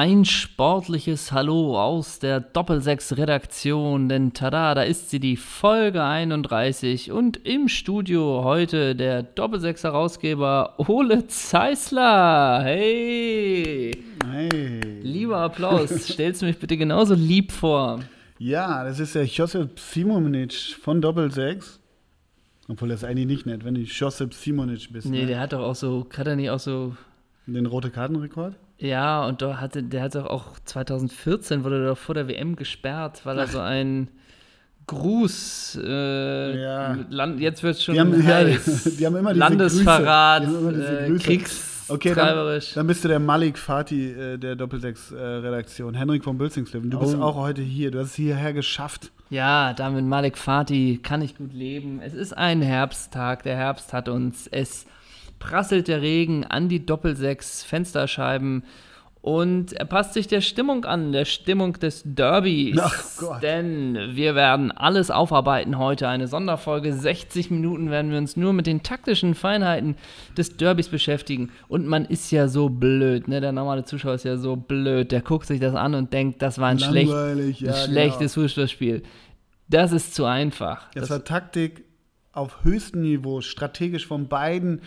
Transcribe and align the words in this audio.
ein 0.00 0.24
sportliches 0.24 1.30
Hallo 1.30 1.78
aus 1.78 2.20
der 2.20 2.40
Doppelsechs-Redaktion, 2.40 4.08
denn 4.08 4.32
tada, 4.32 4.74
da 4.74 4.82
ist 4.82 5.10
sie, 5.10 5.20
die 5.20 5.36
Folge 5.36 6.02
31 6.02 7.12
und 7.12 7.36
im 7.46 7.68
Studio 7.68 8.42
heute 8.42 8.96
der 8.96 9.22
Doppelsechs-Herausgeber 9.22 10.76
Ole 10.78 11.26
Zeisler. 11.26 12.62
Hey! 12.64 14.02
Hey! 14.26 14.80
Lieber 15.02 15.36
Applaus, 15.36 15.90
stellst 16.08 16.40
du 16.40 16.46
mich 16.46 16.58
bitte 16.58 16.78
genauso 16.78 17.12
lieb 17.12 17.52
vor? 17.52 18.00
Ja, 18.38 18.82
das 18.84 19.00
ist 19.00 19.14
der 19.14 19.26
Josip 19.26 19.78
Simonic 19.78 20.54
von 20.80 21.02
Doppelsechs. 21.02 21.78
Obwohl 22.68 22.88
das 22.88 23.04
eigentlich 23.04 23.26
nicht 23.26 23.44
nett, 23.44 23.66
wenn 23.66 23.74
du 23.74 23.82
Josip 23.82 24.32
Simonic 24.32 24.90
bist. 24.94 25.06
Nee, 25.06 25.20
ne? 25.20 25.26
der 25.26 25.40
hat 25.40 25.52
doch 25.52 25.60
auch 25.60 25.74
so, 25.74 26.06
hat 26.16 26.26
er 26.26 26.36
nicht 26.36 26.48
auch 26.48 26.58
so 26.58 26.96
Den 27.46 27.66
rote 27.66 27.90
Kartenrekord? 27.90 28.54
Ja, 28.80 29.26
und 29.26 29.42
da 29.42 29.60
hatte, 29.60 29.82
der 29.82 30.02
hat 30.02 30.14
doch 30.14 30.26
auch 30.26 30.58
2014 30.64 31.64
wurde 31.64 31.82
er 31.82 31.88
doch 31.90 31.98
vor 31.98 32.14
der 32.14 32.28
WM 32.28 32.56
gesperrt, 32.56 33.20
weil 33.24 33.38
er 33.38 33.46
so 33.46 33.58
ein 33.60 34.08
Gruß, 34.86 35.78
äh, 35.84 36.60
Ja. 36.62 36.98
Land, 37.10 37.40
jetzt 37.40 37.62
wird 37.62 37.76
es 37.76 37.84
schon 37.84 37.94
Die 37.94 38.00
haben, 38.00 38.26
heiß. 38.26 38.96
die 38.98 39.06
haben 39.06 39.16
immer 39.16 39.30
diese 39.34 39.38
Landesverrat, 39.40 40.44
Grüße. 40.44 40.50
Die 40.52 40.56
haben 40.56 40.68
immer 40.68 40.72
diese 40.72 41.00
äh, 41.00 41.08
Grüße. 41.08 41.24
kriegstreiberisch. 41.24 41.90
Okay, 41.90 42.14
dann, 42.14 42.60
dann 42.74 42.86
bist 42.86 43.04
du 43.04 43.08
der 43.08 43.18
Malik 43.18 43.58
Fatih 43.58 44.12
äh, 44.12 44.38
der 44.38 44.56
Doppelsechs-Redaktion. 44.56 45.94
Henrik 45.94 46.24
von 46.24 46.38
Bülzingslöwen. 46.38 46.90
Du 46.90 46.98
bist 47.00 47.16
Oh. 47.16 47.22
auch 47.22 47.36
heute 47.36 47.62
hier. 47.62 47.90
Du 47.90 47.98
hast 48.00 48.08
es 48.10 48.14
hierher 48.14 48.52
geschafft. 48.52 49.10
ja, 49.28 49.74
damit 49.74 50.04
Malik 50.04 50.38
Fatih 50.38 50.98
kann 51.02 51.20
ich 51.22 51.36
gut 51.36 51.52
leben. 51.52 52.00
Es 52.02 52.14
ist 52.14 52.32
ein 52.36 52.62
Herbsttag, 52.62 53.42
der 53.44 53.56
Herbst 53.56 53.92
hat 53.92 54.08
uns. 54.08 54.46
Es 54.48 54.86
prasselt 55.40 55.88
der 55.88 56.00
Regen 56.00 56.44
an 56.44 56.68
die 56.68 56.86
Doppelsechs 56.86 57.64
Fensterscheiben 57.64 58.62
und 59.22 59.74
er 59.74 59.84
passt 59.84 60.14
sich 60.14 60.28
der 60.28 60.40
Stimmung 60.40 60.86
an, 60.86 61.12
der 61.12 61.26
Stimmung 61.26 61.74
des 61.74 62.02
Derbys. 62.06 62.80
Denn 63.42 63.98
wir 64.12 64.34
werden 64.34 64.72
alles 64.72 65.10
aufarbeiten 65.10 65.76
heute. 65.76 66.08
Eine 66.08 66.26
Sonderfolge. 66.26 66.94
60 66.94 67.50
Minuten 67.50 67.90
werden 67.90 68.10
wir 68.10 68.16
uns 68.16 68.38
nur 68.38 68.54
mit 68.54 68.66
den 68.66 68.82
taktischen 68.82 69.34
Feinheiten 69.34 69.96
des 70.38 70.56
Derbys 70.56 70.88
beschäftigen. 70.88 71.50
Und 71.68 71.86
man 71.86 72.06
ist 72.06 72.30
ja 72.30 72.48
so 72.48 72.70
blöd, 72.70 73.28
ne? 73.28 73.42
Der 73.42 73.52
normale 73.52 73.84
Zuschauer 73.84 74.14
ist 74.14 74.24
ja 74.24 74.38
so 74.38 74.56
blöd. 74.56 75.12
Der 75.12 75.20
guckt 75.20 75.46
sich 75.46 75.60
das 75.60 75.74
an 75.74 75.94
und 75.94 76.14
denkt, 76.14 76.40
das 76.40 76.58
war 76.58 76.68
ein, 76.68 76.78
schlecht, 76.78 77.10
Langweilig, 77.10 77.60
ja, 77.60 77.74
ein 77.74 77.90
schlechtes 77.90 78.34
Fußballspiel. 78.34 79.02
Das 79.68 79.92
ist 79.92 80.14
zu 80.14 80.24
einfach. 80.24 80.86
Das, 80.94 81.02
Das, 81.02 81.10
war 81.10 81.24
Taktik 81.24 81.84
auf 82.32 82.64
höchstem 82.64 83.02
Niveau, 83.02 83.42
strategisch 83.42 84.06
von 84.06 84.28
beiden 84.28 84.80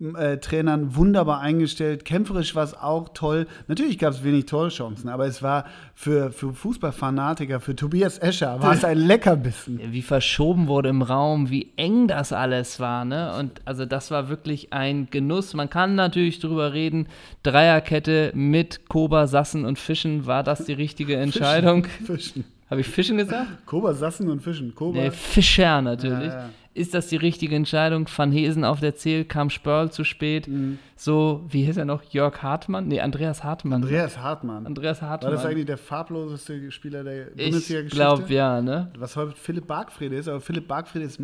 äh, 0.00 0.36
Trainern 0.38 0.94
wunderbar 0.94 1.40
eingestellt. 1.40 2.04
Kämpferisch 2.04 2.54
war 2.54 2.64
es 2.64 2.74
auch 2.74 3.08
toll. 3.14 3.46
Natürlich 3.66 3.98
gab 3.98 4.12
es 4.12 4.22
wenig 4.22 4.46
Torchancen, 4.46 5.08
aber 5.08 5.26
es 5.26 5.42
war 5.42 5.64
für, 5.94 6.30
für 6.32 6.52
Fußballfanatiker, 6.52 7.60
für 7.60 7.74
Tobias 7.74 8.18
Escher, 8.18 8.60
war 8.60 8.74
es 8.74 8.84
ein 8.84 8.98
Leckerbissen. 8.98 9.80
wie 9.92 10.02
verschoben 10.02 10.68
wurde 10.68 10.90
im 10.90 11.02
Raum, 11.02 11.50
wie 11.50 11.72
eng 11.76 12.08
das 12.08 12.32
alles 12.32 12.78
war, 12.78 13.04
ne? 13.04 13.34
Und 13.38 13.62
also 13.64 13.86
das 13.86 14.10
war 14.10 14.28
wirklich 14.28 14.72
ein 14.72 15.08
Genuss. 15.10 15.54
Man 15.54 15.70
kann 15.70 15.94
natürlich 15.94 16.40
drüber 16.40 16.72
reden. 16.72 17.08
Dreierkette 17.42 18.32
mit 18.34 18.88
Koba, 18.88 19.26
Sassen 19.26 19.64
und 19.64 19.78
Fischen, 19.78 20.26
war 20.26 20.42
das 20.42 20.64
die 20.66 20.74
richtige 20.74 21.16
Entscheidung? 21.16 21.86
Fischen. 22.04 22.44
Habe 22.68 22.80
ich 22.80 22.88
Fischen 22.88 23.16
gesagt? 23.16 23.46
Koba, 23.64 23.94
Sassen 23.94 24.28
und 24.28 24.42
Fischen. 24.42 24.74
Koba. 24.74 24.98
Nee, 24.98 25.10
Fischer 25.10 25.80
natürlich. 25.80 26.32
Ja, 26.32 26.40
ja. 26.40 26.50
Ist 26.76 26.92
das 26.92 27.06
die 27.06 27.16
richtige 27.16 27.56
Entscheidung? 27.56 28.06
Van 28.14 28.30
Hesen 28.30 28.62
auf 28.64 28.80
der 28.80 28.94
Ziel, 28.94 29.24
kam 29.24 29.48
Spörl 29.48 29.90
zu 29.90 30.04
spät. 30.04 30.46
Mhm. 30.46 30.78
So, 30.94 31.44
wie 31.48 31.64
hieß 31.64 31.78
er 31.78 31.86
noch? 31.86 32.02
Jörg 32.02 32.42
Hartmann? 32.42 32.86
Nee, 32.88 33.00
Andreas 33.00 33.42
Hartmann. 33.42 33.82
Andreas 33.82 34.18
Hartmann. 34.18 34.66
Andreas 34.66 35.00
War 35.00 35.08
Hartmann. 35.08 35.32
das 35.32 35.46
eigentlich 35.46 35.64
der 35.64 35.78
farbloseste 35.78 36.70
Spieler 36.70 37.02
der 37.02 37.28
ich 37.28 37.44
Bundesliga-Geschichte? 37.44 37.96
glaube, 37.96 38.32
ja, 38.32 38.60
ne? 38.60 38.92
Was 38.98 39.16
heute 39.16 39.34
Philipp 39.36 39.66
Bargfrede 39.66 40.16
ist, 40.16 40.28
aber 40.28 40.40
Philipp 40.42 40.68
Bargfrede 40.68 41.06
ist 41.06 41.18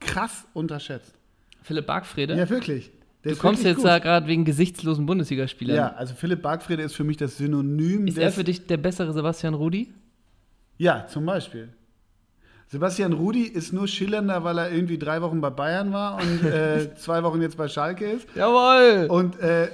krass 0.00 0.46
unterschätzt. 0.52 1.14
Philipp 1.62 1.86
Bargfrede. 1.86 2.36
Ja, 2.36 2.50
wirklich. 2.50 2.90
Der 3.24 3.32
du 3.32 3.38
kommst 3.38 3.64
jetzt 3.64 3.76
gut. 3.76 3.86
da 3.86 3.98
gerade 3.98 4.26
wegen 4.26 4.44
gesichtslosen 4.44 5.06
Bundesligaspielern. 5.06 5.76
Ja, 5.76 5.92
also 5.94 6.14
Philipp 6.14 6.42
Bargfrede 6.42 6.82
ist 6.82 6.94
für 6.94 7.04
mich 7.04 7.16
das 7.16 7.38
Synonym 7.38 8.06
Ist 8.08 8.18
er 8.18 8.30
für 8.32 8.44
dich 8.44 8.66
der 8.66 8.76
bessere 8.76 9.12
Sebastian 9.12 9.54
Rudi? 9.54 9.92
Ja, 10.76 11.06
zum 11.06 11.24
Beispiel. 11.24 11.70
Sebastian 12.72 13.12
Rudi 13.12 13.42
ist 13.42 13.74
nur 13.74 13.86
schillernder, 13.86 14.44
weil 14.44 14.56
er 14.56 14.72
irgendwie 14.72 14.96
drei 14.96 15.20
Wochen 15.20 15.42
bei 15.42 15.50
Bayern 15.50 15.92
war 15.92 16.18
und 16.18 16.42
äh, 16.42 16.94
zwei 16.96 17.22
Wochen 17.22 17.42
jetzt 17.42 17.58
bei 17.58 17.68
Schalke 17.68 18.06
ist. 18.06 18.26
Jawohl! 18.34 19.08
Und 19.10 19.38
äh, 19.40 19.68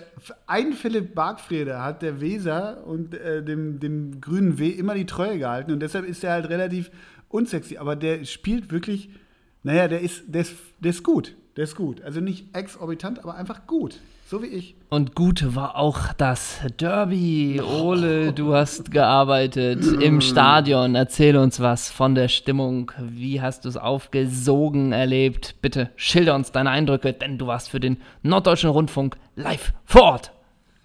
ein 0.48 0.72
Philipp 0.72 1.14
Bargfrede 1.14 1.80
hat 1.80 2.02
der 2.02 2.20
Weser 2.20 2.84
und 2.84 3.14
äh, 3.14 3.44
dem, 3.44 3.78
dem 3.78 4.20
grünen 4.20 4.58
W 4.58 4.70
immer 4.70 4.94
die 4.94 5.06
Treue 5.06 5.38
gehalten 5.38 5.70
und 5.70 5.78
deshalb 5.78 6.06
ist 6.06 6.24
er 6.24 6.32
halt 6.32 6.48
relativ 6.48 6.90
unsexy. 7.28 7.76
Aber 7.76 7.94
der 7.94 8.24
spielt 8.24 8.72
wirklich, 8.72 9.10
naja, 9.62 9.86
der 9.86 10.00
ist, 10.00 10.24
der 10.26 10.40
ist, 10.40 10.56
der 10.80 10.90
ist 10.90 11.04
gut. 11.04 11.36
Der 11.58 11.64
ist 11.64 11.74
gut. 11.74 12.02
Also 12.02 12.20
nicht 12.20 12.56
exorbitant, 12.56 13.18
aber 13.24 13.34
einfach 13.34 13.66
gut. 13.66 13.98
So 14.28 14.44
wie 14.44 14.46
ich. 14.46 14.76
Und 14.90 15.16
gut 15.16 15.56
war 15.56 15.74
auch 15.74 16.12
das 16.12 16.60
Derby. 16.78 17.60
Ole, 17.60 18.32
du 18.32 18.54
hast 18.54 18.92
gearbeitet 18.92 19.84
im 20.00 20.20
Stadion. 20.20 20.94
Erzähl 20.94 21.36
uns 21.36 21.58
was 21.58 21.90
von 21.90 22.14
der 22.14 22.28
Stimmung. 22.28 22.92
Wie 23.00 23.42
hast 23.42 23.64
du 23.64 23.70
es 23.70 23.76
aufgesogen 23.76 24.92
erlebt? 24.92 25.56
Bitte 25.60 25.90
schilder 25.96 26.36
uns 26.36 26.52
deine 26.52 26.70
Eindrücke, 26.70 27.12
denn 27.12 27.38
du 27.38 27.48
warst 27.48 27.70
für 27.70 27.80
den 27.80 27.96
Norddeutschen 28.22 28.70
Rundfunk 28.70 29.16
live 29.34 29.72
vor 29.84 30.02
Ort. 30.02 30.32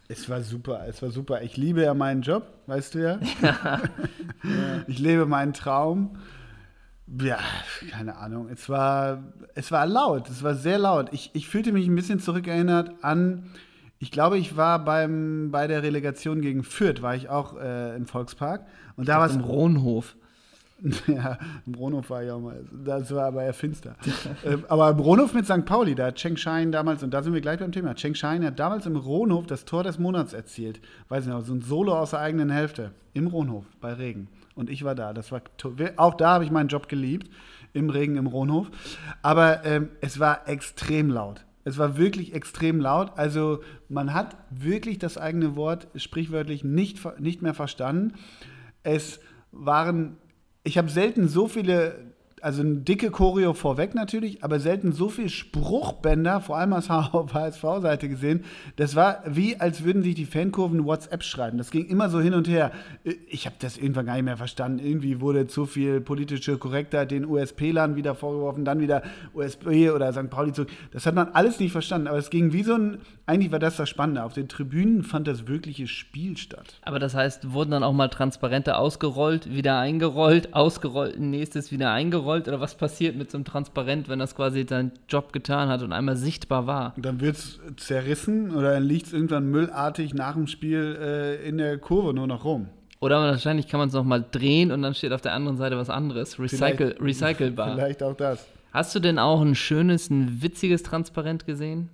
Es 0.07 0.28
war 0.28 0.41
super, 0.41 0.88
es 0.88 1.03
war 1.03 1.11
super. 1.11 1.44
Ich 1.44 1.55
liebe 1.55 1.84
ja 1.84 1.94
meinen 1.94 2.23
Job, 2.23 2.47
weißt 2.66 2.95
du 2.95 3.00
ja. 3.00 3.19
ich 4.88 4.97
lebe 4.97 5.28
meinen 5.28 5.53
Traum. 5.53 6.17
Ja, 7.08 7.40
keine 7.91 8.16
Ahnung. 8.18 8.47
Es 8.50 8.69
war, 8.69 9.24
es 9.56 9.72
war 9.72 9.86
laut, 9.86 10.30
es 10.30 10.41
war 10.41 10.56
sehr 10.56 10.78
laut. 10.78 11.09
Ich, 11.12 11.31
ich 11.34 11.47
fühlte 11.47 11.72
mich 11.72 11.88
ein 11.88 11.96
bisschen 11.96 12.19
zurückerinnert 12.19 12.91
an, 13.03 13.52
ich 14.03 14.12
glaube, 14.12 14.38
ich 14.38 14.58
war 14.58 14.84
beim, 14.84 15.50
bei 15.50 15.66
der 15.66 15.81
Relegation 15.81 16.41
gegen 16.41 16.64
Fürth, 16.64 17.02
war 17.02 17.16
ich 17.16 17.30
auch 17.30 17.56
äh, 17.58 17.96
im 17.96 18.06
Volkspark. 18.06 18.66
Und 18.97 19.08
da 19.08 19.18
war 19.19 19.28
es 19.28 19.36
Im 19.36 19.41
Rohnhof. 19.41 20.18
ja, 21.08 21.38
im 21.66 21.72
Bronhof 21.72 22.09
war 22.09 22.22
ich 22.22 22.30
auch 22.30 22.41
mal. 22.41 22.66
Das 22.84 23.16
war 23.16 23.28
aber 23.28 23.44
eher 23.44 23.53
finster. 23.53 23.96
Ähm, 24.46 24.66
aber 24.68 24.90
im 24.90 24.97
Bronhof 24.97 25.34
mit 25.34 25.46
St. 25.46 25.64
Pauli, 25.64 25.96
da 25.96 26.08
hat 26.08 26.16
Cheng 26.16 26.35
Shine 26.35 26.72
damals, 26.72 27.02
und 27.02 27.14
da 27.14 27.24
sind 27.24 27.34
wir 27.34 27.40
gleich 27.40 27.59
beim 27.59 27.72
Thema, 27.72 27.96
Cheng 27.96 28.14
Shine 28.14 28.47
hat 28.47 28.59
damals 28.59 28.85
im 28.85 28.97
Ronhof 28.97 29.47
das 29.47 29.64
Tor 29.64 29.84
des 29.84 29.97
Monats 29.97 30.34
erzielt. 30.34 30.81
Weiß 31.08 31.25
nicht, 31.25 31.46
so 31.46 31.53
ein 31.53 31.62
Solo 31.62 31.97
aus 31.97 32.09
der 32.09 32.20
eigenen 32.20 32.50
Hälfte. 32.50 32.91
Im 33.14 33.28
Ronhof, 33.28 33.64
bei 33.80 33.94
Regen. 33.94 34.28
Und 34.56 34.69
ich 34.69 34.84
war 34.84 34.96
da. 34.96 35.14
Das 35.14 35.31
war 35.31 35.41
auch 35.97 36.16
da 36.16 36.34
habe 36.34 36.44
ich 36.44 36.52
meinen 36.52 36.69
Job 36.69 36.88
geliebt. 36.88 37.30
Im 37.74 37.90
Regen, 37.90 38.18
im 38.18 38.28
Ronhof. 38.28 38.69
Aber 39.24 39.66
ähm, 39.66 39.90
es 40.00 40.19
war 40.19 40.47
extrem 40.47 41.09
laut. 41.09 41.44
Es 41.64 41.78
war 41.78 41.97
wirklich 41.97 42.34
extrem 42.36 42.80
laut. 42.80 43.14
Also 43.16 43.62
man 43.90 44.14
hat 44.14 44.38
wirklich 44.50 45.00
das 45.00 45.18
eigene 45.18 45.56
Wort 45.56 45.88
sprichwörtlich 45.96 46.64
nicht, 46.64 47.00
nicht 47.19 47.41
mehr 47.41 47.53
verstanden. 47.53 48.14
Es 48.84 49.19
waren, 49.52 50.18
ich 50.64 50.78
habe 50.78 50.90
selten 50.90 51.28
so 51.28 51.47
viele, 51.47 52.12
also 52.44 52.62
eine 52.62 52.76
dicke 52.76 53.09
Choreo 53.09 53.54
vorweg 53.54 53.96
natürlich, 53.96 54.44
aber 54.44 54.59
selten 54.59 54.92
so 54.92 55.08
viele 55.08 55.30
Spruchbänder, 55.30 56.42
vor 56.42 56.58
allem 56.58 56.74
auf 56.74 56.90
HSV-Seite 56.90 58.09
gesehen. 58.09 58.44
Das 58.76 58.98
war 58.98 59.24
wie, 59.26 59.56
als 59.62 59.86
würden 59.86 60.04
sich 60.04 60.16
die 60.16 60.26
Fankurven 60.26 60.84
WhatsApp 60.84 61.24
schreiben. 61.24 61.58
Das 61.58 61.72
ging 61.72 61.86
immer 61.86 62.09
so 62.09 62.20
hin 62.20 62.34
und 62.34 62.50
her. 62.50 62.72
Ich 63.30 63.46
habe 63.46 63.56
das 63.59 63.78
irgendwann 63.78 64.08
gar 64.08 64.16
nicht 64.16 64.26
mehr 64.26 64.35
verstanden. 64.35 64.79
Irgendwie 64.79 65.22
wurde 65.22 65.47
zu 65.47 65.66
viel 65.66 66.02
politische 66.02 66.58
Korrektheit 66.58 67.12
den 67.12 67.26
USP-Lern 67.26 67.96
wieder 67.96 68.14
vorgeworfen, 68.14 68.66
dann 68.66 68.82
wieder 68.82 69.03
USP 69.34 69.91
oder 69.91 70.12
St. 70.12 70.29
Pauli 70.29 70.52
zurück. 70.52 70.70
Das 70.91 71.06
hat 71.06 71.16
man 71.16 71.29
alles 71.29 71.62
nicht 71.62 71.72
verstanden, 71.72 72.08
aber 72.08 72.17
es 72.17 72.29
ging 72.29 72.52
wie 72.52 72.64
so 72.64 72.73
ein, 72.73 72.97
eigentlich 73.26 73.53
war 73.53 73.59
das 73.59 73.78
das 73.78 73.90
Spannende. 73.90 74.22
Auf 74.22 74.34
den 74.34 74.50
Tribünen 74.50 75.03
fand 75.03 75.29
das 75.29 75.47
wirkliche 75.47 75.88
Spiel 75.88 76.35
statt. 76.35 76.82
Aber 76.82 77.00
das 77.00 77.16
heißt, 77.16 77.53
wurden 77.53 77.72
dann 77.72 77.84
auch 77.84 77.94
mal 77.94 78.09
Transparente 78.09 78.78
ausgerollt, 78.78 79.56
wieder 79.56 79.79
eingerollt, 79.79 80.53
ausgerollt, 80.53 81.17
nächstes 81.22 81.72
wieder 81.72 81.91
eingerollt? 81.91 82.33
Oder 82.41 82.59
was 82.59 82.76
passiert 82.76 83.16
mit 83.16 83.32
so 83.32 83.38
einem 83.38 83.46
Transparent, 83.46 84.09
wenn 84.09 84.20
das 84.20 84.35
quasi 84.35 84.66
seinen 84.68 84.91
Job 85.08 85.34
getan 85.34 85.70
hat 85.70 85.82
und 85.82 85.94
einmal 85.94 86.16
sichtbar 86.16 86.68
war? 86.68 86.94
Und 86.96 87.06
dann 87.06 87.22
wird 87.22 87.35
es 87.38 87.59
zerrissen 87.78 88.52
oder 88.56 88.74
dann 88.74 88.84
liegt 88.84 89.08
es 89.08 89.14
irgendwann 89.14 89.50
müllartig 89.50 90.14
nach 90.14 90.34
dem 90.34 90.47
Spiel 90.47 90.97
äh, 91.02 91.47
in 91.47 91.58
der 91.58 91.78
Kurve 91.78 92.14
nur 92.14 92.28
noch 92.28 92.46
rum. 92.46 92.68
Oder 93.00 93.20
wahrscheinlich 93.20 93.68
kann 93.68 93.80
man 93.80 93.90
es 93.90 93.94
nochmal 93.94 94.24
drehen 94.32 94.72
und 94.72 94.82
dann 94.82 94.94
steht 94.94 95.12
auf 95.12 95.22
der 95.22 95.34
anderen 95.34 95.58
Seite 95.58 95.78
was 95.78 95.90
anderes. 95.90 96.40
Recycle, 96.40 96.96
Vielleicht- 96.97 97.02
recycelbar. 97.02 97.74
Vielleicht 97.76 98.02
auch 98.02 98.16
das. 98.16 98.47
Hast 98.72 98.96
du 98.96 99.00
denn 99.00 99.20
auch 99.20 99.41
ein 99.41 99.56
schönes, 99.56 100.09
ein 100.09 100.41
witziges 100.41 100.82
Transparent 100.84 101.46
gesehen? 101.46 101.90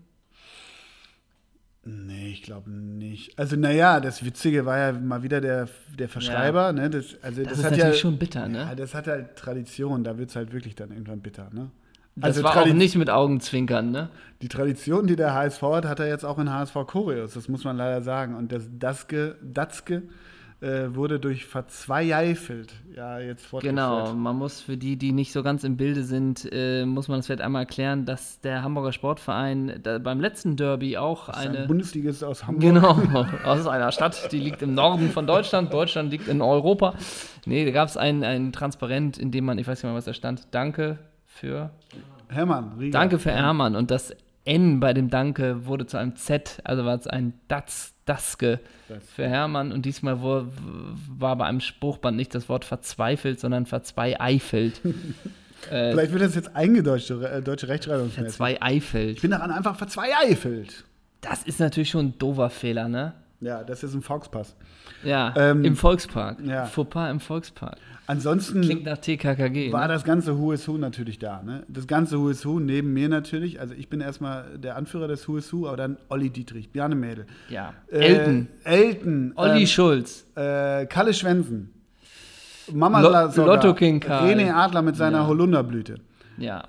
Nee, 1.85 2.31
ich 2.31 2.43
glaube 2.43 2.69
nicht. 2.69 3.37
Also, 3.39 3.55
naja, 3.55 3.99
das 3.99 4.23
Witzige 4.23 4.65
war 4.65 4.77
ja 4.77 4.91
mal 4.91 5.23
wieder 5.23 5.39
der, 5.41 5.69
der 5.97 6.09
Verschreiber. 6.09 6.73
Ne? 6.73 6.89
Das, 6.89 7.15
also, 7.21 7.41
Das, 7.41 7.51
das, 7.51 7.59
ist 7.59 7.65
hat 7.65 7.71
natürlich 7.71 7.95
ja, 7.95 8.01
schon 8.01 8.17
bitter, 8.17 8.47
ne? 8.47 8.57
Ja, 8.59 8.75
das 8.75 8.93
hat 8.93 9.07
halt 9.07 9.35
Tradition. 9.35 10.03
Da 10.03 10.17
wird 10.17 10.29
es 10.29 10.35
halt 10.35 10.51
wirklich 10.51 10.75
dann 10.75 10.91
irgendwann 10.91 11.21
bitter. 11.21 11.49
Ne? 11.53 11.71
Das 12.15 12.37
Also 12.37 12.43
war 12.43 12.57
auch 12.57 12.65
nicht 12.65 12.95
mit 12.95 13.09
Augenzwinkern, 13.09 13.91
ne? 13.91 14.09
Die 14.41 14.49
Tradition, 14.49 15.07
die 15.07 15.15
der 15.15 15.33
HSV 15.33 15.61
hat, 15.61 15.85
hat 15.85 15.99
er 15.99 16.07
jetzt 16.07 16.25
auch 16.25 16.37
in 16.37 16.51
HSV 16.51 16.73
Choreos, 16.85 17.33
das 17.33 17.47
muss 17.47 17.63
man 17.63 17.77
leider 17.77 18.01
sagen. 18.01 18.35
Und 18.35 18.51
das 18.51 18.67
Datzke, 18.77 19.35
Datzke 19.41 20.03
äh, 20.61 20.93
wurde 20.93 21.19
durch 21.19 21.45
verzweifelt 21.45 22.73
ja 22.93 23.19
jetzt 23.19 23.45
fortgeführt. 23.45 23.75
Genau, 23.75 24.13
man 24.13 24.35
muss 24.35 24.59
für 24.59 24.75
die, 24.75 24.97
die 24.97 25.13
nicht 25.13 25.31
so 25.31 25.41
ganz 25.41 25.63
im 25.63 25.77
Bilde 25.77 26.03
sind, 26.03 26.47
äh, 26.51 26.85
muss 26.85 27.07
man 27.07 27.19
das 27.19 27.27
vielleicht 27.27 27.41
einmal 27.41 27.61
erklären, 27.61 28.05
dass 28.05 28.41
der 28.41 28.61
Hamburger 28.63 28.91
Sportverein 28.91 29.81
beim 30.03 30.19
letzten 30.19 30.57
Derby 30.57 30.97
auch 30.97 31.29
Ein 31.29 31.55
eine. 31.55 31.67
Bundesligist 31.67 32.23
aus 32.23 32.45
Hamburg. 32.45 32.61
Genau, 32.61 33.25
aus 33.45 33.67
einer 33.67 33.91
Stadt, 33.91 34.31
die 34.31 34.39
liegt 34.39 34.61
im 34.61 34.73
Norden 34.73 35.11
von 35.11 35.25
Deutschland. 35.25 35.71
Deutschland 35.71 36.11
liegt 36.11 36.27
in 36.27 36.41
Europa. 36.41 36.93
Nee, 37.45 37.63
da 37.63 37.71
gab 37.71 37.87
es 37.87 37.95
ein, 37.95 38.23
ein 38.23 38.51
Transparent, 38.51 39.17
in 39.17 39.31
dem 39.31 39.45
man, 39.45 39.57
ich 39.59 39.67
weiß 39.67 39.81
nicht 39.81 39.89
mehr, 39.89 39.95
was 39.95 40.05
da 40.05 40.13
stand, 40.13 40.47
Danke 40.51 40.99
für. 41.25 41.71
Hermann, 42.27 42.73
Rieger. 42.77 42.99
Danke 42.99 43.17
für 43.17 43.31
Hermann. 43.31 43.75
Und 43.75 43.91
das 43.91 44.13
N 44.45 44.79
bei 44.79 44.93
dem 44.93 45.09
Danke 45.09 45.65
wurde 45.65 45.85
zu 45.85 45.97
einem 45.97 46.15
Z, 46.15 46.59
also 46.63 46.85
war 46.85 46.95
es 46.95 47.07
ein 47.07 47.33
Datz, 47.47 47.93
Daske 48.05 48.59
Das- 48.87 49.07
für 49.09 49.27
Hermann. 49.27 49.71
Und 49.71 49.85
diesmal 49.85 50.21
wo, 50.21 50.43
war 51.17 51.35
bei 51.35 51.45
einem 51.45 51.59
Spruchband 51.61 52.17
nicht 52.17 52.33
das 52.33 52.49
Wort 52.49 52.65
verzweifelt, 52.65 53.39
sondern 53.39 53.65
verzweifelt. 53.67 54.81
äh, 55.69 55.91
Vielleicht 55.91 56.11
wird 56.11 56.23
das 56.23 56.33
jetzt 56.35 56.55
eingedeutscht, 56.55 57.11
äh, 57.11 57.41
deutsche 57.43 57.67
Rechtschreibungsmäßig. 57.67 58.35
verzweifelt. 58.35 59.15
Ich 59.17 59.21
bin 59.21 59.31
daran 59.31 59.51
einfach 59.51 59.75
verzweifelt. 59.75 60.85
Das 61.21 61.43
ist 61.43 61.59
natürlich 61.59 61.89
schon 61.91 62.07
ein 62.07 62.17
doofer 62.17 62.49
Fehler, 62.49 62.87
ne? 62.87 63.13
Ja, 63.41 63.63
das 63.63 63.83
ist 63.83 63.93
ein 63.93 64.01
Volkspass. 64.01 64.53
Ja, 65.03 65.33
Ähm, 65.37 65.63
im 65.63 65.75
Volkspark. 65.77 66.39
ja. 66.45 66.65
Fauxpas 66.65 67.09
im 67.09 67.21
Volkspark. 67.21 67.77
Ansonsten 68.05 68.61
Klingt 68.61 68.83
nach 68.83 68.97
TKKG. 68.97 69.71
war 69.71 69.87
ne? 69.87 69.93
das 69.93 70.03
ganze 70.03 70.37
Who 70.37 70.51
is 70.51 70.67
Who 70.67 70.77
natürlich 70.77 71.19
da. 71.19 71.41
Ne? 71.41 71.63
Das 71.69 71.87
ganze 71.87 72.19
Who 72.19 72.29
is 72.29 72.45
Who 72.45 72.59
neben 72.59 72.91
mir 72.91 73.07
natürlich. 73.07 73.59
Also 73.61 73.73
ich 73.75 73.87
bin 73.87 74.01
erstmal 74.01 74.57
der 74.57 74.75
Anführer 74.75 75.07
des 75.07 75.25
Who 75.27 75.37
is 75.37 75.53
Who, 75.53 75.67
aber 75.67 75.77
dann 75.77 75.97
Olli 76.09 76.29
Dietrich, 76.29 76.71
Bjarne 76.71 76.95
Mädel. 76.95 77.27
Ja. 77.49 77.73
Äh, 77.91 77.99
Elton. 77.99 78.47
Elton. 78.65 79.31
Olli 79.35 79.61
ähm, 79.61 79.67
Schulz. 79.67 80.25
äh, 80.35 80.85
Kalle 80.87 81.13
Schwensen. 81.13 81.71
Mama 82.73 82.99
Lo- 82.99 83.09
Lasogga, 83.11 83.55
Lotto 83.55 83.73
King 83.73 83.99
Karl. 84.01 84.27
René 84.29 84.51
Adler 84.53 84.81
mit 84.81 84.95
seiner 84.97 85.19
Ja. 85.19 85.27
Holunderblüte. 85.27 85.95
Ja. 86.37 86.63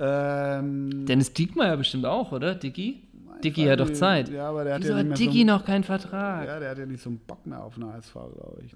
Ähm, 0.59 1.05
Dennis 1.07 1.33
Diekmeyer 1.33 1.77
bestimmt 1.77 2.07
auch, 2.07 2.33
oder? 2.33 2.55
Dicky? 2.55 3.03
Dicky 3.43 3.65
hat 3.67 3.81
doch 3.81 3.93
Zeit. 3.93 4.29
Ja, 4.29 4.49
aber 4.49 4.65
der 4.65 4.75
hat 4.75 4.83
Wieso 4.83 4.93
ja 4.93 4.99
hat 4.99 5.07
so 5.09 5.15
Dicky 5.15 5.43
ein- 5.43 5.47
noch 5.47 5.65
keinen 5.65 5.85
Vertrag? 5.85 6.47
Ja, 6.47 6.59
der 6.61 6.71
hat 6.71 6.79
ja 6.79 6.87
nicht 6.87 7.03
so 7.03 7.11
einen 7.11 7.19
Bock 7.21 7.47
mehr 7.47 7.63
auf 7.63 7.77
eine 7.77 7.93
HSV, 7.93 8.13
glaube 8.13 8.59
ich. 8.65 8.73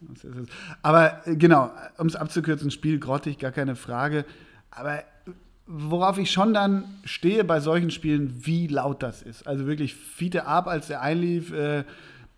Ne? 0.00 0.46
Aber 0.82 1.20
äh, 1.26 1.36
genau, 1.36 1.70
um 1.98 2.06
es 2.06 2.16
abzukürzen, 2.16 2.70
Spiel 2.70 2.98
grottig, 2.98 3.38
gar 3.38 3.52
keine 3.52 3.76
Frage. 3.76 4.24
Aber 4.70 5.02
worauf 5.66 6.18
ich 6.18 6.30
schon 6.30 6.52
dann 6.54 6.84
stehe 7.04 7.44
bei 7.44 7.60
solchen 7.60 7.90
Spielen, 7.90 8.44
wie 8.44 8.66
laut 8.66 9.02
das 9.02 9.22
ist. 9.22 9.46
Also 9.46 9.66
wirklich 9.66 9.94
Fiete 9.94 10.46
ab, 10.46 10.66
als 10.66 10.88
der 10.88 11.00
einlief, 11.02 11.52
äh, 11.52 11.84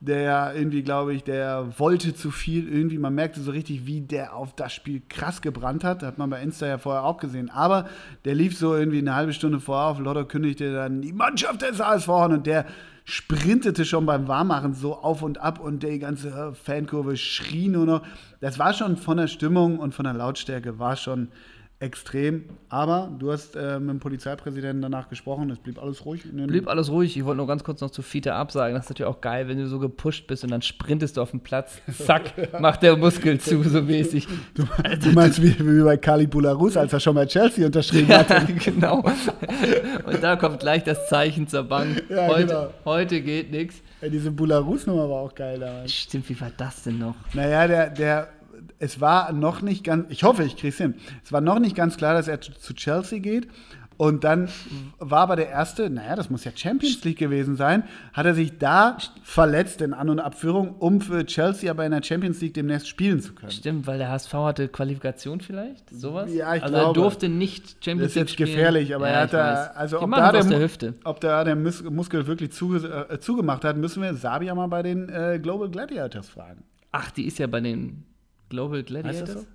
der 0.04 0.54
irgendwie, 0.54 0.82
glaube 0.82 1.14
ich, 1.14 1.24
der 1.24 1.78
wollte 1.78 2.14
zu 2.14 2.30
viel 2.30 2.68
irgendwie. 2.68 2.98
Man 2.98 3.14
merkte 3.14 3.40
so 3.40 3.50
richtig, 3.50 3.86
wie 3.86 4.00
der 4.00 4.34
auf 4.34 4.54
das 4.54 4.72
Spiel 4.72 5.02
krass 5.08 5.42
gebrannt 5.42 5.84
hat. 5.84 6.02
Hat 6.02 6.18
man 6.18 6.30
bei 6.30 6.42
Insta 6.42 6.66
ja 6.66 6.78
vorher 6.78 7.04
auch 7.04 7.18
gesehen. 7.18 7.50
Aber 7.50 7.88
der 8.24 8.34
lief 8.34 8.56
so 8.56 8.74
irgendwie 8.74 8.98
eine 8.98 9.14
halbe 9.14 9.32
Stunde 9.32 9.60
vorher 9.60 9.86
auf. 9.86 9.98
Lotto 9.98 10.24
kündigte 10.24 10.72
dann 10.72 11.02
die 11.02 11.12
Mannschaft 11.12 11.62
des 11.62 11.80
an 11.80 12.32
und 12.32 12.46
der 12.46 12.66
sprintete 13.04 13.84
schon 13.84 14.06
beim 14.06 14.28
Warmmachen 14.28 14.72
so 14.72 14.94
auf 14.94 15.22
und 15.22 15.38
ab 15.38 15.60
und 15.60 15.82
die 15.82 15.98
ganze 15.98 16.28
äh, 16.28 16.54
Fankurve 16.54 17.16
schrie 17.16 17.68
nur 17.68 17.84
noch. 17.84 18.02
Das 18.40 18.58
war 18.58 18.72
schon 18.72 18.96
von 18.96 19.18
der 19.18 19.28
Stimmung 19.28 19.78
und 19.78 19.94
von 19.94 20.04
der 20.04 20.14
Lautstärke 20.14 20.78
war 20.78 20.96
schon 20.96 21.28
extrem. 21.84 22.44
Aber 22.68 23.10
du 23.18 23.30
hast 23.30 23.54
äh, 23.54 23.78
mit 23.78 23.90
dem 23.90 24.00
Polizeipräsidenten 24.00 24.82
danach 24.82 25.08
gesprochen, 25.08 25.50
es 25.50 25.58
blieb 25.58 25.80
alles 25.80 26.04
ruhig. 26.04 26.22
Blieb 26.24 26.66
alles 26.66 26.90
ruhig. 26.90 27.16
Ich 27.16 27.24
wollte 27.24 27.36
nur 27.36 27.46
ganz 27.46 27.62
kurz 27.62 27.80
noch 27.80 27.90
zu 27.90 28.02
Fiete 28.02 28.34
absagen. 28.34 28.74
Das 28.74 28.86
ist 28.86 28.90
natürlich 28.90 29.08
auch 29.08 29.20
geil, 29.20 29.46
wenn 29.46 29.58
du 29.58 29.68
so 29.68 29.78
gepusht 29.78 30.26
bist 30.26 30.42
und 30.42 30.50
dann 30.50 30.62
sprintest 30.62 31.16
du 31.16 31.22
auf 31.22 31.30
den 31.30 31.40
Platz. 31.40 31.80
Zack, 31.92 32.32
macht 32.60 32.82
der 32.82 32.96
Muskel 32.96 33.38
zu, 33.38 33.62
so 33.62 33.82
mäßig. 33.82 34.26
du, 34.54 34.64
du 34.64 35.10
meinst 35.12 35.40
wie, 35.40 35.54
wie 35.58 35.82
bei 35.84 35.96
Kali 35.96 36.26
Bularus, 36.26 36.76
als 36.76 36.92
er 36.92 37.00
schon 37.00 37.14
bei 37.14 37.26
Chelsea 37.26 37.66
unterschrieben 37.66 38.08
Ja, 38.08 38.18
hatte. 38.18 38.52
genau. 38.64 39.04
Und 40.06 40.22
da 40.22 40.36
kommt 40.36 40.60
gleich 40.60 40.82
das 40.82 41.08
Zeichen 41.08 41.46
zur 41.46 41.64
Bank. 41.64 42.02
Ja, 42.08 42.26
heute, 42.26 42.46
genau. 42.46 42.70
heute 42.84 43.20
geht 43.20 43.50
nichts. 43.52 43.82
Diese 44.02 44.30
Bularus-Nummer 44.30 45.08
war 45.08 45.20
auch 45.20 45.34
geil 45.34 45.58
damals. 45.60 45.92
Stimmt, 45.92 46.28
wie 46.28 46.40
war 46.40 46.50
das 46.56 46.82
denn 46.82 46.98
noch? 46.98 47.14
Naja, 47.32 47.66
der, 47.66 47.90
der, 47.90 48.28
es 48.78 49.00
war 49.00 49.32
noch 49.32 49.62
nicht 49.62 49.84
ganz, 49.84 50.06
ich 50.10 50.22
hoffe, 50.24 50.44
ich 50.44 50.56
krieg's 50.56 50.78
hin. 50.78 50.94
Es 51.24 51.32
war 51.32 51.40
noch 51.40 51.58
nicht 51.58 51.76
ganz 51.76 51.96
klar, 51.96 52.14
dass 52.14 52.28
er 52.28 52.40
zu 52.40 52.52
zu 52.52 52.74
Chelsea 52.74 53.18
geht. 53.18 53.48
Und 53.96 54.24
dann 54.24 54.48
war 54.98 55.20
aber 55.20 55.36
der 55.36 55.50
erste, 55.50 55.88
naja, 55.88 56.16
das 56.16 56.28
muss 56.28 56.42
ja 56.42 56.50
Champions 56.52 57.04
League 57.04 57.16
gewesen 57.20 57.54
sein, 57.54 57.84
hat 58.12 58.26
er 58.26 58.34
sich 58.34 58.58
da 58.58 58.98
verletzt 59.22 59.80
in 59.82 59.94
An- 59.94 60.10
und 60.10 60.18
Abführung, 60.18 60.74
um 60.80 61.00
für 61.00 61.24
Chelsea 61.26 61.70
aber 61.70 61.86
in 61.86 61.92
der 61.92 62.02
Champions 62.02 62.40
League 62.40 62.54
demnächst 62.54 62.88
spielen 62.88 63.20
zu 63.20 63.34
können. 63.34 63.52
Stimmt, 63.52 63.86
weil 63.86 63.98
der 63.98 64.08
HSV 64.10 64.34
hatte 64.34 64.66
Qualifikation 64.66 65.40
vielleicht? 65.40 65.88
Sowas? 65.90 66.28
Ja, 66.34 66.56
ich 66.56 66.64
also 66.64 66.74
glaube. 66.74 66.90
er 66.90 66.92
durfte 66.92 67.28
nicht 67.28 67.76
Das 67.78 67.84
Champions 67.84 68.08
ist 68.10 68.14
League 68.16 68.22
jetzt 68.24 68.32
spielen. 68.32 68.48
gefährlich, 68.50 68.94
aber 68.96 69.06
Ja, 69.06 69.14
er 69.14 69.20
hat 69.22 69.32
da, 69.32 69.54
also 69.76 69.98
Die 69.98 70.04
ob 70.04 70.10
da, 70.10 70.26
es 70.32 70.46
der, 70.48 70.58
der 70.58 70.64
Hüfte. 70.66 70.94
ob 71.04 71.20
da 71.20 71.44
der 71.44 71.54
Mus 71.54 71.84
Muskel 71.84 72.26
wirklich 72.26 72.50
zu, 72.50 72.74
äh, 72.74 73.20
zugemacht 73.20 73.62
hat, 73.64 73.76
müssen 73.76 74.02
wir 74.02 74.12
Sabia 74.14 74.56
mal 74.56 74.66
bei 74.66 74.82
den 74.82 75.08
äh, 75.08 75.38
Global 75.40 75.68
Gladiators 75.70 76.28
fragen. 76.30 76.64
Ach, 76.90 77.12
die 77.12 77.26
ist 77.26 77.38
ja 77.38 77.46
bei 77.46 77.60
den 77.60 78.02
Global 78.48 78.82
Gladiators? 78.82 79.34
das 79.34 79.42
so? 79.42 79.48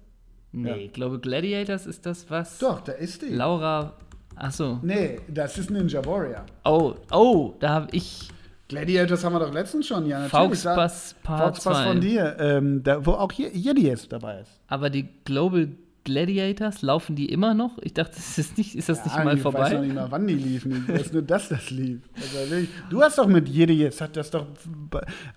Nee, 0.51 0.87
Global 0.87 1.19
Gladiators 1.19 1.85
ist 1.85 2.05
das 2.05 2.29
was? 2.29 2.57
Doch, 2.57 2.81
da 2.81 2.93
ist 2.93 3.21
die. 3.21 3.29
Laura. 3.29 3.93
Ach 4.35 4.51
so. 4.51 4.79
nee, 4.83 5.19
das 5.27 5.57
ist 5.57 5.69
Ninja 5.69 6.03
Warrior. 6.05 6.45
Oh, 6.63 6.95
oh, 7.11 7.55
da 7.59 7.69
habe 7.69 7.87
ich 7.91 8.29
Gladiators 8.69 9.23
haben 9.23 9.33
wir 9.33 9.39
doch 9.39 9.53
letztens 9.53 9.87
schon, 9.87 10.05
ja, 10.05 10.19
natürlich. 10.19 10.61
Fauxpass 10.61 11.15
Part 11.23 11.55
Fauxpass 11.55 11.77
2. 11.77 11.87
von 11.87 12.01
dir, 12.01 12.37
ähm, 12.39 12.83
da, 12.83 13.03
wo 13.03 13.13
auch 13.13 13.31
hier 13.31 13.49
Jedies 13.51 14.07
dabei 14.07 14.41
ist. 14.41 14.61
Aber 14.67 14.91
die 14.91 15.09
Global 15.25 15.69
Gladiators, 16.09 16.81
laufen 16.81 17.15
die 17.15 17.27
immer 17.31 17.53
noch? 17.53 17.77
Ich 17.81 17.93
dachte, 17.93 18.15
das 18.15 18.37
ist, 18.37 18.57
nicht, 18.57 18.75
ist 18.75 18.89
das 18.89 19.05
nicht 19.05 19.15
mal 19.15 19.37
ich 19.37 19.43
weiß 19.43 19.43
noch 19.45 19.51
vorbei? 19.53 19.73
nicht 19.79 19.95
mal, 19.95 20.07
wann 20.09 20.25
die 20.27 20.33
liefen. 20.33 20.85
Ich 20.87 20.93
weiß 20.99 21.13
nur, 21.13 21.21
dass 21.21 21.49
das 21.49 21.69
lief. 21.69 21.99
Also, 22.15 22.67
du 22.89 23.01
hast 23.01 23.17
doch 23.19 23.27
mit 23.27 23.47
Jedies, 23.47 24.01
hat 24.01 24.17
das 24.17 24.31
doch 24.31 24.47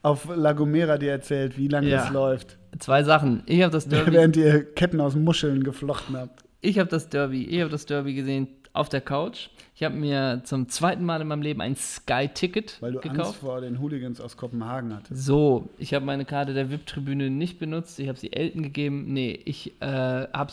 auf 0.02 0.28
La 0.34 0.52
Gomera 0.52 0.96
dir 0.98 1.10
erzählt, 1.12 1.56
wie 1.58 1.68
lange 1.68 1.88
Ja. 1.88 1.98
das 2.04 2.10
läuft. 2.10 2.58
Zwei 2.78 3.02
Sachen. 3.02 3.42
Ich 3.46 3.62
habe 3.62 3.70
das 3.72 3.86
Derby, 3.86 4.12
Während 4.12 4.36
ihr 4.36 4.64
Ketten 4.74 5.00
aus 5.00 5.14
Muscheln 5.14 5.62
geflochten 5.62 6.16
habt. 6.16 6.42
ich 6.60 6.78
habe 6.78 6.88
das 6.88 7.08
Derby, 7.10 7.44
ich 7.44 7.60
habe 7.60 7.70
das 7.70 7.86
Derby 7.86 8.14
gesehen 8.14 8.48
auf 8.72 8.88
der 8.88 9.02
Couch. 9.02 9.48
Ich 9.82 9.84
habe 9.84 9.96
mir 9.96 10.42
zum 10.44 10.68
zweiten 10.68 11.04
Mal 11.04 11.20
in 11.22 11.26
meinem 11.26 11.42
Leben 11.42 11.60
ein 11.60 11.74
Sky-Ticket 11.74 12.80
Weil 12.80 12.92
du 12.92 13.00
Angst 13.00 13.16
gekauft. 13.16 13.40
vor 13.40 13.60
den 13.60 13.80
Hooligans 13.80 14.20
aus 14.20 14.36
Kopenhagen 14.36 14.94
hattest. 14.94 15.24
So, 15.24 15.70
ich 15.76 15.92
habe 15.92 16.04
meine 16.04 16.24
Karte 16.24 16.54
der 16.54 16.70
VIP-Tribüne 16.70 17.30
nicht 17.30 17.58
benutzt. 17.58 17.98
Ich 17.98 18.06
habe 18.06 18.16
sie 18.16 18.32
Elton 18.32 18.62
gegeben. 18.62 19.12
Nee, 19.12 19.40
ich 19.44 19.72
äh, 19.80 20.28
habe 20.32 20.52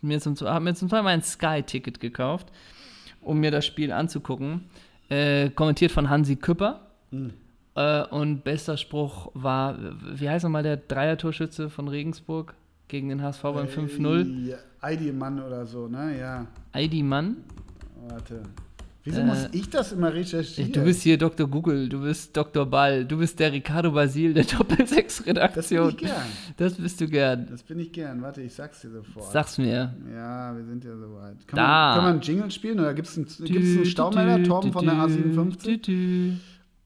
mir 0.00 0.18
zum, 0.22 0.34
hab 0.34 0.62
mir 0.62 0.74
zum 0.74 0.88
zweiten 0.88 1.04
Mal 1.04 1.10
ein 1.10 1.20
Sky-Ticket 1.20 2.00
gekauft, 2.00 2.48
um 3.20 3.38
mir 3.38 3.50
das 3.50 3.66
Spiel 3.66 3.92
anzugucken. 3.92 4.62
Äh, 5.10 5.50
kommentiert 5.50 5.92
von 5.92 6.08
Hansi 6.08 6.36
Küpper. 6.36 6.80
Hm. 7.10 7.34
Äh, 7.74 8.04
und 8.04 8.44
bester 8.44 8.78
Spruch 8.78 9.30
war, 9.34 9.76
wie 10.14 10.30
heißt 10.30 10.44
nochmal 10.44 10.62
der 10.62 10.78
Dreier-Torschütze 10.78 11.68
von 11.68 11.86
Regensburg 11.86 12.54
gegen 12.88 13.10
den 13.10 13.20
HSV 13.20 13.42
beim 13.42 13.66
5-0? 13.66 14.46
Ja, 14.46 14.56
Heidi-Mann 14.80 15.42
oder 15.42 15.66
so, 15.66 15.86
ne? 15.86 16.18
Ja. 16.18 16.46
Heidi 16.72 17.02
Mann. 17.02 17.44
Warte. 18.08 18.42
Wieso 19.02 19.20
Äh, 19.20 19.24
muss 19.24 19.48
ich 19.52 19.70
das 19.70 19.92
immer 19.92 20.12
recherchieren? 20.12 20.72
Du 20.72 20.82
bist 20.82 21.02
hier 21.02 21.16
Dr. 21.16 21.48
Google, 21.48 21.88
du 21.88 22.02
bist 22.02 22.36
Dr. 22.36 22.66
Ball, 22.66 23.06
du 23.06 23.16
bist 23.16 23.40
der 23.40 23.50
Ricardo 23.50 23.92
Basil 23.92 24.34
der 24.34 24.44
das 24.44 24.52
bin 24.52 24.58
Doppel-6-Redaktion. 24.58 25.88
ich 25.90 25.96
gern. 25.96 26.16
Das 26.58 26.74
bist 26.74 27.00
du 27.00 27.08
gern. 27.08 27.46
Das 27.50 27.62
bin 27.62 27.78
ich 27.78 27.92
gern. 27.92 28.20
Warte, 28.20 28.42
ich 28.42 28.54
sag's 28.54 28.82
dir 28.82 28.90
sofort. 28.90 29.32
Sag's 29.32 29.56
mir. 29.56 29.94
Ja, 30.14 30.54
wir 30.54 30.64
sind 30.64 30.84
ja 30.84 30.94
soweit. 30.96 31.46
Kann, 31.46 31.56
Da. 31.56 31.62
Man, 31.62 31.94
kann 31.94 32.04
man 32.04 32.12
einen 32.12 32.20
Jingle 32.22 32.50
spielen 32.50 32.78
oder 32.78 32.92
gibt's 32.92 33.16
einen, 33.16 33.26
gibt's 33.26 33.76
einen 33.76 33.86
Staumelder, 33.86 34.42
Torben 34.42 34.72
von 34.72 34.84
der 34.84 34.94
A57? 34.94 36.34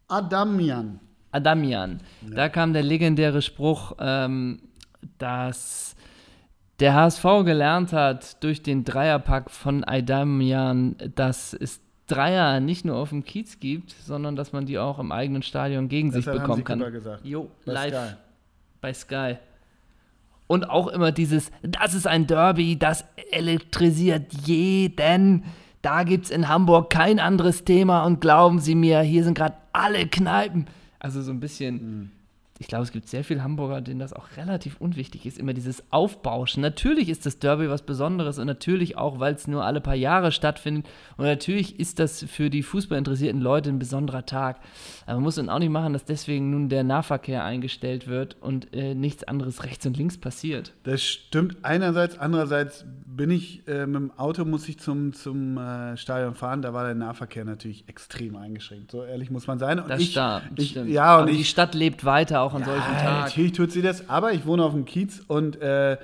Adamian. 0.09 1.01
Adamian. 1.33 2.01
Da 2.31 2.49
kam 2.49 2.73
der 2.73 2.85
legendäre 2.85 3.43
Spruch, 3.43 3.97
ähm, 3.99 4.61
dass 5.19 5.97
der 6.81 6.95
HSV 6.95 7.25
gelernt 7.45 7.93
hat 7.93 8.43
durch 8.43 8.63
den 8.63 8.85
Dreierpack 8.85 9.51
von 9.51 9.83
Adamian, 9.85 10.97
dass 11.15 11.55
es 11.55 11.81
Dreier 12.07 12.61
nicht 12.61 12.85
nur 12.85 12.97
auf 12.97 13.09
dem 13.11 13.25
Kiez 13.25 13.61
gibt, 13.61 13.93
sondern 14.05 14.37
dass 14.37 14.53
man 14.53 14.67
die 14.67 14.79
auch 14.79 14.99
im 14.99 15.11
eigenen 15.13 15.43
Stadion 15.43 15.89
gegen 15.89 16.11
sich 16.13 16.25
Das 16.25 16.35
hat 16.35 16.43
bekommen 16.43 16.65
kann. 16.65 16.79
Gesagt. 16.93 17.25
Jo, 17.25 17.51
Bei 17.65 17.73
live 17.73 17.95
Sky. 17.95 18.15
bei 18.81 18.95
Sky. 18.95 19.37
Und 20.47 20.69
auch 20.69 20.89
immer 20.89 21.11
dieses, 21.13 21.51
das 21.63 21.95
ist 21.95 22.07
ein 22.07 22.27
Derby, 22.27 22.79
das 22.79 23.05
elektrisiert 23.31 24.33
jeden. 24.45 25.45
Da 25.81 26.03
gibt 26.03 26.27
es 26.27 26.31
in 26.31 26.49
Hamburg 26.49 26.91
kein 26.91 27.19
anderes 27.19 27.65
Thema 27.65 28.05
und 28.05 28.21
glauben 28.21 28.59
Sie 28.59 28.75
mir, 28.75 29.01
hier 29.01 29.25
sind 29.25 29.37
gerade 29.37 29.57
alle 29.73 30.07
Kneipen. 30.07 30.67
Also 30.99 31.23
so 31.23 31.31
ein 31.31 31.41
bisschen 31.41 32.11
ich 32.61 32.69
glaube, 32.69 32.85
es 32.85 32.93
gibt 32.93 33.09
sehr 33.09 33.25
viele 33.25 33.43
Hamburger, 33.43 33.81
denen 33.81 33.99
das 33.99 34.13
auch 34.13 34.29
relativ 34.37 34.81
unwichtig 34.81 35.27
ist, 35.27 35.39
immer 35.39 35.55
dieses 35.55 35.83
Aufbauschen. 35.91 36.61
Natürlich 36.63 37.09
ist 37.09 37.27
das 37.27 37.41
Derby 37.41 37.69
was 37.69 37.83
Besonderes 37.83 38.39
und 38.39 38.47
natürlich 38.47 38.97
auch, 38.97 39.19
weil 39.19 39.35
es 39.35 39.49
nur 39.49 39.65
alle 39.65 39.81
paar 39.81 39.97
Jahre 39.97 40.31
stattfindet. 40.31 40.87
Und 41.17 41.25
natürlich 41.25 41.81
ist 41.81 41.99
das 41.99 42.23
für 42.23 42.51
die 42.51 42.63
fußballinteressierten 42.63 43.41
Leute 43.41 43.71
ein 43.71 43.81
besonderer 43.81 44.25
Tag. 44.25 44.61
Aber 45.05 45.15
man 45.17 45.25
muss 45.25 45.35
dann 45.35 45.49
auch 45.51 45.59
nicht 45.59 45.71
machen, 45.71 45.93
dass 45.95 46.05
deswegen 46.05 46.51
nun 46.51 46.69
der 46.69 46.85
Nahverkehr 46.85 47.43
eingestellt 47.43 48.07
wird 48.07 48.37
und 48.41 48.73
äh, 48.73 48.95
nichts 48.95 49.25
anderes 49.25 49.65
rechts 49.65 49.85
und 49.87 49.97
links 49.97 50.17
passiert. 50.17 50.73
Das 50.85 51.03
stimmt 51.03 51.57
einerseits, 51.65 52.19
andererseits 52.21 52.85
bin 53.05 53.31
ich 53.33 53.67
äh, 53.67 53.87
mit 53.87 53.97
dem 53.97 54.11
Auto, 54.17 54.45
muss 54.45 54.69
ich 54.69 54.79
zum, 54.79 55.13
zum 55.13 55.59
äh, 55.59 55.97
Stadion 55.97 56.35
fahren, 56.37 56.63
da 56.63 56.73
war 56.73 56.85
der 56.85 56.95
Nahverkehr 56.95 57.45
natürlich 57.45 57.89
extrem 57.89 58.37
eingeschränkt. 58.37 58.93
So 58.93 59.03
ehrlich 59.03 59.31
muss 59.31 59.49
man 59.49 59.59
sein. 59.59 59.81
Und 59.81 59.89
Das 59.91 60.01
ich, 60.01 60.13
sta- 60.13 60.43
ich, 60.57 60.71
stimmt. 60.71 60.91
Ja, 60.91 61.17
und 61.17 61.23
Aber 61.23 61.31
ich, 61.33 61.39
die 61.39 61.45
Stadt 61.45 61.75
lebt 61.75 62.05
weiter 62.05 62.44
auch 62.45 62.55
an 62.55 62.65
solchen 62.65 62.93
Ja, 62.93 63.01
Tagen. 63.01 63.21
Natürlich 63.25 63.53
tut 63.53 63.73
sie 63.73 63.83
das, 63.83 64.09
aber 64.09 64.33
ich 64.33 64.47
wohne 64.47 64.63
auf 64.65 64.73
dem 64.73 64.85
Kiez 64.85 65.21
und 65.27 65.61
äh, 65.61 65.97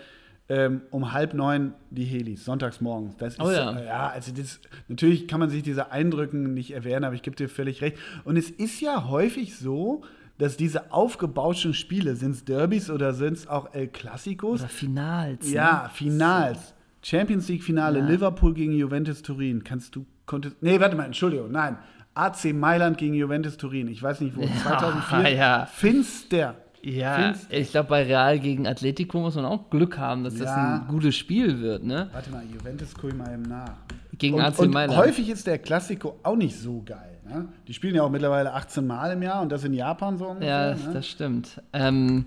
ähm, 0.48 0.80
um 0.90 1.12
halb 1.12 1.32
neun 1.34 1.74
die 1.90 2.04
Helis, 2.04 2.44
sonntags 2.44 2.80
morgens. 2.80 3.16
Das 3.16 3.34
ist, 3.34 3.40
Oh 3.40 3.50
ja. 3.50 3.70
äh, 3.78 3.86
ja, 3.86 4.08
also 4.08 4.32
das, 4.32 4.58
natürlich 4.88 5.28
kann 5.28 5.38
man 5.38 5.48
sich 5.48 5.62
diese 5.62 5.92
Eindrücken 5.92 6.54
nicht 6.54 6.72
erwehren, 6.72 7.04
aber 7.04 7.14
ich 7.14 7.22
gebe 7.22 7.36
dir 7.36 7.48
völlig 7.48 7.82
recht. 7.82 7.96
Und 8.24 8.36
es 8.36 8.50
ist 8.50 8.80
ja 8.80 9.08
häufig 9.08 9.56
so, 9.56 10.02
dass 10.38 10.56
diese 10.56 10.90
aufgebauschten 10.92 11.72
Spiele, 11.74 12.16
sind 12.16 12.32
es 12.32 12.44
Derbys 12.44 12.90
oder 12.90 13.12
sind 13.12 13.34
es 13.34 13.46
auch 13.46 13.74
El 13.74 13.86
Clasicos? 13.88 14.60
Oder 14.60 14.68
Finals. 14.68 15.46
ne? 15.46 15.54
Ja, 15.54 15.90
Finals. 15.92 16.74
Champions 17.02 17.46
League 17.48 17.62
Finale, 17.62 18.00
Ja. 18.00 18.06
Liverpool 18.06 18.52
gegen 18.54 18.72
Juventus 18.72 19.22
Turin. 19.22 19.62
Kannst 19.64 19.94
du, 19.96 20.04
konntest, 20.26 20.56
nee, 20.62 20.80
warte 20.80 20.96
mal, 20.96 21.04
Entschuldigung, 21.04 21.50
nein. 21.52 21.78
AC 22.14 22.52
Mailand 22.52 22.98
gegen 22.98 23.14
Juventus 23.14 23.56
Turin. 23.56 23.88
Ich 23.88 24.02
weiß 24.02 24.20
nicht 24.20 24.36
wo, 24.36 24.46
2004. 24.46 25.28
ja. 25.36 25.66
Finster. 25.66 26.54
Ja, 26.82 27.32
Finster. 27.32 27.56
ich 27.56 27.70
glaube, 27.70 27.88
bei 27.90 28.02
Real 28.04 28.38
gegen 28.38 28.66
Atletico 28.66 29.20
muss 29.20 29.34
man 29.34 29.44
auch 29.44 29.68
Glück 29.70 29.98
haben, 29.98 30.24
dass 30.24 30.34
das 30.34 30.46
Ja. 30.48 30.80
ein 30.80 30.88
gutes 30.88 31.14
Spiel 31.16 31.60
wird, 31.60 31.84
ne? 31.84 32.08
Warte 32.12 32.30
mal, 32.30 32.42
Juventus 32.52 32.94
gucke 32.94 33.08
ich 33.08 33.14
mal 33.14 33.32
eben 33.32 33.42
nach. 33.42 33.74
Gegen 34.16 34.36
und, 34.36 34.42
AC 34.42 34.58
und 34.60 34.72
Mailand. 34.72 34.98
häufig 34.98 35.28
ist 35.28 35.46
der 35.46 35.58
Klassiko 35.58 36.18
auch 36.22 36.36
nicht 36.36 36.58
so 36.58 36.82
geil. 36.84 37.18
Ne? 37.26 37.48
Die 37.68 37.74
spielen 37.74 37.94
ja 37.94 38.02
auch 38.02 38.10
mittlerweile 38.10 38.52
18 38.52 38.86
Mal 38.86 39.12
im 39.12 39.22
Jahr 39.22 39.40
und 39.40 39.50
das 39.52 39.64
in 39.64 39.72
Japan 39.72 40.18
so 40.18 40.26
ungefähr. 40.26 40.76
Ja, 40.76 40.88
ne? 40.88 40.94
das 40.94 41.06
stimmt. 41.06 41.62
Ähm, 41.72 42.26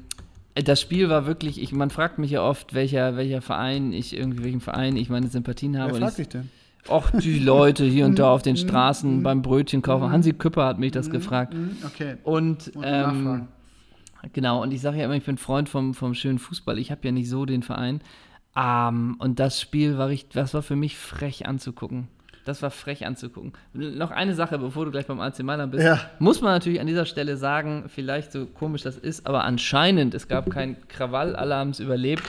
das 0.56 0.80
Spiel 0.80 1.10
war 1.10 1.26
wirklich, 1.26 1.62
ich, 1.62 1.72
man 1.72 1.90
fragt 1.90 2.20
mich 2.20 2.32
ja 2.32 2.42
oft, 2.44 2.74
welcher, 2.74 3.18
welcher 3.18 3.42
Verein 3.42 3.92
ich 3.92 4.16
irgendwie, 4.16 4.44
welchen 4.44 4.62
Verein 4.62 4.96
ich 4.96 5.10
meine 5.10 5.28
Sympathien 5.28 5.78
habe. 5.80 5.94
Wer 5.94 6.00
fragt 6.00 6.20
ich, 6.20 6.28
dich 6.28 6.30
denn? 6.30 6.50
Och, 6.90 7.12
die 7.12 7.40
Leute 7.40 7.86
hier 7.86 8.06
und 8.06 8.20
da 8.20 8.32
auf 8.32 8.42
den 8.42 8.58
Straßen 8.58 9.24
beim 9.24 9.42
Brötchen 9.42 9.82
kaufen. 9.82 10.12
Hansi 10.12 10.34
Küpper 10.34 10.66
hat 10.66 10.80
mich 10.80 10.92
das 10.92 11.10
gefragt. 11.10 11.56
Okay. 11.86 12.18
Und 12.24 12.72
ähm, 12.82 13.48
genau, 14.34 14.62
und 14.62 14.74
ich 14.74 14.82
sage 14.82 14.98
ja 14.98 15.06
immer, 15.06 15.16
ich 15.16 15.26
bin 15.26 15.38
Freund 15.38 15.70
vom, 15.70 15.94
vom 15.94 16.14
schönen 16.14 16.40
Fußball. 16.40 16.78
Ich 16.78 16.92
habe 16.92 17.02
ja 17.04 17.12
nicht 17.12 17.30
so 17.30 17.46
den 17.46 17.64
Verein. 17.64 18.02
Ähm, 18.56 19.16
und 19.20 19.40
das 19.40 19.62
Spiel 19.62 19.98
war 19.98 20.10
richtig, 20.10 20.34
das 20.34 20.54
war 20.54 20.62
für 20.62 20.76
mich 20.76 20.98
frech 20.98 21.48
anzugucken. 21.48 22.10
Das 22.46 22.62
war 22.62 22.72
frech 22.72 23.06
anzugucken. 23.06 23.54
Noch 23.74 24.12
eine 24.12 24.36
Sache, 24.36 24.60
bevor 24.60 24.84
du 24.84 24.92
gleich 24.92 25.08
beim 25.08 25.22
AC 25.22 25.42
Mailand 25.44 25.72
bist. 25.72 25.86
Ja. 25.86 26.02
Muss 26.20 26.42
man 26.42 26.52
natürlich 26.52 26.82
an 26.82 26.88
dieser 26.88 27.06
Stelle 27.06 27.38
sagen, 27.38 27.86
vielleicht 27.88 28.34
so 28.34 28.46
komisch 28.46 28.82
das 28.82 28.98
ist, 28.98 29.26
aber 29.26 29.46
anscheinend, 29.46 30.14
es 30.14 30.28
gab 30.28 30.50
keinen 30.50 30.76
Krawallalarms 30.90 31.80
überlebt. 31.80 32.24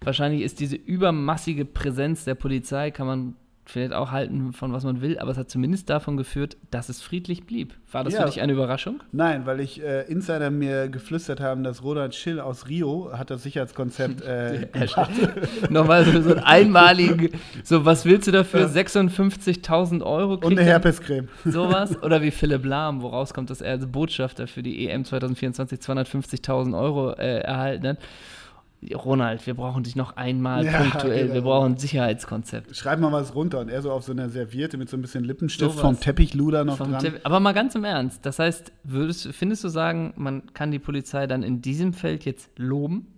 Wahrscheinlich 0.00 0.42
ist 0.42 0.60
diese 0.60 0.76
übermassige 0.76 1.66
Präsenz 1.66 2.24
der 2.24 2.34
Polizei, 2.34 2.90
kann 2.90 3.06
man 3.06 3.36
vielleicht 3.70 3.92
auch 3.92 4.10
halten 4.10 4.52
von 4.54 4.72
was 4.72 4.82
man 4.84 5.00
will, 5.02 5.18
aber 5.18 5.30
es 5.30 5.36
hat 5.36 5.50
zumindest 5.50 5.90
davon 5.90 6.16
geführt, 6.16 6.56
dass 6.70 6.88
es 6.88 7.02
friedlich 7.02 7.44
blieb. 7.44 7.74
War 7.92 8.02
das 8.02 8.14
Ja. 8.14 8.20
für 8.22 8.26
dich 8.26 8.40
eine 8.40 8.52
Überraschung? 8.54 9.02
Nein, 9.12 9.44
weil 9.46 9.60
ich 9.60 9.82
äh, 9.82 10.02
Insider 10.10 10.50
mir 10.50 10.88
geflüstert 10.88 11.40
haben, 11.40 11.64
dass 11.64 11.82
Roland 11.82 12.14
Schill 12.14 12.40
aus 12.40 12.68
Rio 12.68 13.10
hat 13.12 13.30
das 13.30 13.42
Sicherheitskonzept 13.42 14.20
äh, 14.26 14.68
gemacht. 14.72 15.10
Nochmal 15.70 16.04
so, 16.06 16.20
so 16.22 16.30
ein 16.34 16.38
einmaligen, 16.38 17.30
so 17.62 17.84
was 17.84 18.04
willst 18.06 18.26
du 18.26 18.32
dafür? 18.32 18.68
56.000 18.68 20.02
Euro 20.02 20.34
und 20.34 20.44
eine 20.46 20.60
er? 20.60 20.66
Herpescreme. 20.66 21.28
Sowas? 21.44 22.02
Oder 22.02 22.22
wie 22.22 22.30
Philipp 22.30 22.64
Lahm, 22.64 23.02
wo 23.02 23.08
rauskommt, 23.08 23.50
dass 23.50 23.60
er 23.60 23.72
als 23.72 23.86
Botschafter 23.86 24.46
für 24.46 24.62
die 24.62 24.88
EM 24.88 25.04
2024 25.04 25.78
250.000 25.80 26.78
Euro 26.78 27.12
äh, 27.12 27.40
erhalten 27.40 27.88
hat. 27.88 27.98
Ronald, 28.94 29.44
wir 29.46 29.54
brauchen 29.54 29.82
dich 29.82 29.96
noch 29.96 30.16
einmal 30.16 30.64
Ja, 30.66 30.78
punktuell. 30.80 31.22
genau. 31.22 31.34
Wir 31.34 31.42
brauchen 31.42 31.72
ein 31.72 31.78
Sicherheitskonzept. 31.78 32.76
Schreib 32.76 33.00
mal 33.00 33.10
was 33.10 33.34
runter 33.34 33.58
und 33.60 33.68
er 33.70 33.82
so 33.82 33.90
auf 33.90 34.04
so 34.04 34.12
einer 34.12 34.28
Serviette 34.28 34.76
mit 34.76 34.88
so 34.88 34.96
ein 34.96 35.02
bisschen 35.02 35.24
Lippenstift 35.24 35.72
Sowas. 35.72 35.80
vom 35.80 35.98
Teppichluder 36.00 36.64
noch 36.64 36.76
Vom 36.78 36.92
dran. 36.92 37.00
Tipp- 37.02 37.20
Aber 37.24 37.40
mal 37.40 37.52
ganz 37.54 37.74
im 37.74 37.82
Ernst, 37.84 38.24
das 38.24 38.38
heißt, 38.38 38.70
würdest, 38.84 39.28
findest 39.34 39.64
du 39.64 39.68
sagen, 39.68 40.12
man 40.16 40.52
kann 40.54 40.70
die 40.70 40.78
Polizei 40.78 41.26
dann 41.26 41.42
in 41.42 41.60
diesem 41.60 41.92
Feld 41.92 42.24
jetzt 42.24 42.50
loben? 42.56 43.08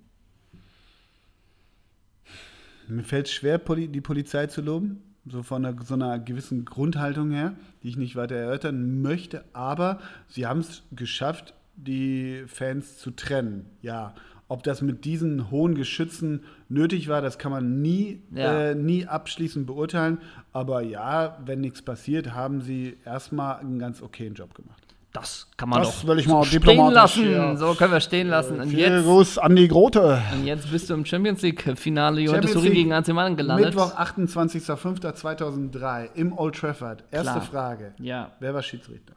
Mir 2.88 3.04
fällt 3.04 3.26
es 3.26 3.32
schwer, 3.32 3.58
die 3.58 4.00
Polizei 4.00 4.46
zu 4.46 4.62
loben, 4.62 5.02
so 5.26 5.42
von 5.42 5.64
einer, 5.64 5.80
so 5.84 5.94
einer 5.94 6.18
gewissen 6.18 6.64
Grundhaltung 6.64 7.30
her, 7.30 7.54
die 7.82 7.88
ich 7.88 7.96
nicht 7.96 8.16
weiter 8.16 8.34
erörtern 8.34 9.00
möchte, 9.00 9.44
aber 9.52 10.00
sie 10.26 10.46
haben 10.46 10.60
es 10.60 10.82
geschafft, 10.90 11.54
die 11.76 12.42
Fans 12.46 12.98
zu 12.98 13.10
trennen. 13.12 13.66
Ja, 13.80 14.14
ob 14.50 14.62
das 14.64 14.82
mit 14.82 15.04
diesen 15.06 15.50
hohen 15.50 15.74
Geschützen 15.74 16.42
nötig 16.68 17.08
war, 17.08 17.22
das 17.22 17.38
kann 17.38 17.52
man 17.52 17.80
nie, 17.80 18.20
Ja. 18.34 18.70
äh, 18.70 18.74
nie 18.74 19.06
abschließend 19.06 19.66
beurteilen. 19.66 20.18
Aber 20.52 20.82
ja, 20.82 21.38
wenn 21.46 21.60
nichts 21.60 21.80
passiert, 21.82 22.34
haben 22.34 22.60
sie 22.60 22.98
erstmal 23.04 23.60
einen 23.60 23.78
ganz 23.78 24.02
okayen 24.02 24.34
Job 24.34 24.52
gemacht. 24.54 24.82
Das 25.12 25.48
kann 25.56 25.68
man 25.70 25.82
Das 25.82 26.02
doch 26.02 26.06
will 26.08 26.18
ich 26.20 26.28
mal 26.28 26.44
stehen 26.44 26.60
diplomatisch 26.60 26.94
lassen. 27.16 27.22
hier. 27.24 27.56
So 27.56 27.74
können 27.74 27.92
wir 27.92 27.98
stehen 28.00 28.28
lassen. 28.28 28.60
Und 28.60 28.70
jetzt, 28.72 29.04
Gruß 29.04 29.38
an 29.38 29.56
die 29.56 29.66
Grote. 29.66 30.22
und 30.32 30.44
jetzt 30.46 30.70
bist 30.70 30.88
du 30.90 30.94
im 30.94 31.04
Champions 31.04 31.42
League-Finale 31.42 32.20
Juventus 32.20 32.52
Turin 32.52 32.72
gegen 32.72 32.92
AC 32.92 33.08
Mailand 33.08 33.36
gelandet. 33.36 33.74
Mittwoch, 33.74 33.92
28.05.2003 33.96 36.10
im 36.14 36.32
Old 36.36 36.54
Trafford. 36.56 37.04
Erste 37.10 37.32
Klar. 37.32 37.42
Frage. 37.42 37.92
Ja. 37.98 38.30
Wer 38.40 38.54
war 38.54 38.62
Schiedsrichter? 38.62 39.14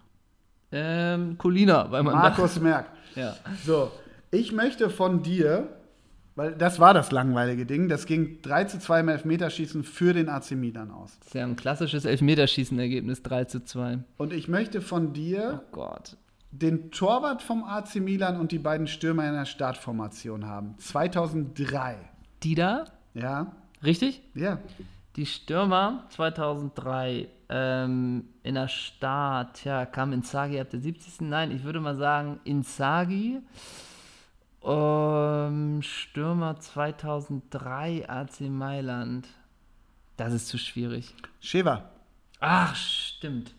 Ähm, 0.71 1.37
Colina, 1.37 1.89
weil 1.91 2.03
man 2.03 2.15
Markus 2.15 2.59
Merck. 2.59 2.87
Ja. 3.15 3.35
So, 3.63 3.91
ich 4.33 4.51
möchte 4.51 4.89
von 4.89 5.21
dir, 5.23 5.69
weil 6.35 6.53
das 6.55 6.79
war 6.79 6.93
das 6.93 7.11
langweilige 7.11 7.65
Ding, 7.65 7.87
das 7.87 8.05
ging 8.07 8.41
3 8.41 8.63
zu 8.65 8.79
2 8.79 9.01
im 9.01 9.09
Elfmeterschießen 9.09 9.83
für 9.83 10.13
den 10.13 10.29
AC 10.29 10.51
Milan 10.51 10.89
aus. 10.91 11.17
Das 11.19 11.27
ist 11.27 11.33
ja 11.35 11.43
ein 11.43 11.55
klassisches 11.55 12.05
Elfmeterschießen-Ergebnis 12.05 13.21
3 13.23 13.45
zu 13.45 13.63
2. 13.63 13.99
Und 14.17 14.33
ich 14.33 14.47
möchte 14.47 14.81
von 14.81 15.09
Oh 15.09 15.11
dir 15.11 15.63
Gott. 15.71 16.17
den 16.51 16.89
Torwart 16.91 17.41
vom 17.43 17.63
AC 17.63 17.95
Milan 17.97 18.39
und 18.39 18.51
die 18.51 18.59
beiden 18.59 18.87
Stürmer 18.87 19.27
in 19.27 19.33
der 19.33 19.45
Startformation 19.45 20.47
haben. 20.47 20.75
2003. 20.79 21.95
Die 22.41 22.55
da? 22.55 22.85
Ja? 23.13 23.51
Richtig? 23.83 24.23
Ja. 24.33 24.57
Die 25.15 25.27
Stürmer 25.27 26.05
2003 26.09 27.27
ähm, 27.49 28.23
in 28.41 28.55
der 28.55 28.67
Start, 28.67 29.63
ja, 29.63 29.85
kam 29.85 30.11
Inzaghi 30.11 30.59
ab 30.59 30.71
der 30.71 30.79
70. 30.79 31.21
Nein, 31.21 31.51
ich 31.51 31.63
würde 31.63 31.79
mal 31.79 31.95
sagen 31.95 32.39
Inzaghi. 32.45 33.39
Ähm, 34.63 35.81
Stürmer 35.81 36.59
2003 36.59 38.09
AC 38.09 38.41
Mailand. 38.41 39.27
Das 40.17 40.33
ist 40.33 40.47
zu 40.47 40.57
schwierig. 40.57 41.13
Sheva. 41.39 41.89
Ach, 42.39 42.75
stimmt. 42.75 43.53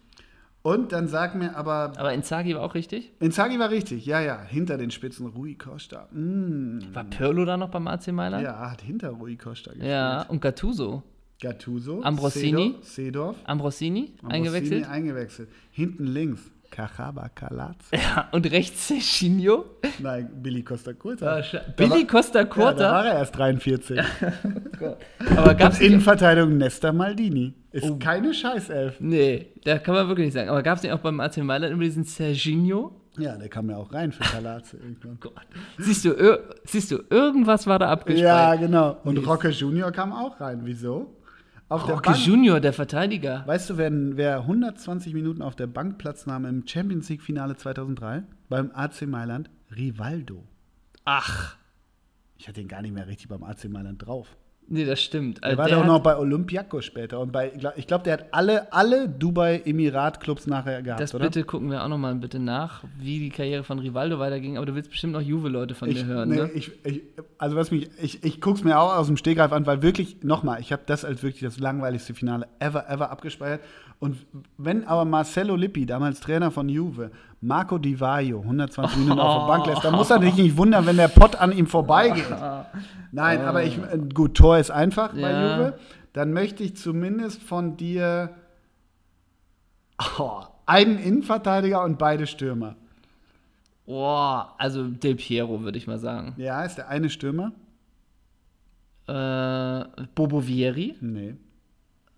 Und 0.63 0.93
dann 0.93 1.09
sag 1.09 1.35
mir 1.35 1.57
aber, 1.57 1.93
Aber 1.99 2.15
Inzaghi 2.15 2.55
war 2.55 2.63
auch 2.63 2.75
richtig? 2.75 3.13
Inzaghi 3.21 3.59
war 3.59 3.69
richtig, 3.69 4.07
ja, 4.07 4.21
ja, 4.21 4.41
hinter 4.43 4.79
den 4.79 4.91
Spitzen 4.91 5.27
Rui 5.27 5.57
Costa. 5.57 6.09
Mm. 6.11 6.79
War 6.95 7.05
Pirlo 7.05 7.45
da 7.45 7.59
noch 7.59 7.69
beim 7.69 7.87
AC 7.87 8.09
Mailand? 8.09 8.43
Ja, 8.43 8.71
hat 8.71 8.81
hinter 8.81 9.11
Rui 9.11 9.37
Costa 9.37 9.73
gespielt. 9.73 9.91
Ja, 9.91 10.23
und 10.23 10.41
Gattuso. 10.41 11.03
Gattuso. 11.41 12.03
Ambrosini. 12.03 12.77
Seedorf, 12.81 12.87
Seedorf 12.87 13.37
Ambrosini, 13.45 14.15
Ambrosini 14.23 14.35
eingewechselt. 14.35 14.89
eingewechselt. 14.89 15.49
Hinten 15.71 16.07
links. 16.07 16.51
Cachaba 16.75 17.29
Calaz. 17.29 17.77
Ja, 17.93 18.29
und 18.33 18.51
rechts 18.51 18.89
Cecchino. 18.89 19.65
Nein, 20.01 20.29
Billy 20.43 20.63
Costa 20.65 20.93
Curta. 20.93 21.37
Ah, 21.39 21.43
Billy 21.77 22.05
Costa 22.05 22.41
Ja, 22.41 22.45
da 22.45 22.51
Curta. 22.51 22.91
war 22.93 23.07
er 23.07 23.15
erst 23.19 23.37
43. 23.39 24.01
aber 25.37 25.55
gab's 25.55 25.79
nicht, 25.79 25.89
Innenverteidigung 25.89 26.57
Nesta 26.59 26.93
Maldini. 26.93 27.55
Ist 27.71 27.89
Oh. 27.91 27.97
keine 27.99 28.35
Scheißelf. 28.35 28.97
Nee, 29.01 29.53
da 29.65 29.79
kann 29.79 29.95
man 29.95 30.09
wirklich 30.09 30.27
nicht 30.27 30.35
sagen. 30.35 30.49
Aber 30.49 30.63
gab 30.63 30.77
es 30.79 30.83
nicht 30.83 30.93
auch 30.93 30.99
beim 30.99 31.21
AC 31.21 31.37
Mailand 31.39 31.73
immer 31.73 31.83
diesen 31.85 32.05
Serginho? 32.05 33.01
Ja, 33.19 33.37
der 33.37 33.49
kam 33.49 33.71
ja 33.71 33.77
auch 33.77 33.93
rein 33.93 34.11
für 34.11 34.25
Calaz 34.25 34.73
irgendwann. 34.75 35.19
Gott. 35.21 35.33
Siehst 35.79 36.05
du, 36.05 36.39
siehst 36.65 36.91
du, 36.91 36.99
irgendwas 37.11 37.67
war 37.69 37.79
da 37.79 37.87
Ja, 37.87 37.93
abgespeichert. 37.93 38.61
genau. 38.61 38.97
Und. 39.05 39.19
Roque 39.19 39.51
Junior 39.51 39.93
kam 39.93 40.13
auch 40.13 40.41
rein. 40.41 40.63
Wieso? 40.65 41.14
Auf 41.75 41.87
der 41.87 41.95
Roque 41.97 42.11
Bank. 42.13 42.27
Junior, 42.27 42.61
der 42.61 42.73
Verteidiger. 42.73 43.43
Weißt 43.47 43.71
du, 43.71 43.77
wer, 43.77 43.91
wer 43.93 44.41
120 44.41 45.13
Minuten 45.15 45.43
auf 45.43 45.57
der 45.57 45.67
Bank 45.67 45.99
Platz 45.99 46.27
nahm 46.27 46.45
im 46.45 46.67
Champions 46.67 47.09
League 47.09 47.23
Finale 47.23 47.57
2003 47.57 48.23
beim 48.49 48.71
AC 48.75 49.03
Mailand? 49.07 49.51
Rivaldo. 49.75 50.45
Ach, 51.05 51.57
Ich 52.37 52.49
hatte 52.49 52.61
ihn 52.61 52.69
gar 52.69 52.83
nicht 52.83 52.95
mehr 52.95 53.07
richtig 53.07 53.29
beim 53.29 53.43
AC 53.43 53.69
Mailand 53.69 54.07
drauf. 54.07 54.37
Nee, 54.67 54.85
das 54.87 55.03
stimmt. 55.03 55.39
Der 55.39 55.45
Also 55.45 55.59
war 55.59 55.69
der 55.69 55.79
doch 55.79 55.87
noch 55.87 56.01
bei 56.01 56.17
Olympiakos 56.17 56.85
später. 56.85 57.21
Und 57.21 57.33
bei, 57.33 57.53
ich 57.77 57.87
glaube, 57.87 58.05
der 58.05 58.15
hat 58.15 58.27
alle, 58.31 58.73
alle 58.73 59.09
Dubai-Emirat-Clubs 59.09 60.47
nachher 60.47 60.83
gehabt, 60.83 61.01
Das 61.01 61.15
oder? 61.15 61.25
bitte 61.27 61.45
gucken 61.45 61.71
wir 61.71 61.85
auch 61.85 61.89
nochmal 61.89 62.15
bitte 62.15 62.39
nach, 62.39 62.83
wie 62.99 63.19
die 63.19 63.31
Karriere 63.31 63.63
von 63.63 63.79
Rivaldo 63.79 64.19
weiterging. 64.19 64.57
Aber 64.57 64.67
du 64.67 64.75
willst 64.75 64.91
bestimmt 64.91 65.13
noch 65.13 65.21
Juve-Leute 65.21 65.75
von 65.75 65.89
Ich, 65.91 65.97
mir 65.97 66.07
hören, 66.07 66.29
nee, 66.31 66.37
ne? 66.37 66.51
ich, 66.55 66.73
ich, 66.85 67.03
also 67.39 67.57
was 67.57 67.71
mich, 67.71 67.91
ich, 68.01 68.25
ich 68.25 68.41
gucke 68.41 68.59
es 68.59 68.65
mir 68.65 68.79
auch 68.79 68.97
aus 68.97 69.07
dem 69.07 69.17
Stegreif 69.17 69.53
an, 69.53 69.67
weil 69.67 69.83
wirklich, 69.83 70.23
nochmal, 70.23 70.61
ich 70.61 70.73
habe 70.73 70.83
das 70.87 71.05
als 71.05 71.23
wirklich 71.23 71.43
das 71.43 71.59
langweiligste 71.59 72.15
Finale 72.15 72.47
ever, 72.59 72.89
ever 72.89 73.11
abgespeichert. 73.11 73.61
Und 73.99 74.17
wenn 74.57 74.85
aber 74.85 75.05
Marcelo 75.05 75.57
Lippi, 75.57 75.87
damals 75.87 76.21
Trainer 76.21 76.51
von 76.51 76.69
Juve, 76.69 77.11
Marco 77.45 77.79
Di 77.79 77.99
Vaio 78.01 78.41
120 78.41 78.99
Minuten 78.99 79.21
auf 79.21 79.43
der 79.43 79.47
Bank 79.55 79.67
lässt, 79.67 79.85
dann 79.85 79.95
muss 79.95 80.11
er 80.11 80.19
dich 80.19 80.35
nicht 80.37 80.57
wundern, 80.57 80.87
wenn 80.87 80.97
der 80.97 81.09
Pott 81.09 81.37
an 81.37 81.53
ihm 81.53 81.67
vorbeigeht. 81.67 82.27
Nein, 83.13 83.41
aber 83.43 83.63
ich, 83.63 83.79
äh, 83.79 83.99
gut, 84.13 84.35
Tor 84.35 84.59
ist 84.59 84.71
einfach 84.71 85.13
bei 85.13 85.21
Ja. 85.21 85.57
Juve. 85.57 85.79
Dann 86.15 86.33
möchte 86.33 86.63
ich 86.63 86.77
zumindest 86.77 87.43
von 87.43 87.77
dir 87.77 88.31
oh, 90.19 90.43
einen 90.65 90.99
Innenverteidiger 90.99 91.83
und 91.85 91.99
beide 91.99 92.27
Stürmer. 92.27 92.77
Boah, 93.85 94.55
also 94.59 94.89
Del 94.89 95.17
Piero, 95.17 95.63
würde 95.63 95.77
ich 95.77 95.87
mal 95.87 95.99
sagen. 95.99 96.35
Ja, 96.39 96.63
ist 96.65 96.77
der 96.77 96.89
eine 96.89 97.11
Stürmer? 97.11 97.53
Äh, 99.07 99.85
Bobo 100.15 100.47
Vieri. 100.47 100.97
Nee. 101.01 101.35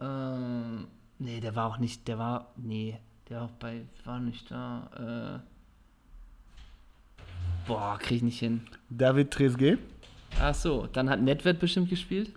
Ähm, 0.00 0.86
nee, 1.18 1.40
der 1.40 1.56
war 1.56 1.66
auch 1.66 1.78
nicht, 1.78 2.06
der 2.06 2.18
war, 2.18 2.52
nee, 2.56 3.00
der 3.28 3.42
auch 3.42 3.50
bei, 3.52 3.82
war 4.04 4.20
nicht 4.20 4.50
da. 4.50 5.42
Äh, 7.16 7.26
boah, 7.66 7.98
krieg 7.98 8.18
ich 8.18 8.22
nicht 8.22 8.38
hin. 8.38 8.62
David 8.90 9.30
Trezeguet? 9.30 9.78
Ach 10.40 10.54
so, 10.54 10.86
dann 10.92 11.08
hat 11.08 11.20
Nedved 11.20 11.58
bestimmt 11.58 11.88
gespielt. 11.88 12.30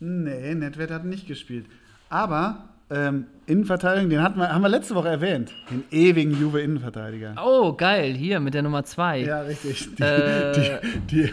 Nee, 0.00 0.54
Nedved 0.54 0.90
hat 0.90 1.04
nicht 1.04 1.26
gespielt. 1.26 1.66
Aber 2.08 2.68
ähm, 2.92 3.26
Innenverteidigung, 3.46 4.10
den 4.10 4.22
hatten 4.22 4.38
wir, 4.38 4.52
haben 4.52 4.62
wir 4.62 4.68
letzte 4.68 4.94
Woche 4.94 5.08
erwähnt. 5.08 5.52
Den 5.70 5.84
ewigen 5.90 6.38
Juve-Innenverteidiger. 6.38 7.34
Oh, 7.44 7.72
geil, 7.72 8.12
hier 8.14 8.38
mit 8.40 8.54
der 8.54 8.62
Nummer 8.62 8.84
2. 8.84 9.18
Ja, 9.20 9.40
richtig. 9.42 9.94
Die, 9.96 10.02
Äh. 10.02 10.52
die, 10.52 11.26
die, 11.26 11.32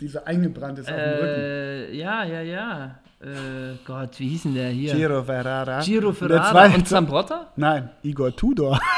die 0.00 0.08
so 0.08 0.24
eingebrannt 0.24 0.78
ist 0.78 0.88
auf 0.88 0.94
dem 0.94 1.12
Rücken. 1.14 1.40
Äh, 1.40 1.92
ja, 1.94 2.24
ja, 2.24 2.40
ja. 2.42 2.98
Äh, 3.20 3.76
Gott, 3.86 4.18
wie 4.20 4.28
hieß 4.28 4.42
denn 4.42 4.54
der 4.54 4.68
hier? 4.68 4.94
Giro 4.94 5.22
Ferrara. 5.22 5.80
Giro 5.80 6.12
Ferrara 6.12 6.66
und 6.74 6.86
Zambrotta? 6.86 7.52
Nein, 7.56 7.88
Igor 8.02 8.36
Tudor. 8.36 8.78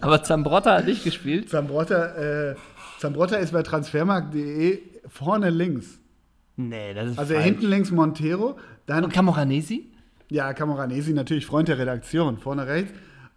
Aber 0.00 0.22
Zambrotta 0.22 0.76
hat 0.76 0.86
nicht 0.86 1.04
gespielt. 1.04 1.48
Zambrotta, 1.48 2.50
äh, 2.50 2.54
Zambrotta 2.98 3.36
ist 3.36 3.52
bei 3.52 3.62
transfermarkt.de 3.62 4.80
vorne 5.08 5.50
links. 5.50 5.98
Nee, 6.56 6.94
das 6.94 7.10
ist 7.12 7.18
Also 7.18 7.34
falsch. 7.34 7.44
hinten 7.46 7.66
links 7.66 7.90
Montero, 7.90 8.56
dann 8.86 9.04
Und 9.04 9.12
Camoranesi? 9.12 9.90
ja, 10.28 10.52
Camoranesi, 10.52 11.12
natürlich 11.12 11.46
Freund 11.46 11.68
der 11.68 11.78
Redaktion, 11.78 12.38
vorne 12.38 12.66
rechts. 12.66 12.92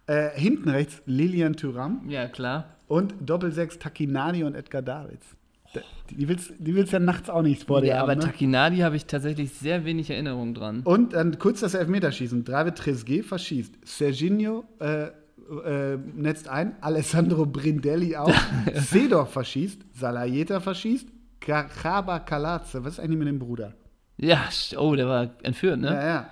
Äh, 0.07 0.29
hinten 0.35 0.69
rechts 0.69 1.01
Lilian 1.05 1.55
Thuram. 1.55 2.01
Ja, 2.07 2.27
klar. 2.27 2.75
Und 2.87 3.15
Doppelsechs 3.21 3.79
Takinani 3.79 4.43
und 4.43 4.53
Edgar 4.55 4.81
Davids. 4.83 5.25
Da- 5.73 5.81
Die 6.11 6.27
willst, 6.29 6.53
die 6.59 6.75
willst 6.75 6.93
ja 6.93 6.99
nachts 6.99 7.29
auch 7.29 7.41
nicht 7.41 7.63
vor 7.63 7.81
dir 7.81 7.87
Ja, 7.87 7.95
haben. 7.95 8.03
aber 8.03 8.15
ne? 8.15 8.21
Takinadi 8.21 8.77
habe 8.79 8.95
ich 8.95 9.05
tatsächlich 9.07 9.51
sehr 9.53 9.83
wenig 9.85 10.09
Erinnerung 10.11 10.53
dran. 10.53 10.81
Und 10.83 11.13
dann 11.13 11.39
kurz 11.39 11.61
das 11.61 11.73
Elfmeterschießen. 11.73 12.43
David 12.45 12.75
Trezeguet 12.75 13.25
verschießt. 13.25 13.73
Serginho 13.83 14.63
äh, 14.79 15.05
äh, 15.05 15.97
netzt 16.15 16.47
ein. 16.47 16.75
Alessandro 16.81 17.45
Brindelli 17.47 18.15
auch. 18.15 18.31
Sedorf 18.75 19.31
verschießt. 19.31 19.81
Salajeta 19.93 20.59
verschießt. 20.59 21.07
Kachaba 21.39 22.19
Kalatze. 22.19 22.83
Was 22.83 22.93
ist 22.93 22.99
eigentlich 22.99 23.19
mit 23.19 23.27
dem 23.27 23.39
Bruder? 23.39 23.73
Ja, 24.17 24.47
oh, 24.77 24.95
der 24.95 25.07
war 25.07 25.29
entführt, 25.43 25.79
ne? 25.79 25.87
Ja, 25.87 26.05
ja. 26.07 26.29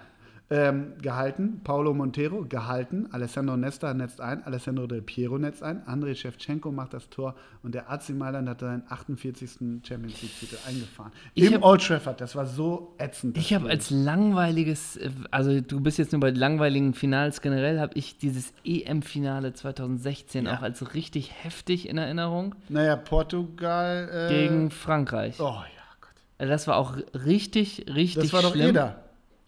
Ähm, 0.56 0.94
gehalten, 1.02 1.62
Paulo 1.64 1.96
Montero 1.96 2.46
gehalten, 2.48 3.08
Alessandro 3.12 3.58
Nesta 3.58 3.92
netzt 3.96 4.22
ein, 4.22 4.44
Alessandro 4.44 4.86
Del 4.86 5.02
Piero 5.02 5.40
netzt 5.40 5.64
ein, 5.64 5.82
Andrei 5.88 6.14
Shevchenko 6.14 6.72
macht 6.72 6.94
das 6.94 7.10
Tor 7.10 7.34
und 7.64 7.74
der 7.74 7.90
AC 7.90 8.10
Mailand 8.10 8.48
hat 8.48 8.60
seinen 8.60 8.84
48. 8.88 9.50
Champions 9.84 10.22
League-Titel 10.22 10.58
eingefahren. 10.68 11.12
Ich 11.34 11.46
Im 11.46 11.56
hab- 11.56 11.64
Old 11.64 11.82
Trafford, 11.84 12.22
das 12.22 12.36
war 12.36 12.46
so 12.46 12.94
ätzend. 13.00 13.36
Ich 13.36 13.52
habe 13.56 13.68
als 13.68 13.90
langweiliges, 13.90 14.98
äh, 14.98 15.10
also 15.32 15.60
du 15.60 15.80
bist 15.80 15.98
jetzt 15.98 16.12
nur 16.12 16.22
bei 16.22 16.30
langweiligen 16.30 16.94
Finals 16.94 17.42
generell, 17.42 17.80
habe 17.80 17.94
ich 17.96 18.20
dieses 18.20 18.54
EM-Finale 18.64 19.54
2016 19.54 20.46
Ja. 20.46 20.58
auch 20.58 20.62
als 20.62 20.94
richtig 20.94 21.32
heftig 21.44 21.90
in 21.90 21.98
Erinnerung 21.98 22.54
Naja, 22.70 22.96
Portugal. 22.96 24.08
Äh, 24.12 24.30
gegen 24.34 24.70
Frankreich. 24.70 25.40
Oh 25.40 25.46
ja, 25.46 25.66
Gott. 26.00 26.12
Also 26.38 26.52
das 26.52 26.68
war 26.68 26.78
auch 26.78 26.96
richtig, 27.26 27.86
richtig 27.94 28.22
Das 28.26 28.34
war 28.34 28.44
doch 28.44 28.52
schlimm. 28.52 28.70
Eder. 28.70 29.00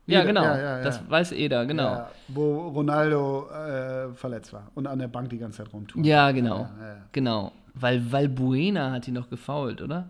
Ja, 0.08 0.20
Eder, 0.20 0.28
genau. 0.28 0.44
Ja, 0.44 0.58
ja, 0.58 0.78
ja. 0.78 0.84
Das 0.84 1.10
weiß 1.10 1.32
Eder, 1.32 1.66
genau. 1.66 2.08
Wo 2.28 2.68
Ronaldo 2.70 3.50
äh, 3.50 4.14
verletzt 4.14 4.54
war 4.54 4.72
und 4.76 4.86
an 4.88 5.00
der 5.00 5.08
Bank 5.08 5.30
die 5.30 5.38
ganze 5.40 5.64
Zeit 5.64 5.74
rumtut. 5.74 6.06
Ja, 6.06 6.32
genau. 6.32 6.70
Genau. 7.12 7.52
Weil 7.74 8.12
Valbuena 8.12 8.92
hat 8.92 9.08
ihn 9.08 9.16
noch 9.16 9.30
gefault, 9.30 9.82
oder? 9.82 10.10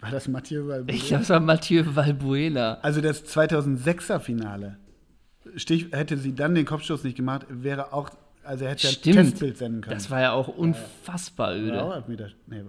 War 0.00 0.10
das 0.10 0.28
Mathieu 0.28 0.66
Valbuena? 0.68 0.92
Ich 0.98 1.06
glaube, 1.08 1.22
es 1.22 1.30
war 1.30 1.40
Mathieu 1.40 1.84
Valbuena. 1.86 2.78
Also 2.82 3.00
das 3.00 3.24
2006er 3.24 4.18
Finale. 4.20 4.76
Stich, 5.56 5.88
hätte 5.92 6.16
sie 6.18 6.34
dann 6.34 6.54
den 6.54 6.66
Kopfstoß 6.66 7.04
nicht 7.04 7.16
gemacht, 7.16 7.46
wäre 7.48 7.92
auch, 7.92 8.10
also 8.44 8.64
er 8.64 8.72
hätte 8.72 8.88
ja 8.88 8.92
ein. 8.92 9.14
Testbild 9.24 9.56
senden 9.56 9.80
können. 9.80 9.94
Das 9.94 10.10
war 10.10 10.20
ja 10.20 10.32
auch 10.32 10.48
unfassbar 10.48 11.50
War 11.50 11.56
öde. 11.56 11.82
auch 11.84 11.94
Elfmeter. 11.94 12.28
Nee, 12.46 12.62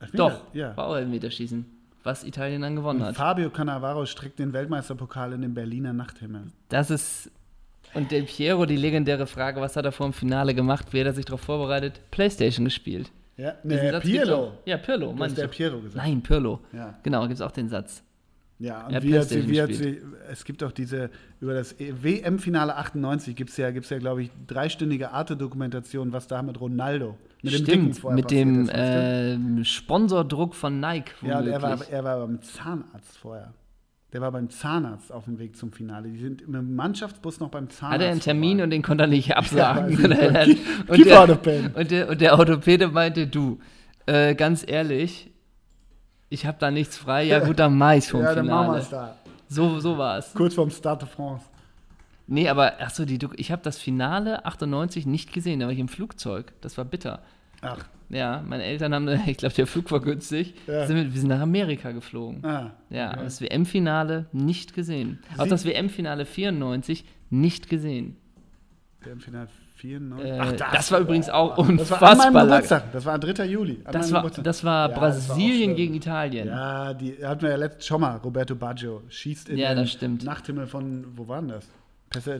Elfmeter, 0.00 0.16
Doch, 0.30 0.54
Ja. 0.54 0.76
war 0.76 0.86
auch 0.88 0.96
Elfmeterschießen, 0.96 1.66
was 2.04 2.24
Italien 2.24 2.62
dann 2.62 2.76
gewonnen 2.76 3.00
Und 3.00 3.06
hat. 3.08 3.16
Fabio 3.16 3.50
Cannavaro 3.50 4.06
streckt 4.06 4.38
den 4.38 4.52
Weltmeisterpokal 4.52 5.32
in 5.32 5.42
den 5.42 5.54
Berliner 5.54 5.92
Nachthimmel. 5.92 6.52
Das 6.68 6.90
ist. 6.90 7.30
Und 7.94 8.10
Del 8.10 8.24
Piero, 8.24 8.66
die 8.66 8.76
legendäre 8.76 9.26
Frage, 9.26 9.60
was 9.62 9.74
hat 9.74 9.84
er 9.86 9.92
vor 9.92 10.06
dem 10.06 10.12
Finale 10.12 10.54
gemacht? 10.54 10.92
Wie 10.92 11.00
hat 11.00 11.06
er 11.06 11.14
sich 11.14 11.24
darauf 11.24 11.40
vorbereitet? 11.40 12.02
Playstation 12.10 12.66
gespielt. 12.66 13.10
Ja, 13.38 13.54
nee, 13.62 13.78
gibt's 13.80 14.00
Pirlo. 14.00 14.36
auch. 14.36 14.52
Ja, 14.66 14.76
Pirlo, 14.76 15.12
Du 15.12 15.22
hast 15.24 15.38
der 15.38 15.46
Pirlo 15.48 15.80
gesagt. 15.80 15.96
Nein, 16.04 16.20
Pirlo. 16.22 16.60
Ja. 16.72 16.98
Genau, 17.02 17.22
gibt 17.22 17.34
es 17.34 17.40
auch 17.40 17.52
den 17.52 17.68
Satz. 17.68 18.02
Ja, 18.60 18.88
und 18.88 19.02
wie 19.04 19.16
hat 19.16 19.28
sie, 19.28 19.48
wie 19.48 19.62
hat 19.62 19.72
sie, 19.72 20.00
es 20.28 20.44
gibt 20.44 20.64
auch 20.64 20.72
diese, 20.72 21.10
über 21.40 21.54
das 21.54 21.76
WM-Finale 21.78 22.74
98 22.76 23.36
gibt 23.36 23.50
es 23.50 23.56
ja, 23.56 23.70
gibt's 23.70 23.90
ja 23.90 23.98
glaube 23.98 24.22
ich, 24.22 24.30
dreistündige 24.48 25.12
Arte-Dokumentation, 25.12 26.12
was 26.12 26.26
da 26.26 26.42
mit 26.42 26.60
Ronaldo, 26.60 27.16
mit 27.42 27.52
dem 27.52 27.64
Dicken 27.64 27.80
Stimmt, 27.80 27.98
vorher 27.98 28.16
mit 28.16 28.30
dem 28.32 28.62
ist, 28.62 28.72
ähm, 28.74 29.64
Sponsordruck 29.64 30.56
von 30.56 30.80
Nike. 30.80 31.12
Ja, 31.22 31.40
er 31.40 31.62
war, 31.62 31.88
er 31.88 32.04
war 32.04 32.26
beim 32.26 32.42
Zahnarzt 32.42 33.16
vorher. 33.16 33.54
Der 34.12 34.22
war 34.22 34.32
beim 34.32 34.48
Zahnarzt 34.48 35.12
auf 35.12 35.26
dem 35.26 35.38
Weg 35.38 35.54
zum 35.54 35.70
Finale. 35.70 36.08
Die 36.08 36.18
sind 36.18 36.40
dem 36.40 36.74
Mannschaftsbus 36.74 37.40
noch 37.40 37.50
beim 37.50 37.68
Zahnarzt. 37.68 37.94
Hat 37.94 38.02
er 38.02 38.10
einen 38.10 38.20
Termin 38.20 38.52
vorbei. 38.52 38.64
und 38.64 38.70
den 38.70 38.82
konnte 38.82 39.04
er 39.04 39.08
nicht 39.08 39.36
absagen. 39.36 39.90
ich. 39.92 40.02
und, 40.02 40.10
er 41.06 41.26
der, 41.26 41.76
und, 41.76 41.90
der, 41.90 42.08
und 42.08 42.20
der 42.20 42.38
Orthopäde 42.38 42.88
meinte, 42.88 43.28
du, 43.28 43.60
äh, 44.06 44.34
ganz 44.34 44.64
ehrlich, 44.66 45.30
ich 46.30 46.46
habe 46.46 46.58
da 46.60 46.70
nichts 46.70 46.96
frei. 46.96 47.24
Ja 47.24 47.38
gut, 47.40 47.58
dann 47.58 47.76
mach 47.76 47.94
ich's 47.94 48.08
vom 48.10 48.20
Ja, 48.22 48.34
dann 48.34 48.46
machen 48.46 48.74
wir 48.74 48.82
Finale. 48.82 48.82
es 48.82 48.90
da. 48.90 49.16
So, 49.48 49.80
so 49.80 49.96
war 49.98 50.18
es. 50.18 50.32
Kurz 50.34 50.54
vorm 50.54 50.70
Start 50.70 51.02
de 51.02 51.08
France. 51.08 51.46
Nee, 52.26 52.48
aber 52.48 52.80
achso, 52.80 53.06
die, 53.06 53.18
Doku- 53.18 53.34
ich 53.38 53.50
habe 53.50 53.62
das 53.62 53.78
Finale 53.78 54.44
98 54.44 55.06
nicht 55.06 55.32
gesehen, 55.32 55.60
da 55.60 55.66
war 55.66 55.72
ich 55.72 55.78
im 55.78 55.88
Flugzeug. 55.88 56.52
Das 56.60 56.76
war 56.76 56.84
bitter. 56.84 57.22
Ach, 57.62 57.78
Ja, 58.10 58.42
meine 58.46 58.64
Eltern 58.64 58.94
haben, 58.94 59.08
ich 59.26 59.38
glaube, 59.38 59.54
der 59.54 59.66
Flug 59.66 59.90
war 59.90 60.00
günstig. 60.00 60.54
Ja. 60.66 60.86
Sind 60.86 60.96
wir, 60.96 61.04
wir 61.14 61.18
sind 61.20 61.30
nach 61.30 61.40
Amerika 61.40 61.92
geflogen. 61.92 62.44
ah. 62.44 62.72
Ja, 62.90 63.12
aber 63.12 63.24
das 63.24 63.40
WM-Finale 63.40 64.26
nicht 64.32 64.74
gesehen. 64.74 65.20
Auch 65.38 65.44
Sie- 65.44 65.48
das 65.50 65.64
WM-Finale 65.64 66.26
94 66.26 67.04
nicht 67.30 67.70
gesehen. 67.70 68.16
WM-Finale 69.00 69.48
94. 69.78 70.26
Äh, 70.30 70.38
Ach, 70.40 70.52
das, 70.72 70.90
war 70.92 71.00
übrigens 71.00 71.28
auch 71.30 71.50
Das 71.50 71.58
war 71.58 71.64
an 71.64 71.70
unfassbar 71.78 72.16
meinem. 72.32 72.48
Geburtstag. 72.48 72.92
Das 72.92 73.04
war 73.04 73.18
3. 73.18 73.44
Juli. 73.44 73.80
An 73.84 73.92
Das 73.92 74.12
war, 74.12 74.28
das 74.30 74.64
war 74.64 74.88
Ja, 74.90 74.94
das 74.94 74.94
war 74.94 75.10
Brasilien 75.36 75.56
schlimm. 75.64 75.76
gegen 75.76 75.94
Italien. 75.94 76.48
Ja, 76.48 76.94
die 76.94 77.16
hatten 77.24 77.42
wir 77.42 77.50
ja 77.50 77.56
letzt 77.56 77.86
schon 77.86 78.00
mal. 78.00 78.16
Roberto 78.16 78.54
Baggio 78.54 79.02
schießt 79.08 79.48
in 79.50 79.58
Ja, 79.58 79.74
den 79.74 79.84
das. 79.84 80.24
Nachthimmel 80.24 80.66
von, 80.66 81.04
wo 81.16 81.28
war 81.28 81.40
denn 81.40 81.48
das? 81.50 81.66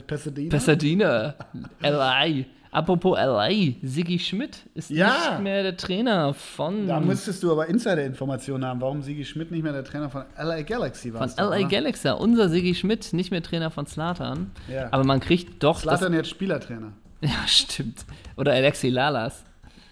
Pasadena? 0.06 0.50
Pasadena, 0.50 1.34
LA. 1.82 2.44
Apropos 2.70 3.16
LA, 3.18 3.48
Sigi 3.82 4.18
Schmidt 4.18 4.58
ist 4.74 4.90
Ja. 4.90 5.30
nicht 5.30 5.42
mehr 5.42 5.62
der 5.62 5.76
Trainer 5.76 6.34
von, 6.34 6.86
Da 6.86 7.00
müsstest 7.00 7.42
du 7.42 7.50
aber 7.52 7.66
Insider-Informationen 7.66 8.64
haben, 8.66 8.80
warum 8.82 9.02
Sigi 9.02 9.24
Schmidt 9.24 9.50
nicht 9.50 9.62
mehr 9.62 9.72
der 9.72 9.84
Trainer 9.84 10.10
von 10.10 10.24
LA 10.38 10.62
Galaxy 10.62 11.12
war. 11.14 11.26
von 11.28 11.50
LA? 11.50 11.66
Galaxy. 11.66 12.08
Unser 12.10 12.48
Sigi 12.50 12.74
Schmidt, 12.74 13.12
nicht 13.14 13.30
mehr 13.30 13.42
Trainer 13.42 13.70
von 13.70 13.86
Slatan. 13.86 14.50
Ja. 14.70 14.88
Aber 14.90 15.04
man 15.04 15.20
kriegt 15.20 15.62
doch. 15.62 15.80
Zlatan 15.80 16.12
jetzt 16.12 16.28
Spielertrainer. 16.28 16.92
Ja, 17.20 17.46
stimmt. 17.46 18.04
Oder 18.36 18.52
Alexi 18.52 18.88
Lalas. 18.90 19.44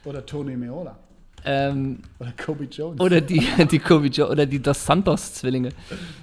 Oder 0.05 0.25
Tony 0.25 0.57
Meola. 0.57 0.97
Ähm, 1.45 2.01
Oder 2.19 2.33
Kobe 2.33 2.65
Jones. 2.65 3.01
Oder 3.01 3.21
die, 3.21 3.41
die 3.71 3.79
Kobe 3.79 4.09
Jo- 4.09 4.29
oder 4.29 4.47
die 4.47 4.61
Dos 4.61 4.85
Santos-Zwillinge. 4.85 5.69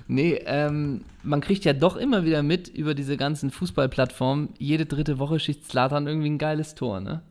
Nee, 0.07 0.41
ähm, 0.45 1.05
man 1.23 1.39
kriegt 1.39 1.63
ja 1.63 1.71
doch 1.71 1.95
immer 1.95 2.25
wieder 2.25 2.43
mit 2.43 2.67
über 2.67 2.93
diese 2.93 3.15
ganzen 3.15 3.49
Fußballplattformen. 3.49 4.49
Jede 4.57 4.85
dritte 4.85 5.19
Woche 5.19 5.39
schießt 5.39 5.69
Zlatan 5.69 6.07
irgendwie 6.07 6.29
ein 6.29 6.37
geiles 6.37 6.75
Tor, 6.75 6.99
ne? 6.99 7.21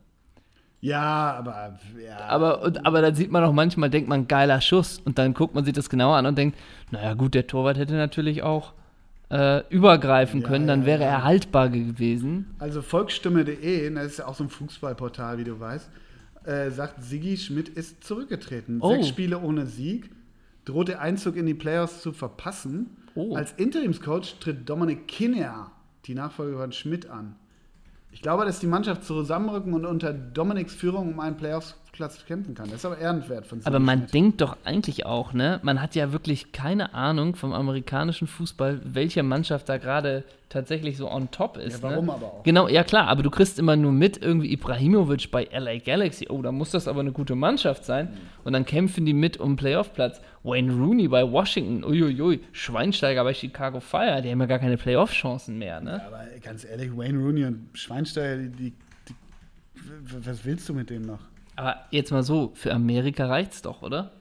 Ja, 0.80 1.34
aber 1.34 1.78
ja. 2.02 2.18
Aber, 2.28 2.62
und, 2.62 2.84
aber 2.84 3.02
dann 3.02 3.14
sieht 3.14 3.30
man 3.30 3.44
auch 3.44 3.52
manchmal, 3.52 3.90
denkt 3.90 4.08
man, 4.08 4.26
geiler 4.26 4.60
Schuss. 4.62 4.98
Und 5.04 5.18
dann 5.18 5.34
guckt 5.34 5.54
man 5.54 5.64
sich 5.64 5.74
das 5.74 5.90
genauer 5.90 6.16
an 6.16 6.26
und 6.26 6.36
denkt, 6.36 6.58
naja 6.90 7.12
gut, 7.14 7.34
der 7.34 7.46
Torwart 7.46 7.76
hätte 7.78 7.94
natürlich 7.94 8.42
auch 8.42 8.72
äh, 9.32 9.62
übergreifen 9.70 10.42
Ja, 10.42 10.48
können, 10.48 10.66
dann 10.66 10.80
ja, 10.82 10.86
wäre 10.86 11.04
er 11.04 11.24
haltbar 11.24 11.70
gewesen. 11.70 12.54
Also 12.58 12.82
Volksstimme.de, 12.82 13.92
das 13.94 14.06
ist 14.06 14.18
ja 14.18 14.26
auch 14.26 14.34
so 14.34 14.44
ein 14.44 14.50
Fußballportal, 14.50 15.38
wie 15.38 15.44
du 15.44 15.58
weißt, 15.58 15.90
äh, 16.44 16.70
sagt, 16.70 17.02
Sigi 17.02 17.38
Schmidt 17.38 17.70
ist 17.70 18.04
zurückgetreten. 18.04 18.78
Oh. 18.80 18.90
Sechs 18.90 19.08
Spiele 19.08 19.38
ohne 19.40 19.66
Sieg, 19.66 20.10
droht 20.66 20.88
der 20.88 21.00
Einzug 21.00 21.36
in 21.36 21.46
die 21.46 21.54
Playoffs 21.54 22.02
zu 22.02 22.12
verpassen. 22.12 22.98
Oh. 23.14 23.34
Als 23.34 23.52
Interimscoach 23.52 24.38
tritt 24.38 24.68
Dominik 24.68 25.08
Kinner, 25.08 25.72
die 26.04 26.14
Nachfolger 26.14 26.58
von 26.58 26.72
Schmidt, 26.72 27.08
an. 27.08 27.36
Ich 28.10 28.20
glaube, 28.20 28.44
dass 28.44 28.60
die 28.60 28.66
Mannschaft 28.66 29.04
zusammenrücken 29.04 29.72
und 29.72 29.86
unter 29.86 30.12
Dominiks 30.12 30.74
Führung 30.74 31.08
um 31.14 31.20
einen 31.20 31.38
Playoffs-Platz 31.92 32.24
kämpfen 32.26 32.54
kann. 32.54 32.66
Das 32.66 32.78
ist 32.78 32.84
aber 32.84 32.98
ehrenwert 32.98 33.46
von 33.46 33.60
Aber 33.64 33.78
man 33.78 34.00
Schmidt. 34.00 34.14
denkt 34.14 34.40
doch 34.40 34.56
eigentlich 34.64 35.06
auch, 35.06 35.32
ne? 35.32 35.60
Man 35.62 35.80
hat 35.80 35.94
ja 35.94 36.12
wirklich 36.12 36.52
keine 36.52 36.94
Ahnung 36.94 37.36
vom 37.36 37.52
amerikanischen 37.52 38.26
Fußball, 38.26 38.80
welche 38.84 39.22
Mannschaft 39.22 39.68
da 39.68 39.76
gerade 39.76 40.24
tatsächlich 40.48 40.96
so 40.96 41.10
on 41.10 41.30
top 41.30 41.56
ist. 41.56 41.82
Ja, 41.82 41.90
warum 41.90 42.06
ne? 42.06 42.12
aber 42.14 42.26
auch? 42.26 42.42
Genau, 42.42 42.68
ja 42.68 42.82
klar, 42.84 43.08
aber 43.08 43.22
du 43.22 43.30
kriegst 43.30 43.58
immer 43.58 43.76
nur 43.76 43.92
mit 43.92 44.22
irgendwie 44.22 44.52
Ibrahimovic 44.52 45.30
bei 45.30 45.48
LA 45.52 45.78
Galaxy. 45.78 46.26
Oh, 46.28 46.42
da 46.42 46.50
muss 46.50 46.70
das 46.70 46.88
aber 46.88 47.00
eine 47.00 47.12
gute 47.12 47.34
Mannschaft 47.34 47.84
sein. 47.84 48.08
Und 48.44 48.52
dann 48.54 48.64
kämpfen 48.64 49.06
die 49.06 49.14
mit 49.14 49.36
um 49.38 49.56
Playoff-Platz. 49.56 50.20
Wayne 50.44 50.72
Rooney 50.72 51.08
bei 51.08 51.30
Washington, 51.30 51.84
uiuiui. 51.84 52.40
Schweinsteiger 52.52 53.22
bei 53.22 53.34
Chicago 53.34 53.80
Fire, 53.80 54.20
die 54.22 54.30
haben 54.30 54.40
ja 54.40 54.46
gar 54.46 54.58
keine 54.58 54.76
Playoff-Chancen 54.76 55.58
mehr, 55.58 55.80
ne? 55.80 56.02
Aber 56.06 56.24
ganz 56.42 56.64
ehrlich, 56.64 56.96
Wayne 56.96 57.18
Rooney 57.18 57.44
und 57.44 57.68
Schweinsteiger, 57.74 58.38
die, 58.38 58.50
die, 58.50 58.70
die 59.08 59.14
was 60.26 60.44
willst 60.44 60.68
du 60.68 60.74
mit 60.74 60.90
denen 60.90 61.06
noch? 61.06 61.31
Aber 61.56 61.76
jetzt 61.90 62.10
mal 62.10 62.22
so, 62.22 62.52
für 62.54 62.72
Amerika 62.72 63.26
reicht's 63.26 63.62
doch, 63.62 63.82
oder? 63.82 64.12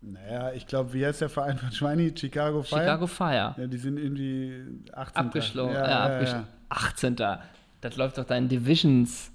Naja, 0.00 0.52
ich 0.52 0.66
glaube, 0.66 0.92
wie 0.92 1.04
heißt 1.04 1.22
der 1.22 1.28
Verein 1.28 1.58
von 1.58 1.72
Schweini? 1.72 2.12
Chicago 2.16 2.62
Fire? 2.62 2.80
Chicago 2.80 3.06
Fire. 3.06 3.54
Ja, 3.56 3.66
die 3.66 3.78
sind 3.78 3.98
irgendwie 3.98 4.62
18. 4.92 5.16
Abgeschlossen. 5.26 5.74
Ja, 5.74 5.82
Ja, 5.82 5.90
ja, 5.90 6.14
abgesch 6.14 6.30
ja. 6.30 6.44
18. 6.68 7.16
Das 7.80 7.96
läuft 7.96 8.18
doch 8.18 8.24
deinen 8.24 8.48
Divisions. 8.48 9.30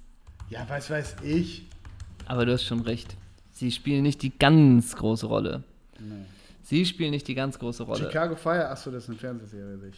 ja, 0.48 0.64
was 0.68 0.90
weiß 0.90 1.16
ich. 1.22 1.66
Aber 2.26 2.46
du 2.46 2.52
hast 2.52 2.64
schon 2.64 2.80
recht. 2.80 3.16
Sie 3.52 3.70
spielen 3.70 4.02
nicht 4.02 4.22
die 4.22 4.36
ganz 4.36 4.96
große 4.96 5.26
Rolle. 5.26 5.62
Nee. 5.98 6.24
Sie 6.62 6.86
spielen 6.86 7.10
nicht 7.10 7.28
die 7.28 7.34
ganz 7.34 7.58
große 7.58 7.82
Rolle. 7.82 7.98
Chicago 8.06 8.34
Fire, 8.34 8.70
achso, 8.70 8.90
das 8.90 9.04
ist 9.04 9.10
eine 9.10 9.18
Fernsehserie. 9.18 9.78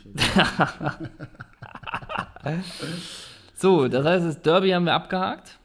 So, 3.55 3.89
das 3.89 4.05
heißt, 4.05 4.27
das 4.27 4.43
Derby 4.43 4.71
haben 4.71 4.85
wir 4.85 4.95
abgehakt. 4.95 5.59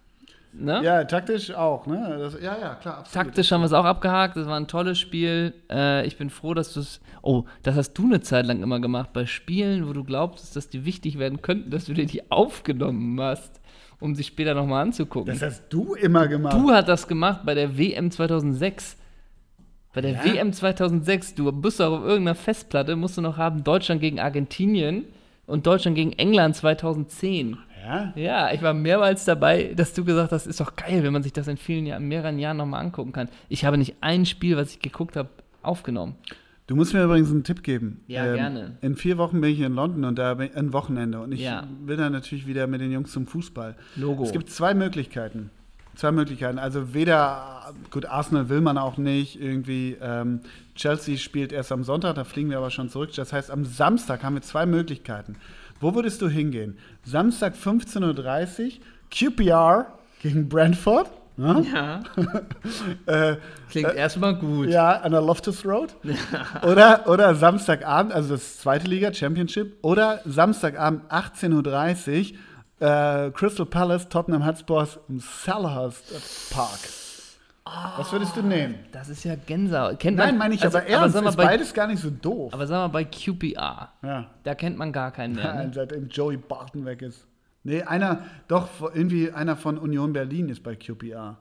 Ne? 0.53 0.81
ja, 0.83 1.03
taktisch 1.05 1.53
auch, 1.53 1.87
ne? 1.87 2.17
Das, 2.19 2.33
ja, 2.33 2.57
ja, 2.59 2.75
klar, 2.75 2.99
absolut. 2.99 3.27
Taktisch 3.27 3.51
haben 3.51 3.61
wir 3.61 3.67
es 3.67 3.73
auch 3.73 3.85
abgehakt. 3.85 4.35
Das 4.35 4.47
war 4.47 4.57
ein 4.57 4.67
tolles 4.67 4.99
Spiel. 4.99 5.53
Äh, 5.71 6.05
ich 6.05 6.17
bin 6.17 6.29
froh, 6.29 6.53
dass 6.53 6.73
du 6.73 6.81
es. 6.81 6.99
Oh, 7.21 7.45
das 7.63 7.75
hast 7.75 7.93
du 7.93 8.05
eine 8.05 8.19
Zeit 8.19 8.45
lang 8.45 8.61
immer 8.61 8.79
gemacht. 8.81 9.13
Bei 9.13 9.25
Spielen, 9.25 9.87
wo 9.87 9.93
du 9.93 10.03
glaubtest, 10.03 10.55
dass 10.55 10.67
die 10.67 10.83
wichtig 10.85 11.17
werden 11.17 11.41
könnten, 11.41 11.71
dass 11.71 11.85
du 11.85 11.93
dir 11.93 12.05
die 12.05 12.29
aufgenommen 12.31 13.19
hast, 13.21 13.61
um 14.01 14.13
sie 14.13 14.23
später 14.23 14.53
nochmal 14.53 14.83
anzugucken. 14.83 15.33
Das 15.33 15.41
hast 15.41 15.69
du 15.69 15.93
immer 15.93 16.27
gemacht. 16.27 16.53
Du 16.53 16.69
hast 16.69 16.87
das 16.87 17.07
gemacht 17.07 17.41
bei 17.45 17.53
der 17.53 17.77
WM 17.77 18.11
2006. 18.11 18.97
Bei 19.93 20.01
der 20.01 20.11
Ja? 20.11 20.25
WM 20.25 20.51
2006, 20.53 21.35
du 21.35 21.51
bist 21.51 21.79
doch 21.79 21.99
auf 21.99 22.03
irgendeiner 22.03 22.35
Festplatte, 22.35 22.95
musst 22.95 23.17
du 23.17 23.21
noch 23.21 23.37
haben, 23.37 23.63
Deutschland 23.63 24.01
gegen 24.01 24.19
Argentinien 24.19 25.05
und 25.47 25.67
Deutschland 25.67 25.95
gegen 25.95 26.13
England 26.13 26.55
2010. 26.55 27.57
ja? 27.85 28.13
Ja, 28.15 28.51
ich 28.53 28.61
war 28.61 28.73
mehrmals 28.73 29.25
dabei, 29.25 29.73
dass 29.75 29.93
du 29.93 30.03
gesagt 30.05 30.31
hast, 30.31 30.47
ist 30.47 30.59
doch 30.59 30.75
geil, 30.75 31.03
wenn 31.03 31.13
man 31.13 31.23
sich 31.23 31.33
das 31.33 31.47
in 31.47 31.57
vielen 31.57 31.85
Jahren, 31.85 32.07
mehreren 32.07 32.39
Jahren 32.39 32.57
nochmal 32.57 32.81
angucken 32.85 33.11
kann. 33.11 33.29
Ich 33.49 33.65
habe 33.65 33.77
nicht 33.77 33.95
ein 34.01 34.25
Spiel, 34.25 34.57
was 34.57 34.71
ich 34.71 34.79
geguckt 34.79 35.15
habe, 35.15 35.29
aufgenommen. 35.63 36.15
Du 36.67 36.75
musst 36.75 36.93
mir 36.93 37.03
übrigens 37.03 37.29
einen 37.31 37.43
Tipp 37.43 37.63
geben. 37.63 38.01
Ähm, 38.07 38.13
Ja, 38.15 38.33
gerne. 38.33 38.77
In 38.81 38.95
vier 38.95 39.17
Wochen 39.17 39.41
bin 39.41 39.51
ich 39.51 39.59
in 39.59 39.73
London 39.75 40.05
und 40.05 40.17
da 40.17 40.35
bin 40.35 40.47
ich 40.51 40.55
ein 40.55 40.71
Wochenende 40.73 41.19
und 41.19 41.31
ich 41.33 41.41
Ja. 41.41 41.67
will 41.85 41.97
dann 41.97 42.13
natürlich 42.13 42.47
wieder 42.47 42.65
mit 42.67 42.79
den 42.81 42.91
Jungs 42.91 43.11
zum 43.11 43.27
Fußball. 43.27 43.75
Logo. 43.97 44.23
Es 44.23 44.31
gibt 44.31 44.49
zwei 44.49 44.73
Möglichkeiten. 44.73 45.49
Zwei 45.95 46.13
Möglichkeiten. 46.13 46.57
Also 46.57 46.93
weder, 46.93 47.73
gut, 47.89 48.05
Arsenal 48.05 48.47
will 48.47 48.61
man 48.61 48.77
auch 48.77 48.97
nicht. 48.97 49.41
Irgendwie 49.41 49.97
ähm, 50.01 50.39
Chelsea 50.75 51.17
spielt 51.17 51.51
erst 51.51 51.73
am 51.73 51.83
Sonntag, 51.83 52.15
da 52.15 52.23
fliegen 52.23 52.49
wir 52.49 52.57
aber 52.59 52.71
schon 52.71 52.87
zurück. 52.87 53.09
Das 53.15 53.33
heißt, 53.33 53.51
am 53.51 53.65
Samstag 53.65 54.23
haben 54.23 54.35
wir 54.35 54.41
zwei 54.41 54.65
Möglichkeiten. 54.65 55.35
Wo 55.81 55.93
würdest 55.95 56.21
du 56.21 56.29
hingehen? 56.29 56.77
Samstag 57.03 57.55
15.30 57.55 58.65
Uhr, 58.65 58.71
QPR 59.09 59.87
gegen 60.21 60.47
Brentford. 60.47 61.11
Ja? 61.37 61.59
Ja, 61.61 62.03
Äh, 63.07 63.37
klingt 63.69 63.93
erstmal 63.95 64.35
gut. 64.35 64.67
ja, 64.69 64.91
an 65.01 65.11
der 65.11 65.21
Loftus 65.21 65.65
Road. 65.65 65.95
oder, 66.61 67.07
oder 67.07 67.33
Samstagabend, 67.35 68.13
also 68.13 68.35
das 68.35 68.59
zweite 68.59 68.87
Liga, 68.87 69.11
Championship. 69.13 69.77
Oder 69.81 70.21
Samstagabend 70.25 71.11
18.30 71.11 72.33
Uhr, 72.79 72.87
äh, 72.87 73.31
Crystal 73.31 73.65
Palace, 73.65 74.07
Tottenham 74.09 74.45
Hotspurs 74.45 74.99
im 75.09 75.19
Selhurst 75.19 76.03
Park. 76.51 76.79
Was 77.63 78.11
würdest 78.11 78.35
du 78.35 78.41
nehmen? 78.41 78.75
Das 78.91 79.07
ist 79.09 79.23
ja 79.23 79.35
Gänsehaut. 79.35 79.99
Kennt 79.99 80.17
Nein, 80.17 80.29
man- 80.29 80.37
meine 80.39 80.55
ich 80.55 80.63
also, 80.63 80.79
aber 80.79 80.87
ernst. 80.87 81.13
sag 81.13 81.23
mal, 81.23 81.29
ist 81.29 81.35
bei, 81.35 81.45
beides 81.45 81.73
gar 81.73 81.87
nicht 81.87 82.01
so 82.01 82.09
doof. 82.09 82.53
aber 82.53 82.65
sag 82.65 82.77
mal, 82.77 82.87
bei 82.87 83.03
QPR, 83.05 83.91
ja. 84.01 84.29
da 84.43 84.55
kennt 84.55 84.77
man 84.77 84.91
gar 84.91 85.11
keinen 85.11 85.35
mehr. 85.35 85.53
Ne? 85.65 85.71
Seitdem 85.73 86.07
Joey 86.09 86.37
Barton 86.37 86.85
weg 86.85 87.01
ist. 87.03 87.27
Nee, 87.63 87.83
einer, 87.83 88.25
doch, 88.47 88.67
irgendwie 88.95 89.31
einer 89.31 89.55
von 89.55 89.77
Union 89.77 90.11
Berlin 90.13 90.49
ist 90.49 90.63
bei 90.63 90.75
QPR. 90.75 91.37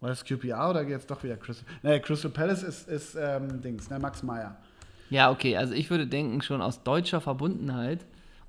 War 0.00 0.08
das 0.08 0.24
QPR 0.24 0.70
oder 0.70 0.82
jetzt 0.82 1.08
doch 1.10 1.22
wieder 1.22 1.36
Crystal? 1.36 1.64
Nee, 1.82 2.00
Crystal 2.00 2.30
Palace 2.32 2.64
ist, 2.64 2.88
ist 2.88 3.16
ähm, 3.18 3.62
Dings, 3.62 3.88
ne, 3.88 3.98
Max 4.00 4.22
Meyer. 4.24 4.56
Ja, 5.10 5.30
okay, 5.30 5.56
also 5.56 5.72
ich 5.72 5.88
würde 5.90 6.06
denken, 6.08 6.42
schon 6.42 6.60
aus 6.60 6.82
deutscher 6.82 7.20
Verbundenheit 7.20 8.04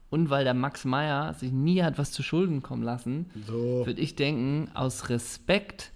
und 0.09 0.31
weil 0.31 0.43
der 0.43 0.55
Max 0.55 0.83
Meyer 0.85 1.33
sich 1.35 1.51
nie 1.51 1.83
hat 1.83 1.99
was 1.99 2.11
zu 2.11 2.23
Schulden 2.23 2.63
kommen 2.63 2.81
lassen, 2.81 3.29
So. 3.45 3.85
würde 3.85 4.01
ich 4.01 4.15
denken, 4.15 4.69
aus 4.73 5.09
Respekt 5.09 5.91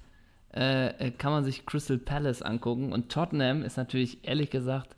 äh, 0.55 0.87
äh, 1.07 1.11
kann 1.11 1.31
man 1.31 1.43
sich 1.43 1.65
Crystal 1.65 1.97
Palace 1.97 2.41
angucken 2.41 2.91
und 2.91 3.09
Tottenham 3.09 3.61
ist 3.63 3.77
natürlich, 3.77 4.19
ehrlich 4.23 4.49
gesagt, 4.49 4.95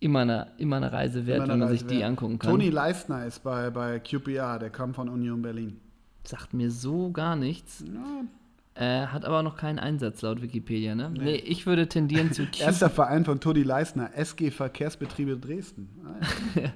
immer 0.00 0.20
eine, 0.20 0.48
immer 0.58 0.76
eine 0.76 0.92
Reise 0.92 1.26
wert, 1.26 1.38
Immer 1.38 1.48
wenn 1.48 1.58
man 1.60 1.68
eine 1.68 1.76
sich 1.76 1.84
Reise 1.84 1.94
die 1.94 2.00
wert. 2.00 2.10
angucken 2.10 2.38
kann. 2.38 2.50
Toni 2.50 2.70
Leistner 2.70 3.24
ist 3.26 3.42
bei, 3.42 3.70
bei 3.70 3.98
QPR, 3.98 4.58
der 4.58 4.70
kam 4.70 4.94
von 4.94 5.08
Union 5.08 5.42
Berlin. 5.42 5.80
Sagt 6.24 6.52
mir 6.52 6.70
so 6.70 7.10
gar 7.10 7.36
nichts. 7.36 7.82
Äh, 8.74 9.06
hat 9.06 9.24
aber 9.24 9.42
noch 9.42 9.56
keinen 9.56 9.80
Einsatz 9.80 10.22
laut 10.22 10.40
Wikipedia, 10.40 10.94
ne? 10.94 11.10
Nee, 11.10 11.34
ich 11.34 11.66
würde 11.66 11.88
tendieren 11.88 12.32
zu 12.32 12.44
Q 12.56 12.62
Erster 12.62 12.88
Verein 12.90 13.24
von 13.24 13.40
Toni 13.40 13.64
Leistner, 13.64 14.10
SG 14.14 14.52
Verkehrsbetriebe 14.52 15.36
Dresden. 15.36 15.88
Ah. 16.04 16.24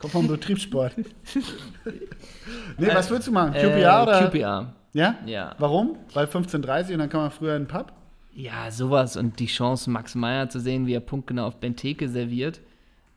Kommt 0.00 0.12
vom 0.12 0.26
Betriebssport. 0.26 0.94
nee, 2.78 2.88
was 2.92 3.08
würdest 3.08 3.28
du 3.28 3.32
machen? 3.32 3.52
QPR 3.52 4.00
äh, 4.00 4.02
oder? 4.02 4.28
QPR. 4.30 4.74
Ja? 4.92 5.16
Ja. 5.26 5.54
Warum? 5.58 5.96
Weil 6.14 6.26
15.30 6.26 6.92
und 6.92 6.98
dann 6.98 7.08
kann 7.10 7.20
man 7.20 7.30
früher 7.30 7.56
in 7.56 7.62
den 7.64 7.68
Pub? 7.68 7.92
Ja, 8.32 8.70
sowas 8.70 9.16
und 9.16 9.38
die 9.40 9.46
Chance, 9.46 9.90
Max 9.90 10.14
Meyer 10.14 10.48
zu 10.48 10.60
sehen, 10.60 10.86
wie 10.86 10.94
er 10.94 11.00
punktgenau 11.00 11.46
auf 11.46 11.56
Benteke 11.56 12.08
serviert. 12.08 12.60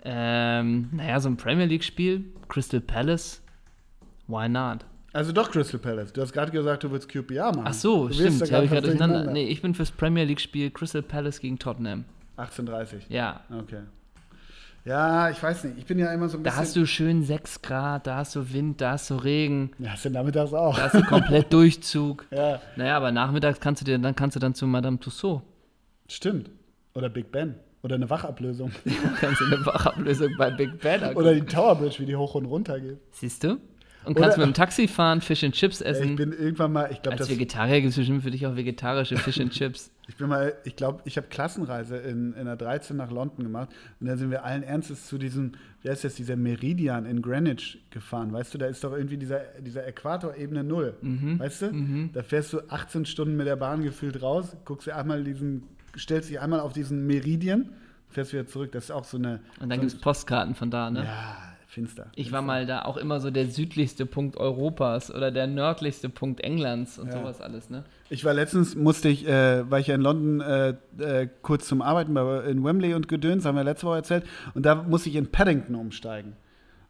Ähm, 0.03 0.89
naja, 0.91 1.19
so 1.19 1.29
ein 1.29 1.37
Premier 1.37 1.65
League-Spiel, 1.65 2.25
Crystal 2.49 2.81
Palace, 2.81 3.41
why 4.27 4.49
not? 4.49 4.79
Also 5.13 5.31
doch 5.31 5.51
Crystal 5.51 5.79
Palace. 5.79 6.11
Du 6.11 6.21
hast 6.21 6.33
gerade 6.33 6.51
gesagt, 6.51 6.83
du 6.83 6.91
willst 6.91 7.07
QPR 7.07 7.51
machen. 7.55 7.63
Ach 7.65 7.73
so, 7.73 8.07
du 8.07 8.13
stimmt, 8.15 8.41
da 8.41 8.55
habe 8.55 8.65
ich 8.65 8.71
gerade 8.71 8.87
durcheinander. 8.87 9.17
durcheinander. 9.19 9.31
Nee, 9.31 9.47
ich 9.47 9.61
bin 9.61 9.75
fürs 9.75 9.91
Premier 9.91 10.23
League-Spiel 10.25 10.71
Crystal 10.71 11.03
Palace 11.03 11.39
gegen 11.39 11.59
Tottenham. 11.59 12.05
18.30 12.37 13.03
Ja, 13.09 13.41
Okay. 13.51 13.81
Ja, 14.85 15.29
ich 15.29 15.41
weiß 15.41 15.63
nicht. 15.63 15.77
Ich 15.77 15.85
bin 15.85 15.97
ja 15.97 16.13
immer 16.13 16.27
so 16.27 16.37
ein 16.37 16.43
da 16.43 16.49
bisschen. 16.49 16.61
hast 16.65 16.75
du 16.75 16.85
schön 16.85 17.23
6 17.23 17.61
Grad, 17.61 18.05
da 18.05 18.17
hast 18.17 18.35
du 18.35 18.51
Wind, 18.53 18.81
da 18.81 18.91
hast 18.91 19.09
du 19.09 19.15
Regen, 19.15 19.71
Ja, 19.79 19.91
hast 19.91 20.03
du 20.05 20.09
nachmittags 20.09 20.53
auch. 20.53 20.75
da 20.75 20.83
hast 20.83 20.95
du 20.95 21.03
komplett 21.03 21.51
Durchzug. 21.53 22.25
Ja, 22.31 22.59
Naja, 22.75 22.97
aber 22.97 23.11
nachmittags 23.11 23.59
kannst 23.61 23.81
du 23.81 23.85
dir, 23.85 23.97
dann 23.97 24.15
kannst 24.15 24.35
du 24.35 24.39
dann 24.41 24.53
zu 24.55 24.67
Madame 24.67 24.99
Tussauds. 24.99 25.43
stimmt. 26.09 26.49
Oder 26.95 27.09
Big 27.09 27.31
Ben. 27.31 27.55
Oder 27.81 27.95
eine 27.95 28.09
Wachablösung. 28.09 28.71
kannst 29.19 29.41
du 29.41 29.45
eine 29.45 29.57
Wachablösung 29.65 30.29
bei 30.37 30.51
Big 30.51 30.79
Ben 30.79 31.01
angucken. 31.01 31.17
Oder 31.17 31.33
die 31.33 31.41
Tower 31.41 31.75
Bridge, 31.75 31.95
wie 31.99 32.05
die 32.05 32.15
hoch 32.15 32.35
und 32.35 32.45
runter 32.45 32.79
geht. 32.79 32.97
Siehst 33.11 33.43
du? 33.43 33.57
Und 34.05 34.15
kannst 34.15 34.37
Oder- 34.37 34.47
mit 34.47 34.55
dem 34.55 34.57
Taxi 34.57 34.87
fahren, 34.87 35.21
Fish 35.21 35.43
and 35.43 35.53
Chips 35.53 35.81
essen. 35.81 36.09
ich 36.11 36.15
bin 36.15 36.31
irgendwann 36.33 36.71
mal, 36.73 36.89
ich 36.91 37.01
glaube, 37.01 37.17
Als 37.17 37.27
das. 37.27 37.29
Vegetarier 37.29 37.81
gibt 37.81 37.91
es 37.91 37.97
bestimmt 37.97 38.23
für 38.23 38.31
dich 38.31 38.45
auch 38.45 38.55
vegetarische 38.55 39.17
Fish 39.17 39.39
and 39.39 39.51
Chips. 39.51 39.89
Ich 40.05 40.17
bin 40.17 40.27
mal, 40.27 40.53
ich 40.65 40.75
glaube, 40.75 41.01
ich 41.05 41.15
habe 41.15 41.27
Klassenreise 41.27 41.95
in, 41.95 42.33
in 42.33 42.43
der 42.43 42.57
13 42.57 42.97
nach 42.97 43.09
London 43.09 43.45
gemacht 43.45 43.69
und 44.01 44.07
da 44.07 44.17
sind 44.17 44.31
wir 44.31 44.43
allen 44.43 44.61
Ernstes 44.61 45.07
zu 45.07 45.17
diesem, 45.17 45.53
wie 45.81 45.89
heißt 45.89 46.03
das, 46.03 46.15
dieser 46.15 46.35
Meridian 46.35 47.05
in 47.05 47.21
Greenwich 47.21 47.81
gefahren. 47.89 48.33
Weißt 48.33 48.53
du, 48.53 48.57
da 48.57 48.65
ist 48.65 48.83
doch 48.83 48.91
irgendwie 48.91 49.15
dieser, 49.15 49.39
dieser 49.61 49.87
Äquator 49.87 50.35
Ebene 50.35 50.65
Null. 50.65 50.95
Mhm. 51.01 51.39
Weißt 51.39 51.61
du? 51.61 52.09
Da 52.11 52.21
fährst 52.21 52.51
du 52.51 52.59
18 52.69 53.05
Stunden 53.05 53.37
mit 53.37 53.47
der 53.47 53.55
Bahn 53.55 53.81
gefühlt 53.81 54.21
raus, 54.21 54.57
guckst 54.65 54.87
dir 54.87 54.97
einmal 54.97 55.23
diesen, 55.23 55.63
stellst 55.97 56.29
dich 56.29 56.41
einmal 56.41 56.59
auf 56.59 56.73
diesen 56.73 57.07
Meridian, 57.07 57.69
fährst 58.09 58.33
wieder 58.33 58.45
zurück. 58.45 58.73
Das 58.73 58.83
ist 58.85 58.91
auch 58.91 59.05
so 59.05 59.15
eine. 59.17 59.39
Und 59.61 59.69
dann 59.69 59.79
so 59.79 59.83
gibt 59.83 59.93
es 59.93 60.01
Postkarten 60.01 60.53
von 60.53 60.69
da, 60.69 60.91
ne? 60.91 61.05
ja, 61.05 61.37
finster. 61.73 62.11
Ich 62.15 62.31
war 62.31 62.41
mal 62.41 62.65
da 62.65 62.83
auch 62.83 62.97
immer 62.97 63.19
so 63.19 63.29
der 63.31 63.47
südlichste 63.47 64.05
Punkt 64.05 64.37
Europas 64.37 65.13
oder 65.13 65.31
der 65.31 65.47
nördlichste 65.47 66.09
Punkt 66.09 66.41
Englands 66.41 66.97
und 66.97 67.07
Ja. 67.07 67.19
sowas 67.19 67.41
alles, 67.41 67.69
ne? 67.69 67.83
Ich 68.09 68.23
war 68.23 68.33
letztens, 68.33 68.75
musste 68.75 69.09
ich, 69.09 69.27
äh, 69.27 69.69
war 69.69 69.79
ich 69.79 69.87
ja 69.87 69.95
in 69.95 70.01
London 70.01 70.41
äh, 70.41 70.73
äh, 70.99 71.27
kurz 71.41 71.67
zum 71.67 71.81
Arbeiten 71.81 72.13
bei, 72.13 72.43
in 72.45 72.63
Wembley 72.63 72.93
und 72.93 73.07
Gedöns, 73.07 73.45
haben 73.45 73.55
wir 73.55 73.63
letzte 73.63 73.87
Woche 73.87 73.97
erzählt, 73.97 74.23
und 74.53 74.65
da 74.65 74.75
musste 74.75 75.09
ich 75.09 75.15
in 75.15 75.27
Paddington 75.31 75.75
umsteigen. 75.75 76.33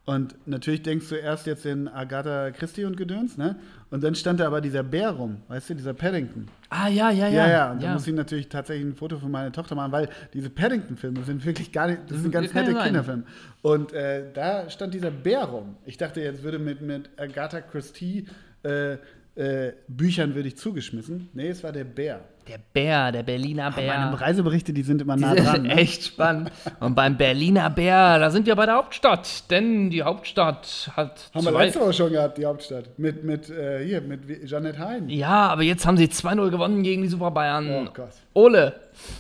Und 0.06 0.36
natürlich 0.46 0.84
denkst 0.84 1.08
du 1.08 1.16
erst 1.16 1.48
jetzt 1.48 1.66
in 1.66 1.88
Agatha 1.88 2.52
Christie 2.52 2.84
und 2.84 2.98
Gedöns, 2.98 3.38
ne? 3.38 3.56
Und 3.90 4.04
dann 4.04 4.16
stand 4.16 4.42
da 4.42 4.48
aber 4.48 4.60
dieser 4.60 4.84
Bär 4.84 5.12
rum, 5.12 5.38
weißt 5.48 5.70
du, 5.70 5.76
dieser 5.76 5.94
Paddington. 5.94 6.48
Ah, 6.70 6.90
ja, 6.90 7.10
ja, 7.10 7.30
Ja, 7.30 7.48
ja. 7.48 7.50
ja, 7.50 7.72
und 7.72 7.82
da 7.82 7.94
muss 7.94 8.06
ich 8.06 8.14
natürlich 8.14 8.50
tatsächlich 8.50 8.86
ein 8.86 8.96
Foto 8.96 9.18
von 9.18 9.32
meiner 9.32 9.54
Tochter 9.54 9.76
machen, 9.76 9.94
weil 9.94 10.10
diese 10.34 10.50
Paddington-Filme 10.50 11.24
sind 11.24 11.46
wirklich 11.46 11.72
gar 11.72 11.88
nicht, 11.88 12.00
das 12.10 12.20
sind 12.20 12.32
ganz 12.32 12.54
nette 12.54 12.74
sein. 12.74 12.84
Kinderfilme. 12.86 13.24
Und 13.62 13.94
äh, 13.94 14.26
da 14.34 14.70
stand 14.70 14.94
dieser 14.94 15.12
Bär 15.12 15.46
rum. 15.46 15.78
Ich 15.86 15.98
dachte, 15.98 16.20
jetzt 16.20 16.44
würde 16.44 16.60
mit, 16.60 16.82
mit 16.82 17.10
Agatha 17.18 17.62
Christie 17.62 18.28
äh, 18.64 18.98
äh, 19.36 19.72
Büchern 19.88 20.36
würde 20.36 20.48
ich 20.48 20.58
zugeschmissen. 20.58 21.30
Nee, 21.34 21.50
es 21.50 21.64
war 21.64 21.72
der 21.72 21.86
Bär. 21.86 22.22
Der 22.48 22.60
Bär, 22.74 23.12
der 23.12 23.24
Berliner 23.24 23.72
Meine 23.72 24.12
Bär. 24.12 24.22
Reiseberichte, 24.22 24.74
die 24.74 24.84
sind 24.84 25.02
immer 25.02 25.16
Die 25.16 25.22
nah 25.22 25.34
sind 25.34 25.46
dran. 25.46 25.62
Ne? 25.64 25.76
echt 25.76 26.04
spannend. 26.04 26.52
Und 26.82 26.94
beim 26.94 27.18
Berliner 27.18 27.70
Bär, 27.70 28.20
da 28.20 28.30
sind 28.30 28.46
wir 28.46 28.56
bei 28.56 28.66
der 28.66 28.76
Hauptstadt. 28.76 29.50
Denn 29.50 29.90
die 29.90 30.04
Hauptstadt 30.04 30.92
hat 30.96 31.32
Haben 31.34 31.46
wir 31.46 31.52
letzte 31.54 31.80
Woche 31.80 31.94
schon 31.94 32.12
gehabt, 32.12 32.38
die 32.38 32.46
Hauptstadt. 32.46 33.00
Mit, 33.00 33.24
mit 33.24 33.50
äh, 33.50 33.84
hier, 33.86 34.02
mit 34.02 34.22
Janet 34.48 34.78
Hein. 34.78 35.10
Ja, 35.10 35.48
aber 35.48 35.64
jetzt 35.64 35.86
haben 35.86 35.98
sie 35.98 36.08
2-0 36.08 36.50
gewonnen 36.50 36.84
gegen 36.84 37.02
die 37.02 37.08
Super 37.08 37.32
Bayern. 37.32 37.70
Oh 37.70 37.92
Gott. 37.94 38.10
Ole, 38.34 38.76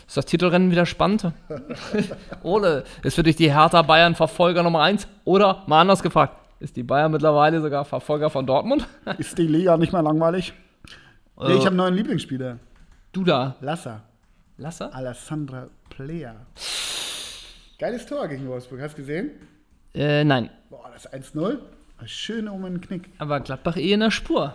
ist 0.06 0.17
das 0.17 0.26
Titelrennen 0.26 0.69
wieder 0.69 0.86
spannend? 0.86 1.32
Ole, 2.43 2.84
ist 3.04 3.15
für 3.15 3.23
dich 3.23 3.38
die 3.38 3.54
Hertha 3.54 3.82
Bayern 3.84 4.15
Verfolger 4.15 4.63
Nummer 4.63 4.82
1? 4.82 5.08
Oder, 5.23 5.63
mal 5.67 5.82
anders 5.82 6.04
gefragt, 6.04 6.38
ist 6.63 6.76
die 6.78 6.84
Bayern 6.84 7.12
mittlerweile 7.12 7.62
sogar 7.62 7.84
Verfolger 7.86 8.30
von 8.30 8.45
Dortmund? 8.47 8.88
Ist 9.17 9.38
die 9.38 9.47
Liga 9.47 9.76
nicht 9.78 9.91
mehr 9.93 10.02
langweilig? 10.02 10.54
Nee, 11.38 11.45
Äh, 11.47 11.54
ich 11.56 11.60
habe 11.60 11.67
einen 11.69 11.78
neuen 11.78 11.93
Lieblingsspieler. 11.95 12.58
Du 13.12 13.23
da, 13.23 13.56
Lasser. 13.62 14.02
Lasse? 14.58 14.93
Alessandra 14.93 15.67
Plea. 15.89 16.32
Geiles 17.80 18.06
Tor 18.06 18.28
gegen 18.28 18.47
Wolfsburg. 18.47 18.82
Hast 18.82 18.93
du 18.97 19.02
gesehen? 19.02 19.32
Äh, 19.93 20.23
nein, 20.23 20.49
Boah, 20.69 20.89
das 20.93 21.12
1-0. 21.12 21.58
Schön 22.06 22.47
um 22.47 22.63
den 22.63 22.82
Knick. 22.82 23.10
aber 23.17 23.39
Gladbach 23.39 23.78
eh 23.78 23.93
in 23.93 23.99
der 24.02 24.12
Spur. 24.12 24.54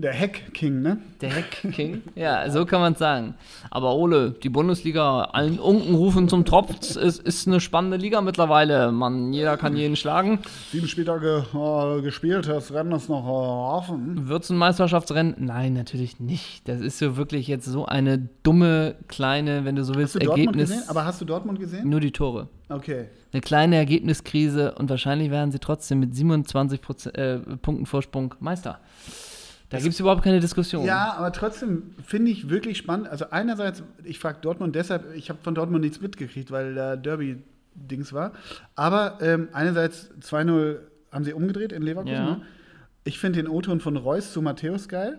Der 0.00 0.12
Heck-King, 0.12 0.80
ne? 0.82 0.98
Der 1.20 1.30
Heck-King. 1.30 2.02
ja, 2.14 2.48
so 2.50 2.64
kann 2.64 2.80
man 2.80 2.92
es 2.92 2.98
sagen. 3.00 3.34
Aber 3.70 3.94
Ole, 3.96 4.30
die 4.42 4.48
Bundesliga, 4.48 5.22
allen 5.32 5.58
Unken 5.58 5.94
rufen 5.94 6.28
zum 6.28 6.44
Tropf, 6.44 6.70
es 6.80 6.96
ist, 6.96 7.20
ist 7.22 7.46
eine 7.48 7.58
spannende 7.60 7.96
Liga 7.96 8.20
mittlerweile. 8.20 8.92
Man, 8.92 9.32
jeder 9.32 9.56
kann 9.56 9.76
jeden 9.76 9.96
schlagen. 9.96 10.38
Sieben 10.70 10.86
Spieltage 10.86 11.44
äh, 11.52 12.02
gespielt, 12.02 12.46
das 12.46 12.72
Rennen 12.72 12.92
ist 12.92 13.08
noch 13.08 13.24
äh, 13.26 13.76
offen. 13.78 14.28
Wird 14.28 14.44
es 14.44 14.50
ein 14.50 14.56
Meisterschaftsrennen? 14.56 15.34
Nein, 15.38 15.72
natürlich 15.72 16.20
nicht. 16.20 16.68
Das 16.68 16.80
ist 16.80 16.98
so 16.98 17.16
wirklich 17.16 17.48
jetzt 17.48 17.66
so 17.66 17.86
eine 17.86 18.28
dumme, 18.42 18.94
kleine, 19.08 19.64
wenn 19.64 19.74
du 19.76 19.82
so 19.84 19.94
willst, 19.96 20.14
Hast 20.14 20.22
du 20.22 20.26
Dortmund 20.26 20.46
Ergebnis. 20.48 20.70
gesehen? 20.70 20.88
Aber 20.88 21.04
hast 21.04 21.20
du 21.20 21.24
Dortmund 21.24 21.58
gesehen? 21.58 21.88
Nur 21.88 22.00
die 22.00 22.12
Tore. 22.12 22.48
Okay. 22.68 23.06
Eine 23.32 23.40
kleine 23.42 23.76
Ergebniskrise 23.76 24.74
und 24.74 24.88
wahrscheinlich 24.90 25.30
werden 25.30 25.50
sie 25.52 25.58
trotzdem 25.58 26.00
mit 26.00 26.14
27 26.14 26.80
Proze- 26.80 27.14
äh, 27.14 27.38
Punkten 27.56 27.84
Vorsprung 27.86 28.34
Meister. 28.40 28.78
Da 29.70 29.78
gibt 29.78 29.92
es 29.92 30.00
überhaupt 30.00 30.22
keine 30.22 30.40
Diskussion. 30.40 30.84
Ja, 30.84 31.14
aber 31.14 31.32
trotzdem 31.32 31.94
finde 32.04 32.30
ich 32.30 32.48
wirklich 32.48 32.78
spannend. 32.78 33.08
Also 33.08 33.26
einerseits, 33.30 33.82
ich 34.02 34.18
frage 34.18 34.38
Dortmund 34.40 34.74
deshalb, 34.74 35.14
ich 35.14 35.28
habe 35.28 35.38
von 35.42 35.54
Dortmund 35.54 35.84
nichts 35.84 36.00
mitgekriegt, 36.00 36.50
weil 36.50 36.74
da 36.74 36.96
Derby-Dings 36.96 38.12
war. 38.12 38.32
Aber 38.76 39.18
ähm, 39.20 39.48
einerseits 39.52 40.10
2-0 40.22 40.78
haben 41.12 41.24
sie 41.24 41.34
umgedreht 41.34 41.72
in 41.72 41.82
Leverkusen. 41.82 42.14
Ja. 42.14 42.24
Ne? 42.24 42.42
Ich 43.04 43.18
finde 43.18 43.42
den 43.42 43.48
O-Ton 43.48 43.80
von 43.80 43.96
Reus 43.96 44.32
zu 44.32 44.40
Matthäus 44.40 44.88
geil. 44.88 45.18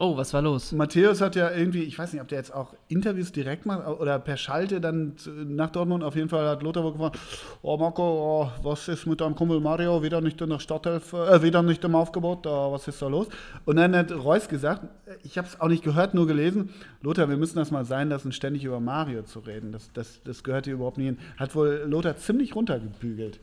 Oh, 0.00 0.16
was 0.16 0.34
war 0.34 0.42
los? 0.42 0.72
Matthäus 0.72 1.20
hat 1.20 1.36
ja 1.36 1.52
irgendwie, 1.52 1.84
ich 1.84 1.96
weiß 1.96 2.12
nicht, 2.12 2.20
ob 2.20 2.26
der 2.26 2.38
jetzt 2.38 2.52
auch 2.52 2.74
Interviews 2.88 3.30
direkt 3.30 3.64
macht 3.64 3.86
oder 3.86 4.18
per 4.18 4.36
Schalte 4.36 4.80
dann 4.80 5.14
nach 5.46 5.70
Dortmund. 5.70 6.02
Auf 6.02 6.16
jeden 6.16 6.28
Fall 6.28 6.48
hat 6.48 6.64
Lothar 6.64 6.82
wohl 6.82 6.92
gefragt, 6.92 7.16
oh 7.62 7.76
Marco, 7.76 8.02
oh, 8.02 8.50
was 8.64 8.88
ist 8.88 9.06
mit 9.06 9.20
deinem 9.20 9.36
Kumpel 9.36 9.60
Mario? 9.60 10.02
Wieder 10.02 10.20
nicht 10.20 10.40
in 10.40 10.50
der 10.50 10.58
Startelf, 10.58 11.12
äh, 11.12 11.40
wieder 11.44 11.62
nicht 11.62 11.84
im 11.84 11.94
Aufgebot, 11.94 12.44
äh, 12.44 12.48
was 12.48 12.88
ist 12.88 13.00
da 13.00 13.06
los? 13.06 13.28
Und 13.66 13.76
dann 13.76 13.94
hat 13.94 14.10
Reus 14.10 14.48
gesagt, 14.48 14.82
ich 15.22 15.38
habe 15.38 15.46
es 15.46 15.60
auch 15.60 15.68
nicht 15.68 15.84
gehört, 15.84 16.12
nur 16.12 16.26
gelesen, 16.26 16.70
Lothar, 17.00 17.28
wir 17.28 17.36
müssen 17.36 17.56
das 17.56 17.70
mal 17.70 17.84
sein 17.84 18.08
lassen, 18.08 18.32
ständig 18.32 18.64
über 18.64 18.80
Mario 18.80 19.22
zu 19.22 19.38
reden. 19.38 19.70
Das, 19.70 19.92
das, 19.92 20.20
das 20.24 20.42
gehört 20.42 20.64
hier 20.64 20.74
überhaupt 20.74 20.98
nicht 20.98 21.06
hin. 21.06 21.18
Hat 21.36 21.54
wohl 21.54 21.84
Lothar 21.86 22.16
ziemlich 22.16 22.56
runtergebügelt. 22.56 23.38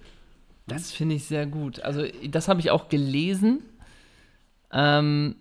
Das 0.67 0.91
finde 0.91 1.15
ich 1.15 1.23
sehr 1.23 1.47
gut. 1.47 1.79
Also, 1.79 2.03
das 2.29 2.49
habe 2.49 2.59
ich 2.59 2.71
auch 2.71 2.89
gelesen. 2.89 3.61
Ähm, 4.73 5.35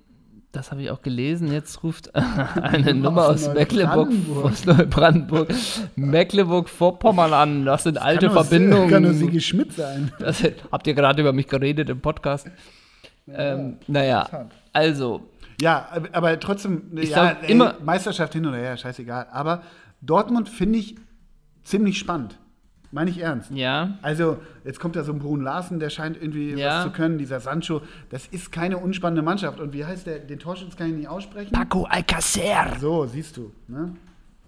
das 0.53 0.71
habe 0.73 0.83
ich 0.83 0.91
auch 0.91 1.03
gelesen. 1.03 1.53
Jetzt 1.53 1.83
ruft 1.83 2.15
eine 2.15 2.95
Nummer 2.95 3.29
aus 3.29 3.47
aus 3.49 3.55
Mecklenburg, 3.55 4.09
Neubrandenburg. 4.11 4.45
aus 4.45 4.67
Neubrandenburg, 4.67 5.49
Mecklenburg-Vorpommern 5.97 7.33
an. 7.35 7.65
Das 7.65 7.85
sind 7.85 7.99
alte 7.99 8.27
Kann 8.27 8.35
Verbindungen. 8.35 8.91
Kann 8.91 9.03
nur 9.03 9.15
Sigi 9.15 9.41
Schmidt 9.41 9.73
sein. 9.75 10.13
Das, 10.19 10.43
habt 10.73 10.87
ihr 10.87 10.95
gerade 10.95 11.21
über 11.21 11.33
mich 11.33 11.47
geredet 11.49 11.89
im 11.91 12.01
Podcast? 12.01 12.49
Ähm, 13.33 13.77
naja, 13.87 14.49
also, 14.73 15.23
Ja, 15.61 15.89
aber- 16.13 16.39
trotzdem, 16.41 16.83
Ich 16.97 17.11
ja, 17.11 17.37
ey, 17.43 17.53
immer- 17.53 17.75
Meisterschaft 17.85 18.33
hin 18.33 18.47
oder 18.47 18.57
her, 18.57 18.77
scheißegal. 18.77 19.29
Aber 19.31 19.63
Dortmund 20.01 20.49
finde 20.49 20.79
ich 20.79 20.97
ziemlich 21.63 21.99
spannend. 21.99 22.39
Meine 22.93 23.11
ich 23.11 23.21
ernst. 23.23 23.51
ja. 23.53 23.91
Also, 24.03 24.39
jetzt 24.65 24.81
kommt 24.81 24.97
da 24.97 25.05
so 25.05 25.13
ein 25.13 25.21
Brun 25.21 25.43
Larsen, 25.43 25.79
der 25.79 25.91
scheint 25.91 26.17
irgendwie 26.21 26.55
Ja. 26.55 26.79
was 26.79 26.85
zu 26.87 26.91
können. 26.91 27.19
Dieser 27.19 27.39
Sancho, 27.39 27.83
das 28.11 28.27
ist 28.27 28.51
keine 28.51 28.79
unspannende 28.79 29.23
Mannschaft. 29.23 29.61
Und 29.61 29.73
wie 29.73 29.85
heißt 29.85 30.07
der? 30.09 30.19
Den 30.19 30.39
Torschütz 30.41 30.75
kann 30.77 30.89
ich 30.91 30.95
nicht 30.97 31.09
aussprechen. 31.09 31.53
Paco 31.53 31.85
Alcacer. 31.85 32.77
So, 32.81 33.07
siehst 33.07 33.37
du. 33.37 33.53
Ne? 33.69 33.95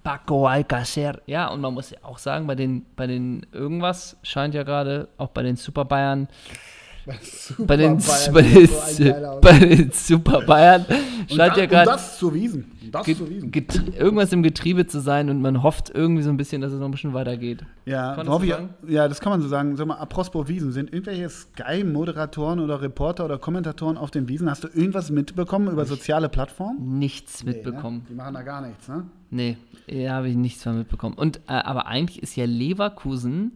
Paco 0.03 0.49
Alcacer. 0.49 1.21
Ja, 1.27 1.47
und 1.49 1.61
man 1.61 1.73
muss 1.73 1.91
ja 1.91 1.99
auch 2.03 2.19
sagen, 2.19 2.49
bei 2.49 2.57
den, 2.57 2.85
bei 2.97 3.07
den 3.07 3.47
irgendwas 3.53 4.17
scheint 4.25 4.55
ja 4.55 4.65
gerade, 4.65 5.07
auch 5.19 5.29
bei 5.29 5.45
den 5.45 5.55
Super 5.55 5.85
Bayern, 5.85 6.27
bei 7.59 7.77
den, 7.77 7.97
bei, 7.99 8.43
das 8.43 8.97
den, 8.97 9.15
so 9.15 9.39
bei 9.41 9.59
den 9.59 9.91
Super 9.93 10.43
Bayern 10.43 10.85
scheint 11.29 11.57
da, 11.57 11.61
ja 11.61 11.67
gerade 11.67 11.91
das 11.91 12.19
zu 12.19 12.33
Wiesen. 12.33 12.71
Das 12.93 13.05
ge- 13.07 13.17
zu 13.17 13.29
Wiesen. 13.29 13.51
irgendwas 13.99 14.33
im 14.33 14.43
Getriebe 14.43 14.87
zu 14.87 15.01
sein 15.01 15.31
und 15.31 15.41
man 15.41 15.63
hofft 15.63 15.91
irgendwie 15.95 16.23
so 16.23 16.31
ein 16.31 16.37
bisschen, 16.37 16.61
dass 16.61 16.73
es 16.73 16.79
noch 16.79 16.87
ein 16.87 16.91
bisschen 16.93 17.15
weitergeht. 17.15 17.65
Ja, 17.87 18.15
Kann 18.15 18.29
hoffe 18.29 18.47
das 18.47 18.61
ich, 18.85 18.91
ja, 18.91 19.09
das 19.09 19.21
kann 19.21 19.31
man 19.33 19.41
so 19.43 19.49
sagen. 19.49 19.77
Sag 19.77 19.87
mal, 19.87 19.95
apropos 19.97 20.47
Wiesen, 20.49 20.73
sind 20.73 20.93
irgendwelche 20.93 21.29
Sky-Moderatoren 21.29 22.61
oder 22.61 22.81
Reporter 22.83 23.25
oder 23.25 23.39
Kommentatoren 23.39 23.97
auf 23.97 24.11
den 24.11 24.29
Wiesen? 24.29 24.49
Hast 24.51 24.65
du 24.65 24.69
irgendwas 24.69 25.11
mitbekommen 25.11 25.69
über 25.73 25.85
soziale 25.87 26.29
Plattformen? 26.29 26.99
Nichts 26.99 27.43
Nee, 27.45 27.53
mitbekommen. 27.53 27.99
Ne? 27.99 28.05
Die 28.11 28.15
machen 28.15 28.35
da 28.35 28.43
gar 28.43 28.61
nichts, 28.67 28.89
ne? 28.89 29.05
Nee, 29.31 29.57
ja, 29.87 30.13
habe 30.13 30.29
ich 30.29 30.37
nichts 30.37 30.63
von 30.63 30.77
mitbekommen. 30.79 31.15
Und, 31.17 31.39
äh, 31.49 31.53
aber 31.53 31.87
eigentlich 31.87 32.23
ist 32.23 32.37
ja 32.37 32.45
Leverkusen, 32.45 33.53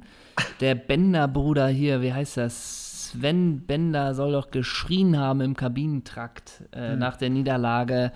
der 0.60 0.74
Bender-Bruder 0.74 1.68
hier, 1.68 2.00
wie 2.02 2.12
heißt 2.14 2.38
das? 2.38 2.85
Sven 3.18 3.60
Bender 3.66 4.14
soll 4.14 4.32
doch 4.32 4.50
geschrien 4.50 5.18
haben 5.18 5.40
im 5.40 5.56
Kabinentrakt 5.56 6.64
äh, 6.72 6.96
nach 6.96 7.16
der 7.16 7.30
Niederlage, 7.30 8.12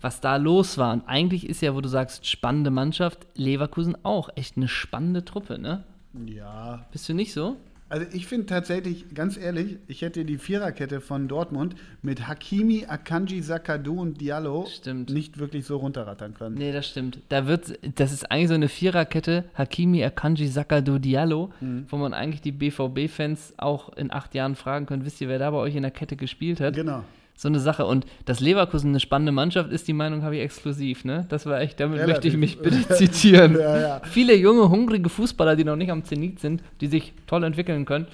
was 0.00 0.20
da 0.20 0.36
los 0.36 0.78
war. 0.78 0.92
Und 0.92 1.06
eigentlich 1.06 1.48
ist 1.48 1.62
ja, 1.62 1.74
wo 1.74 1.80
du 1.80 1.88
sagst, 1.88 2.26
spannende 2.26 2.70
Mannschaft, 2.70 3.26
Leverkusen 3.34 3.96
auch 4.04 4.28
echt 4.34 4.56
eine 4.56 4.68
spannende 4.68 5.24
Truppe, 5.24 5.58
ne? 5.58 5.84
Ja. 6.26 6.86
Bist 6.92 7.08
du 7.08 7.14
nicht 7.14 7.32
so? 7.32 7.56
Also 7.94 8.08
ich 8.12 8.26
finde 8.26 8.46
tatsächlich, 8.46 9.14
ganz 9.14 9.36
ehrlich, 9.36 9.76
ich 9.86 10.02
hätte 10.02 10.24
die 10.24 10.36
Viererkette 10.36 11.00
von 11.00 11.28
Dortmund 11.28 11.76
mit 12.02 12.26
Hakimi, 12.26 12.86
Akanji, 12.88 13.40
Sakadu 13.40 14.00
und 14.00 14.20
Diallo 14.20 14.66
Stimmt. 14.68 15.10
nicht 15.10 15.38
wirklich 15.38 15.64
so 15.64 15.76
runterrattern 15.76 16.34
können. 16.34 16.56
Nee, 16.56 16.72
das 16.72 16.88
stimmt. 16.88 17.20
Da 17.28 17.46
wird, 17.46 17.78
das 17.94 18.12
ist 18.12 18.28
eigentlich 18.32 18.48
so 18.48 18.54
eine 18.54 18.68
Viererkette, 18.68 19.44
Hakimi, 19.54 20.02
Akanji, 20.02 20.48
Sakado, 20.48 20.98
Diallo, 20.98 21.52
wo 21.88 21.96
man 21.96 22.14
eigentlich 22.14 22.40
die 22.40 22.50
BVB-Fans 22.50 23.54
auch 23.58 23.90
in 23.96 24.12
acht 24.12 24.34
Jahren 24.34 24.56
fragen 24.56 24.86
könnte, 24.86 25.06
wisst 25.06 25.20
ihr, 25.20 25.28
wer 25.28 25.38
da 25.38 25.52
bei 25.52 25.58
euch 25.58 25.76
in 25.76 25.82
der 25.82 25.92
Kette 25.92 26.16
gespielt 26.16 26.60
hat? 26.60 26.74
Genau. 26.74 27.04
So 27.36 27.48
eine 27.48 27.58
Sache. 27.58 27.84
Und 27.86 28.06
dass 28.26 28.40
Leverkusen 28.40 28.90
eine 28.90 29.00
spannende 29.00 29.32
Mannschaft 29.32 29.70
ist, 29.72 29.88
die 29.88 29.92
Meinung 29.92 30.22
habe 30.22 30.36
ich 30.36 30.42
exklusiv, 30.42 31.04
ne? 31.04 31.26
Das 31.28 31.46
war 31.46 31.60
echt, 31.60 31.80
damit 31.80 32.06
möchte 32.06 32.28
ich 32.28 32.36
mich 32.36 32.58
Relativ. 32.60 32.86
bitte 32.88 32.94
zitieren. 32.96 33.54
Ja, 33.58 33.76
ja. 33.80 34.00
Viele 34.04 34.34
junge, 34.36 34.68
hungrige 34.70 35.08
Fußballer, 35.08 35.56
die 35.56 35.64
noch 35.64 35.76
nicht 35.76 35.90
am 35.90 36.04
Zenit 36.04 36.38
sind, 36.40 36.62
die 36.80 36.86
sich 36.86 37.12
toll 37.26 37.42
entwickeln 37.44 37.84
können. 37.86 38.06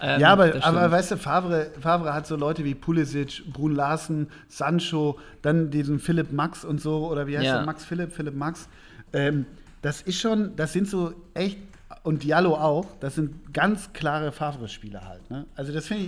Ähm, 0.00 0.20
Ja, 0.20 0.32
aber, 0.32 0.52
aber 0.62 0.90
weißt 0.90 1.12
du, 1.12 1.16
Favre, 1.16 1.70
Favre 1.80 2.14
hat 2.14 2.26
so 2.26 2.36
Leute 2.36 2.64
wie 2.64 2.74
Pulisic, 2.74 3.42
Brun 3.52 3.74
Larsen, 3.74 4.28
Sancho, 4.48 5.18
dann 5.42 5.70
diesen 5.70 5.98
Philipp 5.98 6.32
Max 6.32 6.64
und 6.64 6.80
so, 6.80 7.08
oder 7.08 7.26
wie 7.26 7.36
heißt 7.36 7.46
Ja. 7.46 7.56
der? 7.58 7.66
Max 7.66 7.84
Philipp, 7.84 8.12
Philipp 8.12 8.34
Max. 8.34 8.68
Ähm, 9.12 9.44
das 9.82 10.02
ist 10.02 10.20
schon, 10.20 10.54
das 10.56 10.72
sind 10.72 10.88
so 10.88 11.12
echt, 11.34 11.58
und 12.02 12.22
Diallo 12.22 12.54
auch, 12.54 12.86
das 13.00 13.14
sind 13.16 13.52
ganz 13.52 13.92
klare 13.92 14.30
Favre-Spieler 14.32 15.06
halt. 15.06 15.28
Ne? 15.30 15.46
Also 15.56 15.72
das 15.72 15.86
finde 15.86 16.04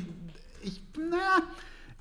ich, 0.62 0.72
ich, 0.72 0.82
na, 0.98 1.42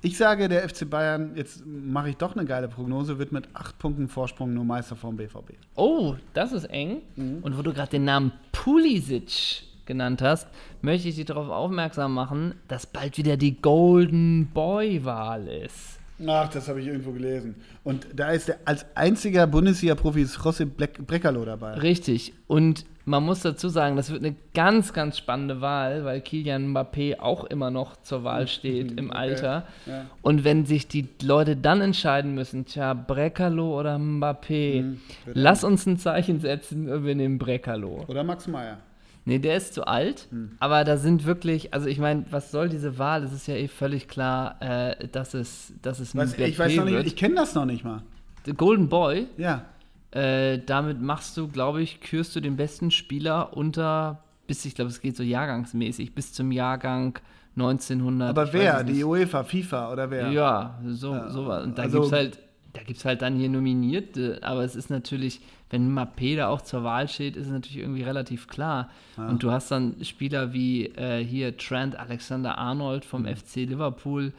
ich 0.00 0.16
sage, 0.16 0.48
der 0.48 0.68
FC 0.68 0.88
Bayern, 0.88 1.32
jetzt 1.34 1.64
mache 1.66 2.10
ich 2.10 2.16
doch 2.16 2.36
eine 2.36 2.44
geile 2.44 2.68
Prognose, 2.68 3.18
wird 3.18 3.32
mit 3.32 3.48
acht 3.54 3.78
Punkten 3.78 4.08
Vorsprung 4.08 4.54
nur 4.54 4.64
Meister 4.64 4.94
vom 4.94 5.16
BVB. 5.16 5.54
Oh, 5.74 6.14
das 6.34 6.52
ist 6.52 6.64
eng. 6.64 7.02
Mhm. 7.16 7.38
Und 7.42 7.58
wo 7.58 7.62
du 7.62 7.72
gerade 7.72 7.90
den 7.90 8.04
Namen 8.04 8.32
Pulisic 8.52 9.62
genannt 9.86 10.22
hast, 10.22 10.46
möchte 10.82 11.08
ich 11.08 11.16
dich 11.16 11.24
darauf 11.24 11.48
aufmerksam 11.48 12.14
machen, 12.14 12.54
dass 12.68 12.86
bald 12.86 13.18
wieder 13.18 13.36
die 13.36 13.60
Golden 13.60 14.46
Boy-Wahl 14.54 15.48
ist. 15.48 15.98
Ach, 16.26 16.48
das 16.48 16.68
habe 16.68 16.80
ich 16.80 16.88
irgendwo 16.88 17.12
gelesen. 17.12 17.54
Und 17.84 18.06
da 18.14 18.30
ist 18.30 18.48
der 18.48 18.58
als 18.64 18.84
einziger 18.94 19.46
Bundesliga-Profi 19.46 20.22
ist 20.22 20.38
José 20.38 20.66
Breckerlo 20.66 21.44
dabei. 21.44 21.74
Richtig. 21.74 22.34
Und 22.46 22.84
man 23.08 23.24
muss 23.24 23.40
dazu 23.40 23.68
sagen, 23.68 23.96
das 23.96 24.10
wird 24.10 24.22
eine 24.24 24.36
ganz, 24.54 24.92
ganz 24.92 25.18
spannende 25.18 25.60
Wahl, 25.60 26.04
weil 26.04 26.20
Kilian 26.20 26.74
Mbappé 26.74 27.18
auch 27.20 27.44
immer 27.44 27.70
noch 27.70 27.96
zur 28.02 28.22
Wahl 28.24 28.46
steht 28.48 28.92
im 28.98 29.06
Okay. 29.10 29.18
Alter. 29.18 29.64
Ja. 29.86 30.04
Und 30.22 30.44
wenn 30.44 30.66
sich 30.66 30.86
die 30.88 31.08
Leute 31.22 31.56
dann 31.56 31.80
entscheiden 31.80 32.34
müssen, 32.34 32.66
tja, 32.66 32.94
Breckerlo 32.94 33.78
oder 33.78 33.96
Mbappé, 33.96 34.82
Mhm. 34.82 35.00
lass 35.34 35.64
uns 35.64 35.86
ein 35.86 35.98
Zeichen 35.98 36.40
setzen 36.40 36.88
und 36.90 37.04
wir 37.04 37.14
nehmen 37.14 37.38
Breckerlo. 37.38 38.04
Oder 38.08 38.22
Max 38.24 38.46
Meyer. 38.46 38.78
Nee, 39.24 39.38
der 39.38 39.56
ist 39.58 39.74
zu 39.74 39.86
alt, 39.86 40.26
Hm. 40.30 40.52
aber 40.58 40.84
da 40.84 40.96
sind 40.96 41.26
wirklich, 41.26 41.74
also 41.74 41.86
ich 41.86 41.98
meine, 41.98 42.24
was 42.30 42.50
soll 42.50 42.70
diese 42.70 42.98
Wahl? 42.98 43.22
Es 43.24 43.32
ist 43.32 43.46
ja 43.46 43.54
eh 43.56 43.68
völlig 43.68 44.08
klar, 44.08 44.56
äh, 44.60 45.06
dass 45.12 45.34
es, 45.34 45.74
dass 45.82 46.00
es 46.00 46.16
Weiß, 46.16 46.34
Mbappé 46.34 46.46
ich 46.46 46.58
weiß 46.58 46.76
noch 46.76 46.84
nicht, 46.86 46.94
wird. 46.94 47.06
ich 47.06 47.16
kenne 47.16 47.34
das 47.34 47.54
noch 47.54 47.66
nicht 47.66 47.84
mal. 47.84 48.00
The 48.46 48.54
Golden 48.54 48.88
Boy, 48.88 49.26
Ja. 49.36 49.64
Äh, 50.10 50.58
damit 50.58 51.00
machst 51.00 51.36
du, 51.36 51.48
glaube 51.48 51.82
ich, 51.82 52.00
kürst 52.00 52.34
du 52.36 52.40
den 52.40 52.56
besten 52.56 52.90
Spieler 52.90 53.56
unter, 53.56 54.22
bis, 54.46 54.64
ich 54.64 54.74
glaube, 54.74 54.90
es 54.90 55.00
geht 55.00 55.16
so 55.16 55.22
jahrgangsmäßig, 55.22 56.14
bis 56.14 56.32
zum 56.32 56.50
Jahrgang 56.52 57.18
1900. 57.56 58.30
Aber 58.30 58.52
wer? 58.52 58.80
es 58.80 58.86
Die. 58.86 59.04
UEFA, 59.04 59.44
FIFA 59.44 59.92
oder 59.92 60.10
wer? 60.10 60.30
Ja, 60.30 60.78
so, 60.86 61.12
Ja, 61.14 61.28
sowas. 61.28 61.64
Und 61.64 61.76
da 61.78 61.82
also- 61.82 61.98
gibt's 62.00 62.12
halt, 62.12 62.38
da 62.72 62.82
gibt's 62.82 63.04
halt 63.04 63.22
dann 63.22 63.36
hier 63.36 63.48
Nominierte, 63.48 64.38
aber 64.42 64.62
es 64.64 64.76
ist 64.76 64.88
natürlich, 64.90 65.40
wenn 65.70 65.92
Mappé 65.92 66.36
da 66.36 66.48
auch 66.48 66.60
zur 66.62 66.84
Wahl 66.84 67.08
steht, 67.08 67.36
ist 67.36 67.46
es 67.46 67.52
natürlich 67.52 67.78
irgendwie 67.78 68.02
relativ 68.02 68.46
klar. 68.46 68.88
Und 69.16 69.42
du 69.42 69.50
hast 69.50 69.70
dann 69.70 69.96
Spieler 70.02 70.52
wie 70.52 70.86
äh, 70.86 71.22
hier 71.24 71.56
Trent 71.56 71.96
Alexander-Arnold 71.98 73.04
vom 73.04 73.22
Mhm. 73.22 73.28
FC 73.36 73.56
Liverpool, 73.66 74.32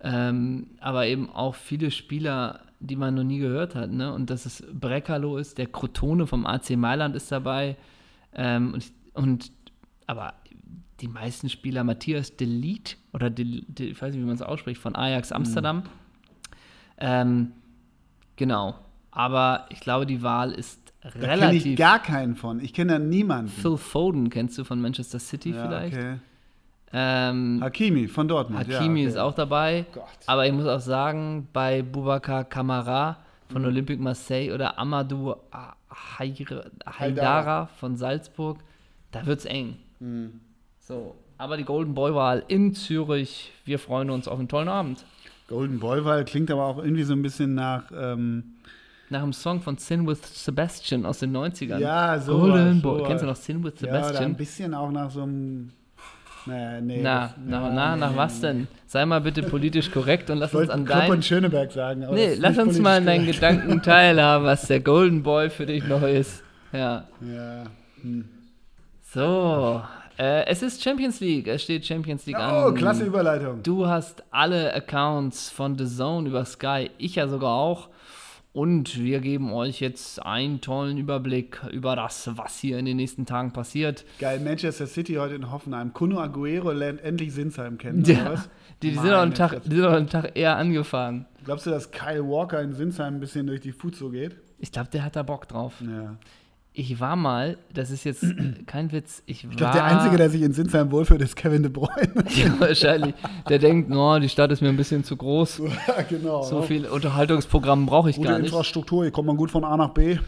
ähm, 0.00 0.68
aber 0.80 1.06
eben 1.06 1.28
auch 1.30 1.54
viele 1.54 1.90
Spieler, 1.90 2.60
die 2.82 2.96
man 2.96 3.14
noch 3.14 3.24
nie 3.24 3.38
gehört 3.38 3.74
hat, 3.74 3.90
ne? 3.90 4.12
Und 4.12 4.30
dass 4.30 4.44
es 4.46 4.64
Brecalo 4.72 5.36
ist, 5.36 5.58
der 5.58 5.66
Crotone 5.66 6.26
vom 6.26 6.46
AC 6.46 6.70
Mailand 6.70 7.14
ist 7.16 7.30
dabei. 7.30 7.76
Ähm, 8.34 8.74
und, 8.74 8.92
und 9.14 9.52
aber 10.06 10.34
die 11.00 11.08
meisten 11.08 11.48
Spieler, 11.48 11.84
Matthias 11.84 12.36
Delit 12.36 12.96
oder 13.12 13.30
Del, 13.30 13.64
Del, 13.68 13.90
ich 13.90 14.00
weiß 14.02 14.12
nicht, 14.12 14.22
wie 14.22 14.26
man 14.26 14.34
es 14.34 14.42
ausspricht, 14.42 14.80
von 14.80 14.94
Ajax 14.96 15.32
Amsterdam. 15.32 15.84
Ähm, 16.98 17.52
genau. 18.36 18.74
Aber 19.10 19.66
ich 19.70 19.80
glaube, 19.80 20.06
die 20.06 20.22
Wahl 20.22 20.52
ist 20.52 20.80
Da 21.02 21.10
kenne 21.10 21.28
relativ. 21.28 21.66
ich 21.66 21.76
gar 21.76 22.00
keinen 22.00 22.36
von. 22.36 22.60
Ich 22.60 22.72
kenne 22.72 22.92
da 22.92 22.98
niemanden. 22.98 23.50
Phil 23.50 23.76
Foden 23.76 24.30
kennst 24.30 24.56
du 24.58 24.64
von 24.64 24.80
Manchester 24.80 25.18
City 25.18 25.50
ja, 25.50 25.66
vielleicht. 25.66 25.96
okay. 25.96 26.16
Ähm, 26.92 27.58
Hakimi 27.62 28.06
von 28.08 28.28
Dortmund. 28.28 28.60
Hakimi 28.68 29.00
ja, 29.00 29.06
okay. 29.06 29.12
ist 29.12 29.16
auch 29.18 29.34
dabei. 29.34 29.86
Gott. 29.94 30.04
Aber 30.26 30.46
ich 30.46 30.52
muss 30.52 30.66
auch 30.66 30.80
sagen, 30.80 31.48
bei 31.52 31.82
Boubacar 31.82 32.44
Kamara 32.44 33.16
Mhm. 33.48 33.52
von 33.52 33.64
Olympique 33.66 34.00
Marseille 34.02 34.52
oder 34.52 34.78
Amadou 34.78 35.34
Haidara 36.86 37.66
von 37.78 37.96
Salzburg, 37.96 38.58
da 39.10 39.24
wird's 39.26 39.44
eng. 39.44 39.76
Mhm. 40.00 40.40
So, 40.80 41.14
aber 41.38 41.56
die 41.56 41.64
Golden 41.64 41.94
Boy 41.94 42.14
Wahl 42.14 42.44
in 42.48 42.74
Zürich, 42.74 43.52
wir 43.64 43.78
freuen 43.78 44.10
uns 44.10 44.26
auf 44.28 44.38
einen 44.38 44.48
tollen 44.48 44.68
Abend. 44.68 45.04
Golden 45.48 45.78
Boy 45.80 46.04
Wahl 46.04 46.24
klingt 46.24 46.50
aber 46.50 46.64
auch 46.64 46.78
irgendwie 46.78 47.02
so 47.04 47.12
ein 47.12 47.22
bisschen 47.22 47.54
nach. 47.54 47.84
Ähm, 47.94 48.54
Nach 49.10 49.22
einem 49.22 49.32
Song 49.34 49.60
von 49.60 49.76
Sin 49.76 50.06
with 50.06 50.20
Sebastian 50.44 51.04
aus 51.04 51.18
den 51.18 51.32
90ern. 51.36 51.78
ja, 51.78 52.18
so. 52.18 52.38
Golden 52.38 52.80
Boy. 52.80 53.02
Kennst 53.04 53.22
du 53.22 53.26
noch 53.26 53.36
Sin 53.36 53.62
with 53.62 53.74
Ja, 53.80 53.88
oder 53.88 53.96
ein 53.98 54.04
Sebastian? 54.04 54.36
bisschen 54.36 54.74
auch 54.74 54.90
nach 54.90 55.10
so 55.10 55.22
einem. 55.22 55.70
Naja, 56.46 56.80
nee. 56.80 57.00
na, 57.02 57.20
das- 57.20 57.34
na, 57.46 57.60
na, 57.70 57.94
nee, 57.94 58.00
nach 58.00 58.10
nee, 58.12 58.16
was 58.16 58.34
nee. 58.40 58.48
denn? 58.48 58.68
Sei 58.86 59.06
mal 59.06 59.20
bitte 59.20 59.42
politisch 59.42 59.90
korrekt 59.90 60.28
und 60.30 60.38
lass 60.38 60.54
uns 60.54 60.68
an 60.70 60.84
Krupp 60.84 60.98
dein. 60.98 61.10
und 61.12 61.24
Schöneberg 61.24 61.70
sagen. 61.72 62.04
Aber 62.04 62.14
Nee, 62.14 62.34
lass 62.38 62.58
uns 62.58 62.78
mal 62.78 62.98
an 62.98 63.06
deinen 63.06 63.26
Gedanken 63.26 63.80
teilhaben, 63.82 64.44
was 64.46 64.66
der 64.66 64.80
Golden 64.80 65.22
Boy 65.22 65.50
für 65.50 65.66
dich 65.66 65.86
noch 65.86 66.02
ist. 66.02 66.42
Ja. 66.72 67.04
Ja. 67.20 67.64
Hm. 68.02 68.24
So, 69.14 69.82
äh, 70.18 70.46
es 70.46 70.62
ist 70.62 70.82
Champions 70.82 71.20
League. 71.20 71.46
Es 71.48 71.62
steht 71.62 71.84
Champions 71.86 72.26
League 72.26 72.36
an. 72.38 72.64
Oh, 72.64 72.72
klasse 72.72 73.04
Überleitung. 73.04 73.62
Du 73.62 73.86
hast 73.86 74.22
alle 74.30 74.74
Accounts 74.74 75.50
von 75.50 75.76
The 75.78 75.86
Zone 75.86 76.28
über 76.28 76.44
Sky, 76.44 76.90
ich 76.98 77.16
ja 77.16 77.28
sogar 77.28 77.50
auch. 77.50 77.88
Und 78.52 79.02
wir 79.02 79.20
geben 79.20 79.50
euch 79.52 79.80
jetzt 79.80 80.22
einen 80.24 80.60
tollen 80.60 80.98
Überblick 80.98 81.62
über 81.72 81.96
das, 81.96 82.30
was 82.36 82.58
hier 82.58 82.78
in 82.78 82.84
den 82.84 82.98
nächsten 82.98 83.24
Tagen 83.24 83.52
passiert. 83.52 84.04
Geil, 84.18 84.40
Manchester 84.40 84.86
City 84.86 85.14
heute 85.14 85.36
in 85.36 85.50
Hoffenheim. 85.50 85.94
Kuno 85.94 86.20
Aguero 86.20 86.70
lernt 86.72 87.00
endlich 87.02 87.32
Sinsheim 87.32 87.78
kennen. 87.78 88.04
Ja, 88.04 88.44
die, 88.82 88.90
die, 88.90 88.94
sind 88.94 89.06
einen 89.06 89.14
Meine 89.14 89.34
Tag, 89.34 89.62
die 89.64 89.74
sind 89.74 89.84
auch 89.86 89.92
einen 89.92 90.06
Tag 90.06 90.36
eher 90.36 90.56
angefahren. 90.56 91.24
Glaubst 91.44 91.64
du, 91.64 91.70
dass 91.70 91.90
Kyle 91.90 92.28
Walker 92.28 92.60
in 92.60 92.74
Sinsheim 92.74 93.14
ein 93.14 93.20
bisschen 93.20 93.46
durch 93.46 93.62
die 93.62 93.72
Fuzo 93.72 94.10
geht? 94.10 94.36
Ich 94.58 94.70
glaube, 94.70 94.90
der 94.90 95.04
hat 95.04 95.16
da 95.16 95.22
Bock 95.22 95.48
drauf. 95.48 95.80
Ja. 95.80 96.18
Ich 96.74 97.00
war 97.00 97.16
mal, 97.16 97.58
das 97.74 97.90
ist 97.90 98.04
jetzt 98.04 98.24
kein 98.66 98.92
Witz, 98.92 99.22
ich 99.26 99.44
war. 99.44 99.50
Ich 99.50 99.56
glaube, 99.58 99.74
der 99.74 99.84
Einzige, 99.84 100.16
der 100.16 100.30
sich 100.30 100.40
in 100.40 100.54
Sinsheim 100.54 100.90
wohlfühlt, 100.90 101.20
ist 101.20 101.36
Kevin 101.36 101.62
De 101.62 101.70
Bruyne. 101.70 102.14
ja, 102.30 102.58
wahrscheinlich. 102.58 103.14
Der 103.48 103.58
denkt, 103.58 103.90
no, 103.90 104.18
die 104.18 104.28
Stadt 104.30 104.50
ist 104.52 104.62
mir 104.62 104.70
ein 104.70 104.76
bisschen 104.76 105.04
zu 105.04 105.16
groß. 105.16 105.58
ja, 105.88 106.02
genau. 106.08 106.42
So 106.42 106.62
viel 106.62 106.86
Unterhaltungsprogramm 106.86 107.84
brauche 107.84 108.08
ich 108.08 108.16
Gute 108.16 108.28
gar 108.28 108.38
nicht. 108.38 108.48
Infrastruktur, 108.48 109.02
hier 109.02 109.12
kommt 109.12 109.26
man 109.26 109.36
gut 109.36 109.50
von 109.50 109.64
A 109.64 109.76
nach 109.76 109.90
B. 109.90 110.18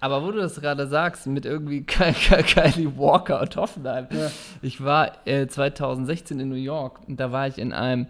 Aber 0.00 0.22
wo 0.22 0.30
du 0.30 0.38
das 0.38 0.60
gerade 0.60 0.86
sagst, 0.86 1.26
mit 1.26 1.46
irgendwie 1.46 1.82
Ky 1.86 2.12
Ky 2.12 2.42
Kylie 2.42 2.98
Walker 2.98 3.40
und 3.40 3.56
Hoffenheim. 3.56 4.06
Ja. 4.10 4.30
Ich 4.60 4.84
war 4.84 5.12
äh, 5.26 5.46
2016 5.46 6.38
in 6.38 6.50
New 6.50 6.54
York 6.56 7.00
und 7.08 7.18
da 7.18 7.32
war 7.32 7.48
ich 7.48 7.56
in 7.56 7.72
einem 7.72 8.08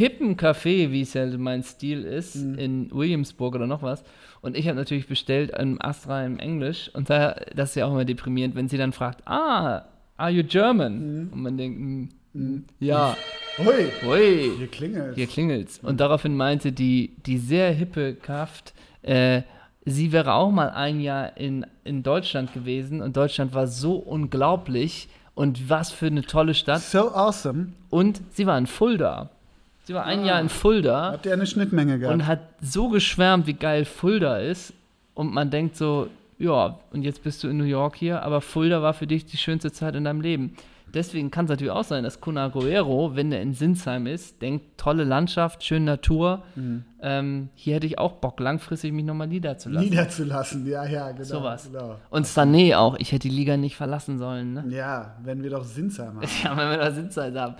hippen 0.00 0.36
Café, 0.38 0.90
wie 0.92 1.02
es 1.02 1.12
ja 1.12 1.26
mein 1.36 1.62
Stil 1.62 2.04
ist, 2.04 2.36
Mhm. 2.36 2.54
in 2.58 2.90
Williamsburg 2.90 3.54
oder 3.54 3.66
noch 3.66 3.82
was. 3.82 4.02
Und 4.40 4.56
ich 4.56 4.66
habe 4.66 4.76
natürlich 4.76 5.06
bestellt 5.06 5.50
im 5.58 5.76
Astra 5.80 6.24
im 6.24 6.38
Englisch. 6.38 6.90
Und 6.94 7.10
da, 7.10 7.36
das 7.54 7.70
ist 7.70 7.74
ja 7.76 7.84
auch 7.86 7.90
immer 7.92 8.06
deprimierend, 8.06 8.54
wenn 8.54 8.66
sie 8.68 8.78
dann 8.78 8.92
fragt, 8.92 9.26
ah, 9.28 9.84
are 10.16 10.30
you 10.30 10.42
German? 10.42 10.94
Mhm. 11.26 11.32
Und 11.34 11.42
man 11.42 11.56
denkt, 11.58 11.78
mm, 11.78 12.08
mm, 12.32 12.64
ja, 12.80 13.14
Hui, 13.58 13.92
hui. 14.02 14.50
hier 14.56 14.68
klingelt. 14.68 15.14
Hier 15.16 15.26
klingelt's. 15.26 15.80
Und 15.82 16.00
daraufhin 16.00 16.34
meinte 16.34 16.72
die, 16.72 17.14
die 17.26 17.36
sehr 17.36 17.70
hippe 17.72 18.14
Kraft, 18.14 18.72
äh, 19.02 19.42
sie 19.84 20.12
wäre 20.12 20.32
auch 20.32 20.50
mal 20.50 20.70
ein 20.70 21.00
Jahr 21.00 21.36
in, 21.36 21.66
in 21.84 22.02
Deutschland 22.02 22.54
gewesen 22.54 23.02
und 23.02 23.16
Deutschland 23.18 23.52
war 23.52 23.66
so 23.66 23.96
unglaublich 23.96 25.08
und 25.34 25.68
was 25.68 25.90
für 25.92 26.06
eine 26.06 26.22
tolle 26.22 26.54
Stadt. 26.54 26.80
So 26.80 27.10
awesome. 27.14 27.72
Und 27.90 28.22
sie 28.32 28.46
war 28.46 28.56
in 28.56 28.66
Fulda. 28.66 29.28
Sie 29.84 29.94
war 29.94 30.04
ein 30.04 30.24
Jahr 30.24 30.40
in 30.40 30.48
Fulda 30.48 31.12
Habt 31.12 31.26
ihr 31.26 31.32
eine 31.32 31.46
Schnittmenge 31.46 31.98
gehabt? 31.98 32.14
und 32.14 32.26
hat 32.26 32.40
so 32.60 32.88
geschwärmt, 32.88 33.46
wie 33.46 33.54
geil 33.54 33.84
Fulda 33.84 34.38
ist. 34.38 34.72
Und 35.14 35.32
man 35.32 35.50
denkt 35.50 35.76
so, 35.76 36.08
ja, 36.38 36.78
und 36.92 37.02
jetzt 37.02 37.22
bist 37.22 37.42
du 37.42 37.48
in 37.48 37.56
New 37.56 37.64
York 37.64 37.96
hier, 37.96 38.22
aber 38.22 38.40
Fulda 38.40 38.82
war 38.82 38.94
für 38.94 39.06
dich 39.06 39.26
die 39.26 39.36
schönste 39.36 39.72
Zeit 39.72 39.94
in 39.94 40.04
deinem 40.04 40.20
Leben. 40.20 40.56
Deswegen 40.92 41.30
kann 41.30 41.44
es 41.44 41.50
natürlich 41.50 41.70
auch 41.70 41.84
sein, 41.84 42.02
dass 42.02 42.20
Kun 42.20 42.36
Aguero, 42.36 43.14
wenn 43.14 43.30
er 43.30 43.40
in 43.42 43.54
Sinsheim 43.54 44.06
ist, 44.06 44.42
denkt, 44.42 44.76
tolle 44.76 45.04
Landschaft, 45.04 45.62
schöne 45.62 45.84
Natur. 45.84 46.42
Mhm. 46.56 46.84
Ähm, 47.00 47.48
hier 47.54 47.76
hätte 47.76 47.86
ich 47.86 47.98
auch 47.98 48.12
Bock, 48.12 48.40
langfristig 48.40 48.92
mich 48.92 49.04
nochmal 49.04 49.28
niederzulassen. 49.28 49.88
Niederzulassen, 49.88 50.66
ja, 50.66 50.84
ja, 50.86 51.12
genau. 51.12 51.24
Sowas. 51.24 51.68
Genau. 51.70 51.96
Und 52.10 52.26
Sané 52.26 52.76
auch. 52.76 52.96
Ich 52.98 53.12
hätte 53.12 53.28
die 53.28 53.34
Liga 53.34 53.56
nicht 53.56 53.76
verlassen 53.76 54.18
sollen. 54.18 54.54
Ne? 54.54 54.64
Ja, 54.68 55.16
wenn 55.22 55.42
wir 55.42 55.50
doch 55.50 55.64
Sinsheim 55.64 56.16
haben. 56.16 56.26
Ja, 56.42 56.56
wenn 56.56 56.70
wir 56.70 56.78
da 56.78 56.90
Sitzheit 56.90 57.36
haben. 57.36 57.54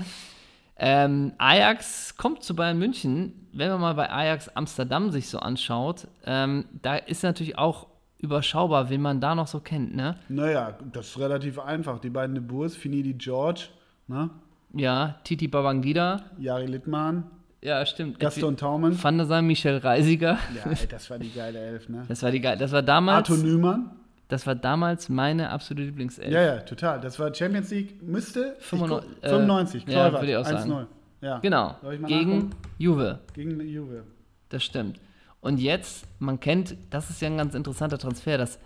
Ähm, 0.83 1.33
Ajax 1.37 2.17
kommt 2.17 2.43
zu 2.43 2.57
Bayern 2.57 2.79
München. 2.79 3.35
Wenn 3.53 3.69
man 3.71 3.81
mal 3.81 3.95
bei 3.95 4.11
Ajax 4.11 4.49
Amsterdam 4.49 5.11
sich 5.11 5.29
so 5.29 5.39
anschaut, 5.39 6.09
ähm, 6.25 6.65
da 6.81 6.97
ist 6.97 7.23
natürlich 7.23 7.59
auch 7.59 7.87
überschaubar, 8.19 8.89
wen 8.89 9.03
man 9.03 9.21
da 9.21 9.35
noch 9.35 9.47
so 9.47 9.61
kennt, 9.61 9.95
ne? 9.95 10.17
Naja, 10.31 10.79
das 10.93 11.09
ist 11.09 11.19
relativ 11.19 11.59
einfach. 11.59 11.99
Die 12.01 12.09
beiden 12.11 12.35
De 12.35 12.43
Boers, 12.43 12.77
Finidi 12.77 13.13
George, 13.15 13.69
ne? 14.09 14.31
Ja, 14.73 15.17
Titi 15.25 15.49
Babangida. 15.49 16.23
Jari 16.39 16.67
Littmann, 16.67 17.25
Ja, 17.61 17.85
stimmt. 17.85 18.19
Gaston 18.19 18.57
Taumann. 18.57 19.03
Van 19.03 19.19
der 19.19 19.27
Sar, 19.27 19.43
Michel 19.43 19.79
Reisiger. 19.79 20.39
Ja, 20.55 20.71
ey, 20.71 20.87
das 20.89 21.11
war 21.11 21.19
die 21.19 21.31
geile 21.31 21.59
Elf, 21.59 21.89
ne? 21.91 22.05
Das 22.09 22.23
war 22.23 22.31
die 22.31 22.41
geil. 22.41 22.57
Das 22.57 22.73
war 22.73 22.83
damals, 22.83 23.29
Arthur 23.31 23.45
Nümann. 23.45 23.91
Das 24.31 24.47
war 24.47 24.55
damals 24.55 25.09
meine 25.09 25.51
absolute 25.51 25.83
Lieblingself. 25.85 26.31
Ja, 26.33 26.43
ja, 26.43 26.57
total. 26.61 27.01
Das 27.01 27.19
war 27.19 27.35
Champions 27.35 27.71
League, 27.71 28.03
müsste 28.03 28.57
ich 28.59 28.65
95, 28.65 29.11
guck- 29.21 29.31
95, 29.31 29.87
äh, 29.87 29.93
ja, 29.93 30.01
Kluivert, 30.09 30.23
würde 30.23 30.31
ich 30.33 30.37
auch 30.39 30.45
sagen. 30.47 30.73
1-0. 30.73 30.87
Ja. 31.21 31.39
Genau. 31.41 31.77
Ich 31.83 32.07
Gegen 32.07 32.31
nachgucken? 32.39 32.51
Juve. 32.79 33.19
Gegen 33.35 33.61
Juve. 33.69 34.05
Das 34.49 34.65
stimmt. 34.65 34.99
Und 35.43 35.59
jetzt, 35.61 36.07
man 36.19 36.41
kennt, 36.41 36.77
das 36.91 37.11
ist 37.11 37.21
ja 37.21 37.29
ein 37.29 37.37
ganz 37.37 37.55
interessanter 37.55 37.99
Transfer, 37.99 38.39
dass 38.39 38.59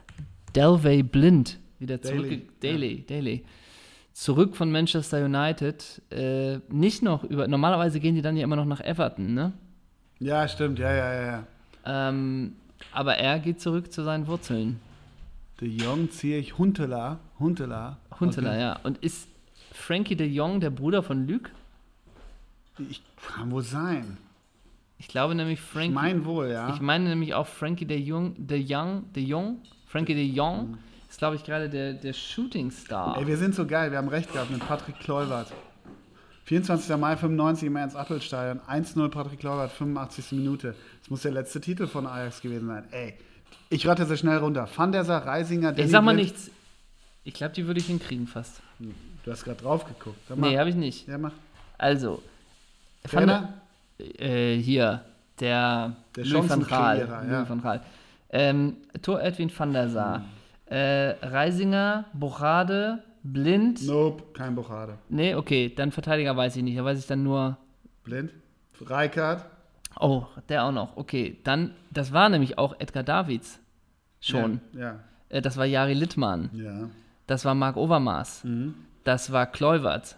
Delvey 0.55 1.03
Blind 1.03 1.59
wieder 1.79 2.01
zurück. 2.01 2.23
Daly, 2.25 2.47
Daily, 2.61 3.05
Daily. 3.07 3.45
Zurück 4.12 4.55
von 4.55 4.71
Manchester 4.71 5.25
United. 5.25 6.01
Äh, 6.11 6.59
nicht 6.69 7.03
noch 7.03 7.25
über. 7.25 7.49
Normalerweise 7.49 7.99
gehen 7.99 8.15
die 8.15 8.23
dann 8.23 8.37
ja 8.37 8.45
immer 8.45 8.55
noch 8.57 8.65
nach 8.65 8.81
Everton, 8.81 9.35
ne? 9.35 9.53
Ja, 10.21 10.47
stimmt, 10.47 10.79
ja, 10.79 10.93
ja, 10.95 11.12
ja, 11.15 11.23
ja. 11.27 11.47
Ähm, 11.85 12.53
aber 12.93 13.17
er 13.17 13.41
geht 13.41 13.61
zurück 13.61 13.93
zu 13.93 14.03
seinen 14.05 14.29
Wurzeln. 14.29 14.79
De 15.61 15.69
Jong 15.69 16.11
ziehe 16.11 16.39
ich 16.39 16.59
Huntela. 16.59 17.21
Huntela. 17.39 17.99
Huntela, 18.19 18.51
Okay. 18.51 18.61
ja. 18.61 18.81
Und 18.83 18.99
ist 18.99 19.29
Frankie 19.73 20.17
de 20.17 20.27
Jong 20.27 20.61
der 20.61 20.71
Bruder 20.71 21.03
von 21.03 21.27
Luc? 21.29 21.51
Ich, 22.89 23.03
kann 23.37 23.51
wohl 23.51 23.63
sein. 23.63 24.17
Ich 24.99 25.09
glaube 25.09 25.35
nämlich 25.35 25.61
Frankie. 25.61 25.89
Ich 25.91 25.95
meine 25.95 26.25
wohl, 26.25 26.49
ja. 26.49 26.75
Ich 26.75 26.81
meine 26.81 27.09
nämlich 27.09 27.35
auch 27.35 27.47
Frankie 27.47 27.85
de 27.87 27.99
Jong, 27.99 28.35
de 28.37 28.65
Young, 28.67 29.13
de 29.13 29.23
Jong, 29.23 29.59
Frankie 29.87 30.15
de 30.15 30.25
Jong 30.25 30.77
ist, 31.09 31.19
glaube 31.19 31.37
ich, 31.37 31.45
gerade 31.45 31.69
der, 31.71 31.93
der 31.95 32.13
Shooting 32.13 32.71
Star. 32.73 33.17
Ey, 33.17 33.27
wir 33.27 33.37
sind 33.37 33.55
so 33.55 33.65
geil, 33.67 33.91
wir 33.93 33.99
haben 33.99 34.09
recht 34.09 34.33
gehabt 34.33 34.51
mit 34.51 34.67
Patrick 34.67 34.99
Kluivert. 34.99 35.53
24. 36.47 36.97
Mai 36.99 37.17
95 37.17 37.69
im 37.69 37.77
Ernst-Appel-Stadion, 37.77 38.61
1-0 38.69 39.09
Patrick 39.09 39.41
Kluivert, 39.41 39.71
85. 39.71 40.33
Minute. 40.33 40.75
Das 41.01 41.11
muss 41.11 41.23
der 41.23 41.33
letzte 41.33 41.61
Titel 41.61 41.87
von 41.87 42.07
Ajax 42.07 42.41
gewesen 42.41 42.67
sein. 42.67 42.85
Ey, 42.91 43.15
ich 43.75 43.87
rate 43.87 44.07
sehr 44.07 44.16
schnell 44.16 44.39
runter. 44.39 44.68
Van 44.75 44.93
der 44.93 45.05
Sar, 45.05 45.27
Reisinger, 45.27 45.70
ich 45.70 45.77
Danny 45.77 45.89
sag 45.89 46.03
mal 46.05 46.14
Blind. 46.14 46.31
nichts. 46.31 46.51
Ich 47.25 47.35
glaube, 47.35 47.55
die 47.55 47.66
würde 47.66 47.81
ich 47.81 47.87
hinkriegen 47.87 48.27
fast. 48.27 48.61
Du 49.25 49.31
hast 49.33 49.45
gerade 49.45 49.61
drauf 49.62 49.85
geguckt. 49.85 50.18
Sag 50.29 50.39
mal. 50.39 50.51
Nee, 50.51 50.59
habe 50.59 50.68
ich 50.70 50.77
nicht. 50.77 51.09
Ja, 51.09 51.18
mach. 51.18 51.33
Also, 51.79 52.22
Van 53.11 53.27
der, 53.27 53.55
äh, 54.18 54.57
hier, 54.57 55.03
der, 55.41 55.97
Der 56.14 56.25
Louis 56.25 56.35
van. 56.35 56.49
Chancenkreierer, 56.49 57.25
ja. 57.27 57.39
Louis 57.39 57.49
van 57.49 57.62
Gaal. 57.62 57.81
Ähm, 58.31 58.77
Tor 59.03 59.22
Edwin 59.22 59.51
van 59.57 59.72
der 59.72 59.89
Sar. 59.89 60.25
Äh, 60.66 61.11
Reisinger, 61.27 62.05
Bochade, 62.12 63.03
Blind. 63.22 63.83
Nope, 63.87 64.22
kein 64.35 64.55
Buchade. 64.55 64.99
Nee, 65.09 65.35
okay, 65.35 65.72
dann 65.75 65.91
Verteidiger 65.93 66.37
weiß 66.37 66.57
ich 66.57 66.62
nicht. 66.62 66.79
Da 66.79 66.85
weiß 66.85 66.99
ich 66.99 67.07
dann 67.07 67.22
nur. 67.22 67.57
Blind? 68.05 68.31
Reikard? 68.81 69.45
Oh, 70.01 70.25
der 70.49 70.64
auch 70.64 70.72
noch. 70.72 70.97
Okay, 70.97 71.39
dann, 71.45 71.70
das 71.91 72.12
war 72.12 72.29
nämlich 72.29 72.59
auch 72.59 72.75
Edgar 72.81 73.03
Davids. 73.05 73.61
Schon. 74.31 74.61
Ja, 74.72 75.01
Äh, 75.29 75.41
das 75.43 75.57
war 75.57 75.64
Jari 75.64 75.95
Littmann. 75.95 76.51
ja. 76.55 76.62
ja. 76.81 76.89
Das 77.27 77.45
war 77.47 77.55
Marc 77.55 77.77
Overmars. 77.79 78.45
Mhm. 78.45 78.75
Das 79.03 79.33
war 79.33 79.47
Kluivert. 79.47 80.16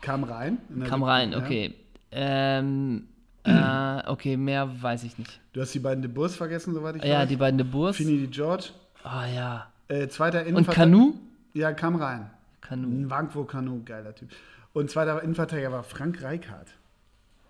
Kam 0.00 0.24
rein. 0.24 0.56
Kam 0.88 1.02
rein, 1.02 1.32
ja. 1.32 1.38
okay. 1.38 1.74
Ähm, 2.10 3.06
äh, 3.44 4.08
okay, 4.08 4.36
mehr 4.38 4.68
weiß 4.82 5.04
ich 5.04 5.18
nicht. 5.18 5.40
Du 5.52 5.60
hast 5.60 5.74
die 5.74 5.78
beiden 5.78 6.00
De 6.02 6.10
Boers 6.10 6.34
vergessen, 6.34 6.72
soweit 6.72 6.96
ich 6.96 7.04
Ja, 7.04 7.20
weiß. 7.20 7.28
die 7.28 7.36
beiden 7.36 7.58
de 7.58 7.66
Boers. 7.66 7.96
Fini 7.96 8.16
die 8.18 8.28
George. 8.30 8.70
Ah 9.04 9.26
ja. 9.26 9.66
Äh, 9.88 10.08
zweiter 10.08 10.40
Und 10.40 10.46
Innenverteidiger. 10.48 10.96
Kanu? 10.96 11.14
Ja, 11.52 11.72
kam 11.72 11.96
rein. 11.96 12.30
Kanu. 12.62 13.10
Wankwo 13.10 13.44
Kanu, 13.44 13.82
geiler 13.84 14.14
Typ. 14.14 14.30
Und 14.72 14.90
zweiter 14.90 15.22
Innenverteidiger 15.22 15.70
war 15.72 15.82
Frank 15.82 16.22
Reichardt. 16.22 16.68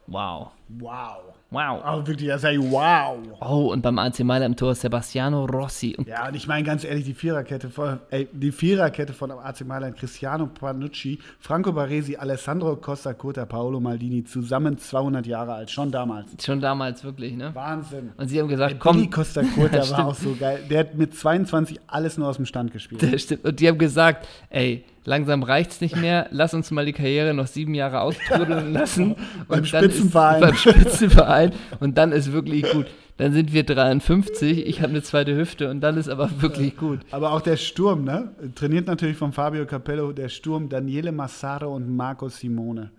Wow. 0.08 0.50
Wow. 0.68 1.34
Wow. 1.50 1.80
Aber 1.84 2.06
wirklich, 2.06 2.30
er 2.30 2.38
sei 2.38 2.56
wow. 2.58 3.18
Oh, 3.40 3.72
und 3.72 3.82
beim 3.82 3.98
AC 3.98 4.20
Mailand 4.20 4.52
im 4.52 4.56
Tor 4.56 4.74
Sebastiano 4.74 5.44
Rossi. 5.44 5.94
Und 5.98 6.08
Ja, 6.08 6.26
und 6.28 6.34
ich 6.34 6.46
meine 6.46 6.64
ganz 6.64 6.82
ehrlich, 6.82 7.04
die 7.04 7.12
Viererkette 7.12 7.68
von, 7.68 7.98
ey, 8.08 8.26
die 8.32 8.50
Viererkette 8.52 9.12
von 9.12 9.30
AC 9.30 9.66
Mailand, 9.66 9.98
Cristiano 9.98 10.46
Panucci, 10.46 11.18
Franco 11.40 11.70
Baresi, 11.72 12.16
Alessandro 12.16 12.76
Costa 12.76 13.12
Cota, 13.12 13.44
Paolo 13.44 13.80
Maldini, 13.80 14.24
zusammen 14.24 14.78
200 14.78 15.26
Jahre 15.26 15.52
alt, 15.52 15.70
schon 15.70 15.90
damals. 15.90 16.28
schon 16.42 16.58
damals 16.60 17.04
wirklich, 17.04 17.36
ne? 17.36 17.50
Wahnsinn. 17.54 18.12
Und 18.16 18.28
sie 18.28 18.40
haben 18.40 18.48
gesagt, 18.48 18.70
Billy 18.70 18.80
komm, 18.80 19.10
Costa 19.10 19.42
Cota 19.42 19.90
war 19.90 20.06
auch 20.06 20.14
so 20.14 20.34
geil. 20.40 20.60
Der 20.70 20.80
hat 20.80 20.94
mit 20.94 21.14
22 21.14 21.80
alles 21.86 22.16
nur 22.16 22.28
aus 22.28 22.36
dem 22.36 22.46
Stand 22.46 22.72
gespielt. 22.72 23.02
Das 23.02 23.20
stimmt. 23.22 23.44
Und 23.44 23.60
die 23.60 23.68
haben 23.68 23.76
gesagt, 23.78 24.26
ey, 24.48 24.84
langsam 25.04 25.42
reicht's 25.42 25.82
nicht 25.82 25.96
mehr, 25.96 26.28
lass 26.30 26.54
uns 26.54 26.70
mal 26.70 26.86
die 26.86 26.92
Karriere 26.94 27.34
noch 27.34 27.48
sieben 27.48 27.74
Jahre 27.74 28.00
austrudeln 28.00 28.72
lassen. 28.72 29.16
Beim 29.48 29.58
Und 29.64 29.74
dann 29.74 29.84
ist- 29.84 29.90
Spitzenverein. 29.96 30.40
Beim 30.40 30.54
Spitzenverein. 30.62 31.52
Und 31.80 31.98
dann 31.98 32.12
ist 32.12 32.32
wirklich 32.32 32.70
gut. 32.70 32.86
Dann 33.18 33.32
sind 33.34 33.52
wir 33.52 33.62
53, 33.64 34.66
ich 34.66 34.80
habe 34.80 34.90
eine 34.90 35.02
zweite 35.02 35.36
Hüfte 35.36 35.70
und 35.70 35.80
dann 35.80 35.96
ist 35.98 36.08
aber 36.08 36.30
wirklich 36.40 36.76
gut. 36.76 37.00
Aber 37.10 37.32
auch 37.32 37.40
der 37.42 37.56
Sturm, 37.56 38.04
ne? 38.04 38.34
Trainiert 38.54 38.86
natürlich 38.86 39.16
von 39.16 39.32
Fabio 39.32 39.66
Capello, 39.66 40.12
der 40.12 40.28
Sturm, 40.28 40.68
Daniele 40.68 41.12
Massaro 41.12 41.74
und 41.74 41.94
Marco 41.94 42.28
Simone. 42.28 42.90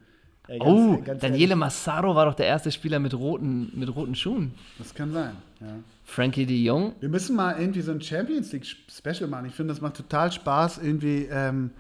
Ey, 0.48 0.60
ganz- 0.60 0.70
Oh, 0.72 1.02
ganz 1.04 1.22
Daniele 1.22 1.56
Massaro 1.56 2.14
war 2.16 2.26
doch 2.26 2.36
der 2.36 2.46
erste 2.46 2.72
Spieler 2.72 3.00
mit 3.00 3.14
roten, 3.16 3.72
mit 3.76 3.94
roten 3.96 4.14
Schuhen. 4.14 4.54
Das 4.78 4.94
kann 4.94 5.12
sein, 5.12 5.32
ja. 5.62 5.68
Frankie 6.04 6.46
de 6.46 6.58
Jong. 6.58 6.94
Wir 7.00 7.10
müssen 7.10 7.36
mal 7.36 7.56
irgendwie 7.60 7.82
so 7.82 7.92
ein 7.92 8.02
Champions 8.02 8.52
League 8.54 8.66
Special 8.66 9.28
machen. 9.30 9.46
Ich 9.48 9.54
finde, 9.56 9.74
das 9.74 9.82
macht 9.82 9.96
total 9.98 10.32
Spaß, 10.32 10.80
irgendwie 10.84 11.28
ähm, 11.32 11.72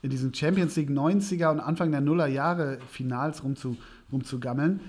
in 0.00 0.10
diesen 0.10 0.32
Champions 0.32 0.76
League 0.76 0.90
90er 0.90 1.50
und 1.50 1.60
Anfang 1.60 1.90
der 1.90 2.00
Nuller 2.00 2.26
Jahre 2.28 2.78
Finals 2.90 3.44
rumzu, 3.44 3.76
rumzugammeln. 4.10 4.80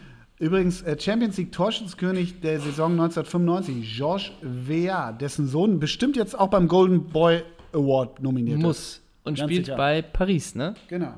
Übrigens, 0.44 0.82
äh, 0.82 1.00
Champions 1.00 1.38
League 1.38 1.54
Torschützkönig 1.54 2.42
der 2.42 2.60
Saison 2.60 2.92
1995, 3.00 3.96
Georges 3.96 4.32
Weah, 4.42 5.14
dessen 5.14 5.48
Sohn 5.48 5.80
bestimmt 5.80 6.18
jetzt 6.18 6.38
auch 6.38 6.50
beim 6.50 6.68
Golden 6.68 7.06
Boy 7.06 7.44
Award 7.72 8.22
nominiert 8.22 8.58
ist. 8.58 8.64
Muss. 8.64 9.02
Und 9.24 9.38
Ganz 9.38 9.50
spielt 9.50 9.66
sicher. 9.68 9.78
bei 9.78 10.02
Paris, 10.02 10.54
ne? 10.54 10.74
Genau. 10.90 11.14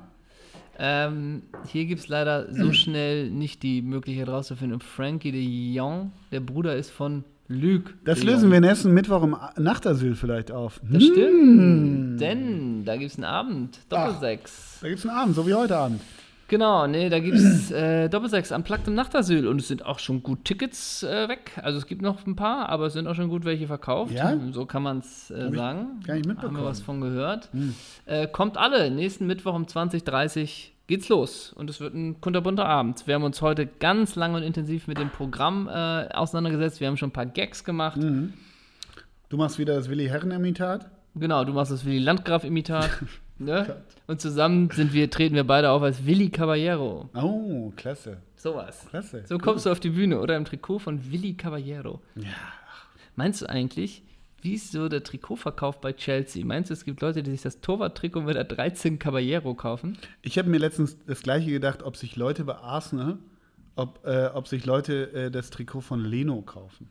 Ähm, 0.78 1.42
hier 1.68 1.86
gibt 1.86 2.02
es 2.02 2.08
leider 2.08 2.54
so 2.54 2.72
schnell 2.74 3.32
nicht 3.32 3.64
die 3.64 3.82
Möglichkeit 3.82 4.30
rauszufinden. 4.30 4.80
Frankie 4.80 5.32
de 5.32 5.42
Jong, 5.74 6.12
der 6.32 6.42
Bruder 6.42 6.76
ist 6.76 6.92
von 6.92 7.24
Luc. 7.48 7.96
Das 8.06 8.22
lösen 8.24 8.52
wir 8.52 8.60
in 8.60 8.64
Essen 8.64 8.94
Mittwoch 8.94 9.24
im 9.24 9.36
Nachtasyl 9.58 10.14
vielleicht 10.14 10.52
auf. 10.52 10.80
Das 10.84 11.02
Hm, 11.02 11.12
stimmt. 11.12 12.22
Denn 12.22 12.86
da 12.86 12.96
gibt 12.96 13.10
es 13.12 13.18
einen 13.18 13.26
Abend. 13.26 13.80
Doppelsechs. 13.90 14.78
Da 14.82 14.88
gibt 14.88 15.00
es 15.00 15.06
einen 15.08 15.18
Abend, 15.18 15.36
so 15.36 15.48
wie 15.48 15.54
heute 15.56 15.76
Abend. 15.78 16.02
Genau, 16.48 16.86
nee, 16.86 17.10
da 17.10 17.20
gibt 17.20 17.38
es 17.38 17.72
äh, 17.72 18.08
Doppelsechs 18.08 18.52
am 18.52 18.64
Plagt 18.64 18.88
im 18.88 18.94
Nachtasyl 18.94 19.48
und 19.48 19.60
es 19.60 19.68
sind 19.68 19.84
auch 19.84 19.98
schon 19.98 20.22
gut 20.22 20.46
Tickets 20.46 21.02
äh, 21.02 21.28
weg. 21.28 21.52
Also 21.64 21.80
es 21.80 21.88
gibt 21.88 22.04
noch 22.04 22.26
ein 22.28 22.36
paar, 22.36 22.70
aber 22.70 22.86
es 22.86 22.94
sind 22.94 23.08
auch 23.08 23.16
schon 23.16 23.30
gut 23.30 23.46
welche 23.46 23.66
verkauft. 23.66 24.14
Ja? 24.14 24.38
So 24.52 24.68
kann 24.68 24.84
man 24.84 25.00
es 25.00 25.32
äh, 25.32 25.50
sagen. 25.52 25.52
gar 25.56 25.76
nicht 25.80 26.08
Haben 26.08 26.22
mitbekommen. 26.28 26.58
wir 26.58 26.66
was 26.66 26.82
von 26.82 27.02
gehört. 27.02 27.50
Hm. 27.52 27.74
Äh, 28.06 28.28
kommt 28.28 28.58
alle. 28.58 28.92
Nächsten 28.92 29.26
Mittwoch 29.26 29.56
um 29.56 29.64
20.30 29.66 30.68
geht's 30.86 31.10
los. 31.10 31.52
Und 31.54 31.68
es 31.72 31.80
wird 31.80 31.96
ein 31.96 32.22
kunterbunter 32.22 32.66
Abend. 32.68 33.08
Wir 33.08 33.16
haben 33.16 33.24
uns 33.24 33.42
heute 33.42 33.66
ganz 33.66 34.16
lang 34.16 34.36
und 34.36 34.44
intensiv 34.44 34.88
mit 34.88 35.00
dem 35.00 35.10
Programm 35.10 35.68
äh, 35.68 36.10
auseinandergesetzt. 36.14 36.80
Wir 36.80 36.88
haben 36.88 36.98
schon 36.98 37.10
ein 37.10 37.14
paar 37.14 37.26
Gags 37.26 37.64
gemacht. 37.64 37.98
Hm. 37.98 38.34
Du 39.30 39.38
machst 39.38 39.58
wieder 39.58 39.74
das 39.76 39.90
Willi 39.90 40.08
Herren-Imitat. 40.08 40.92
Genau, 41.16 41.44
du 41.44 41.54
machst 41.54 41.72
das 41.72 41.86
Willi 41.86 42.00
Landgraf-Imitat. 42.00 42.92
ne? 43.38 43.84
Und 44.08 44.22
zusammen 44.22 44.70
sind 44.72 44.94
wir, 44.94 45.10
treten 45.10 45.36
wir 45.36 45.44
beide 45.44 45.72
auf 45.72 45.82
als 45.82 46.06
Willi 46.06 46.30
Caballero. 46.30 47.10
Oh, 47.14 47.72
klasse. 47.76 48.18
Sowas. 48.36 48.86
Klasse. 48.90 49.24
So 49.28 49.38
kommst 49.38 49.66
du 49.66 49.72
auf 49.72 49.80
die 49.80 49.90
Bühne 49.90 50.20
oder 50.20 50.38
im 50.38 50.46
Trikot 50.46 50.80
von 50.80 51.12
Willi 51.12 51.34
Caballero. 51.34 52.02
Ja. 52.16 52.30
Meinst 53.16 53.42
du 53.42 53.50
eigentlich, 53.50 54.04
wie 54.42 54.54
ist 54.54 54.72
so 54.72 54.90
der 54.90 55.04
Trikotverkauf 55.04 55.82
bei 55.82 55.94
Chelsea? 55.94 56.46
Meinst 56.46 56.70
du, 56.70 56.74
es 56.74 56.86
gibt 56.86 57.02
Leute, 57.02 57.24
die 57.24 57.32
sich 57.32 57.42
das 57.42 57.62
Torwart-Trikot 57.62 58.22
mit 58.22 58.36
der 58.36 58.44
13 58.44 59.00
Caballero 59.00 59.56
kaufen? 59.56 59.98
Ich 60.22 60.38
habe 60.38 60.50
mir 60.50 60.60
letztens 60.60 60.98
das 61.08 61.24
gleiche 61.24 61.50
gedacht, 61.50 61.82
ob 61.82 61.98
sich 61.98 62.16
Leute 62.16 62.44
bei 62.44 62.56
Arsenal, 62.56 63.18
ob, 63.76 64.06
äh, 64.06 64.28
ob 64.28 64.48
sich 64.48 64.66
Leute 64.66 65.12
äh, 65.14 65.32
das 65.32 65.50
Trikot 65.50 65.82
von 65.82 66.06
Leno 66.06 66.42
kaufen. 66.42 66.90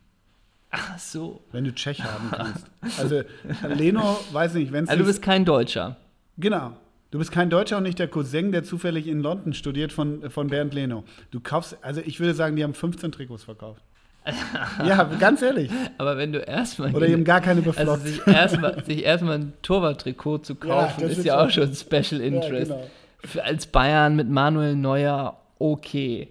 Ach 0.71 0.99
so. 0.99 1.41
Wenn 1.53 1.63
du 1.63 1.73
Tschech 1.73 2.03
haben 2.03 2.29
kannst. 2.31 2.67
Also 2.99 3.21
Leno, 3.69 4.19
weiß 4.33 4.55
nicht, 4.55 4.73
wenn 4.73 4.83
es 4.83 4.89
Also 4.89 5.03
du 5.03 5.07
bist 5.07 5.21
kein 5.21 5.45
Deutscher. 5.45 5.95
Genau. 6.37 6.73
Du 7.11 7.19
bist 7.19 7.31
kein 7.31 7.49
Deutscher 7.49 7.77
und 7.77 7.83
nicht 7.83 7.99
der 7.99 8.07
Cousin, 8.07 8.51
der 8.51 8.63
zufällig 8.63 9.07
in 9.07 9.21
London 9.21 9.53
studiert 9.53 9.93
von, 9.93 10.29
von 10.29 10.47
Bernd 10.47 10.73
Leno. 10.73 11.03
Du 11.31 11.39
kaufst, 11.39 11.77
also 11.81 12.01
ich 12.01 12.19
würde 12.19 12.33
sagen, 12.33 12.55
die 12.55 12.63
haben 12.63 12.73
15 12.73 13.11
Trikots 13.11 13.43
verkauft. 13.43 13.81
ja, 14.85 15.03
ganz 15.19 15.41
ehrlich. 15.41 15.69
Aber 15.97 16.17
wenn 16.17 16.33
du 16.33 16.39
erstmal. 16.39 16.93
Oder 16.95 17.07
eben 17.07 17.23
gar 17.23 17.41
keine 17.41 17.59
Also 17.61 17.71
beflockt. 17.71 18.01
sich 18.01 18.27
erstmal 18.27 18.83
sich 18.85 19.03
erstmal 19.03 19.35
ein 19.35 19.53
Torwart-Trikot 19.61 20.39
zu 20.39 20.55
kaufen, 20.55 21.01
das 21.01 21.19
ist 21.19 21.25
ja 21.25 21.43
auch 21.43 21.49
schon 21.49 21.73
Special 21.73 22.19
Interest. 22.21 22.71
genau. 22.71 22.87
Für, 23.19 23.43
als 23.43 23.67
Bayern 23.67 24.15
mit 24.15 24.29
Manuel 24.29 24.75
Neuer 24.75 25.37
okay. 25.59 26.27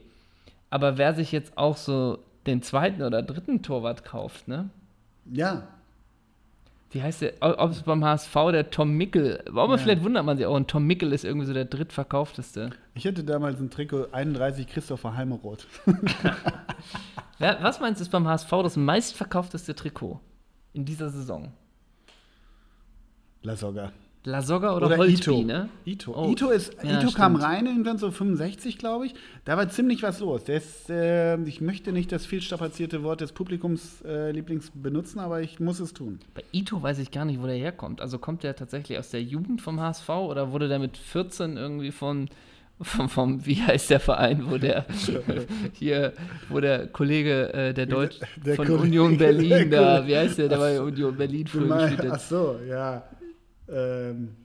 Aber 0.70 0.98
wer 0.98 1.14
sich 1.14 1.30
jetzt 1.30 1.56
auch 1.56 1.76
so 1.76 2.18
den 2.46 2.62
zweiten 2.62 3.02
oder 3.02 3.22
dritten 3.22 3.62
Torwart 3.62 4.04
kauft, 4.04 4.48
ne? 4.48 4.68
Ja, 5.32 5.68
Wie 6.94 7.02
heißt 7.02 7.22
der? 7.22 7.32
Ob 7.40 7.72
es 7.72 7.82
beim 7.82 8.04
HSV 8.04 8.32
der 8.52 8.70
Tom 8.70 8.92
Mickel, 8.92 9.42
aber 9.48 9.72
Ja. 9.72 9.78
vielleicht 9.78 10.04
wundert 10.04 10.24
man 10.24 10.36
sich 10.36 10.46
auch, 10.46 10.54
und 10.54 10.68
Tom 10.70 10.84
Mickel 10.86 11.12
ist 11.12 11.24
irgendwie 11.24 11.46
so 11.46 11.52
der 11.52 11.64
drittverkaufteste. 11.64 12.70
ich 12.94 13.04
hätte 13.04 13.24
damals 13.24 13.58
ein 13.60 13.68
Trikot 13.68 14.06
31 14.12 14.68
Christopher 14.68 15.16
Heimeroth. 15.16 15.66
Was 17.38 17.80
meinst 17.80 18.00
du, 18.00 18.04
ist 18.04 18.10
beim 18.10 18.28
HSV 18.28 18.48
das 18.62 18.76
meistverkaufteste 18.76 19.74
Trikot 19.74 20.20
in 20.72 20.84
dieser 20.84 21.10
Saison? 21.10 21.52
La 23.42 23.56
Soga. 24.24 24.30
La 24.36 24.42
Soga 24.42 24.74
oder, 24.76 24.86
Oder 24.86 24.96
Holtby, 24.98 25.14
Ito. 25.14 25.42
ne? 25.42 25.68
Ito. 25.84 26.12
Oh, 26.16 26.30
Ito, 26.30 26.50
ist, 26.50 26.74
ja, 26.82 27.00
Ito 27.00 27.10
kam 27.12 27.32
stimmt. 27.36 27.44
rein 27.44 27.66
irgendwann 27.66 27.98
so 27.98 28.10
65, 28.10 28.78
glaube 28.78 29.06
ich. 29.06 29.14
Da 29.44 29.56
war 29.56 29.68
ziemlich 29.68 30.02
was 30.02 30.20
los. 30.20 30.48
Ist, 30.48 30.88
äh, 30.90 31.36
ich 31.44 31.60
möchte 31.60 31.92
nicht 31.92 32.10
das 32.10 32.24
viel 32.24 32.40
strapazierte 32.40 33.02
Wort 33.02 33.20
des 33.20 33.32
Publikums 33.32 34.02
äh, 34.02 34.30
Lieblings 34.30 34.72
benutzen, 34.74 35.18
aber 35.20 35.42
ich 35.42 35.60
muss 35.60 35.78
es 35.80 35.92
tun. 35.92 36.20
Bei 36.34 36.42
Ito 36.52 36.82
weiß 36.82 36.98
ich 37.00 37.10
gar 37.10 37.24
nicht, 37.26 37.42
wo 37.42 37.46
der 37.46 37.56
herkommt. 37.56 38.00
Also 38.00 38.18
kommt 38.18 38.42
der 38.44 38.56
tatsächlich 38.56 38.98
aus 38.98 39.10
der 39.10 39.22
Jugend 39.22 39.60
vom 39.60 39.78
HSV 39.80 40.08
oder 40.08 40.52
wurde 40.52 40.68
der 40.68 40.78
mit 40.78 40.96
14 40.96 41.56
irgendwie 41.56 41.90
von 41.92 42.28
vom, 42.80 43.08
vom 43.08 43.46
wie 43.46 43.62
heißt 43.62 43.90
der 43.90 44.00
Verein, 44.00 44.50
wo 44.50 44.58
der 44.58 44.84
hier, 45.74 46.12
wo 46.48 46.58
der 46.58 46.88
Kollege 46.88 47.52
äh, 47.54 47.72
der 47.72 47.86
Deutsch 47.86 48.18
der 48.44 48.56
von 48.56 48.66
Kollege- 48.66 48.82
Union 48.82 49.16
Berlin 49.18 49.70
da, 49.70 50.04
wie 50.06 50.16
heißt 50.16 50.38
der, 50.38 50.48
der 50.48 50.58
Ach 50.58 50.62
bei. 50.62 50.80
Union 50.80 51.16
Berlin 51.16 51.46
früher 51.46 51.68
gespielt 51.86 52.00
Ach 52.08 52.12
hat. 52.14 52.20
so, 52.22 52.58
ja. 52.68 53.04
Ähm, 53.74 54.36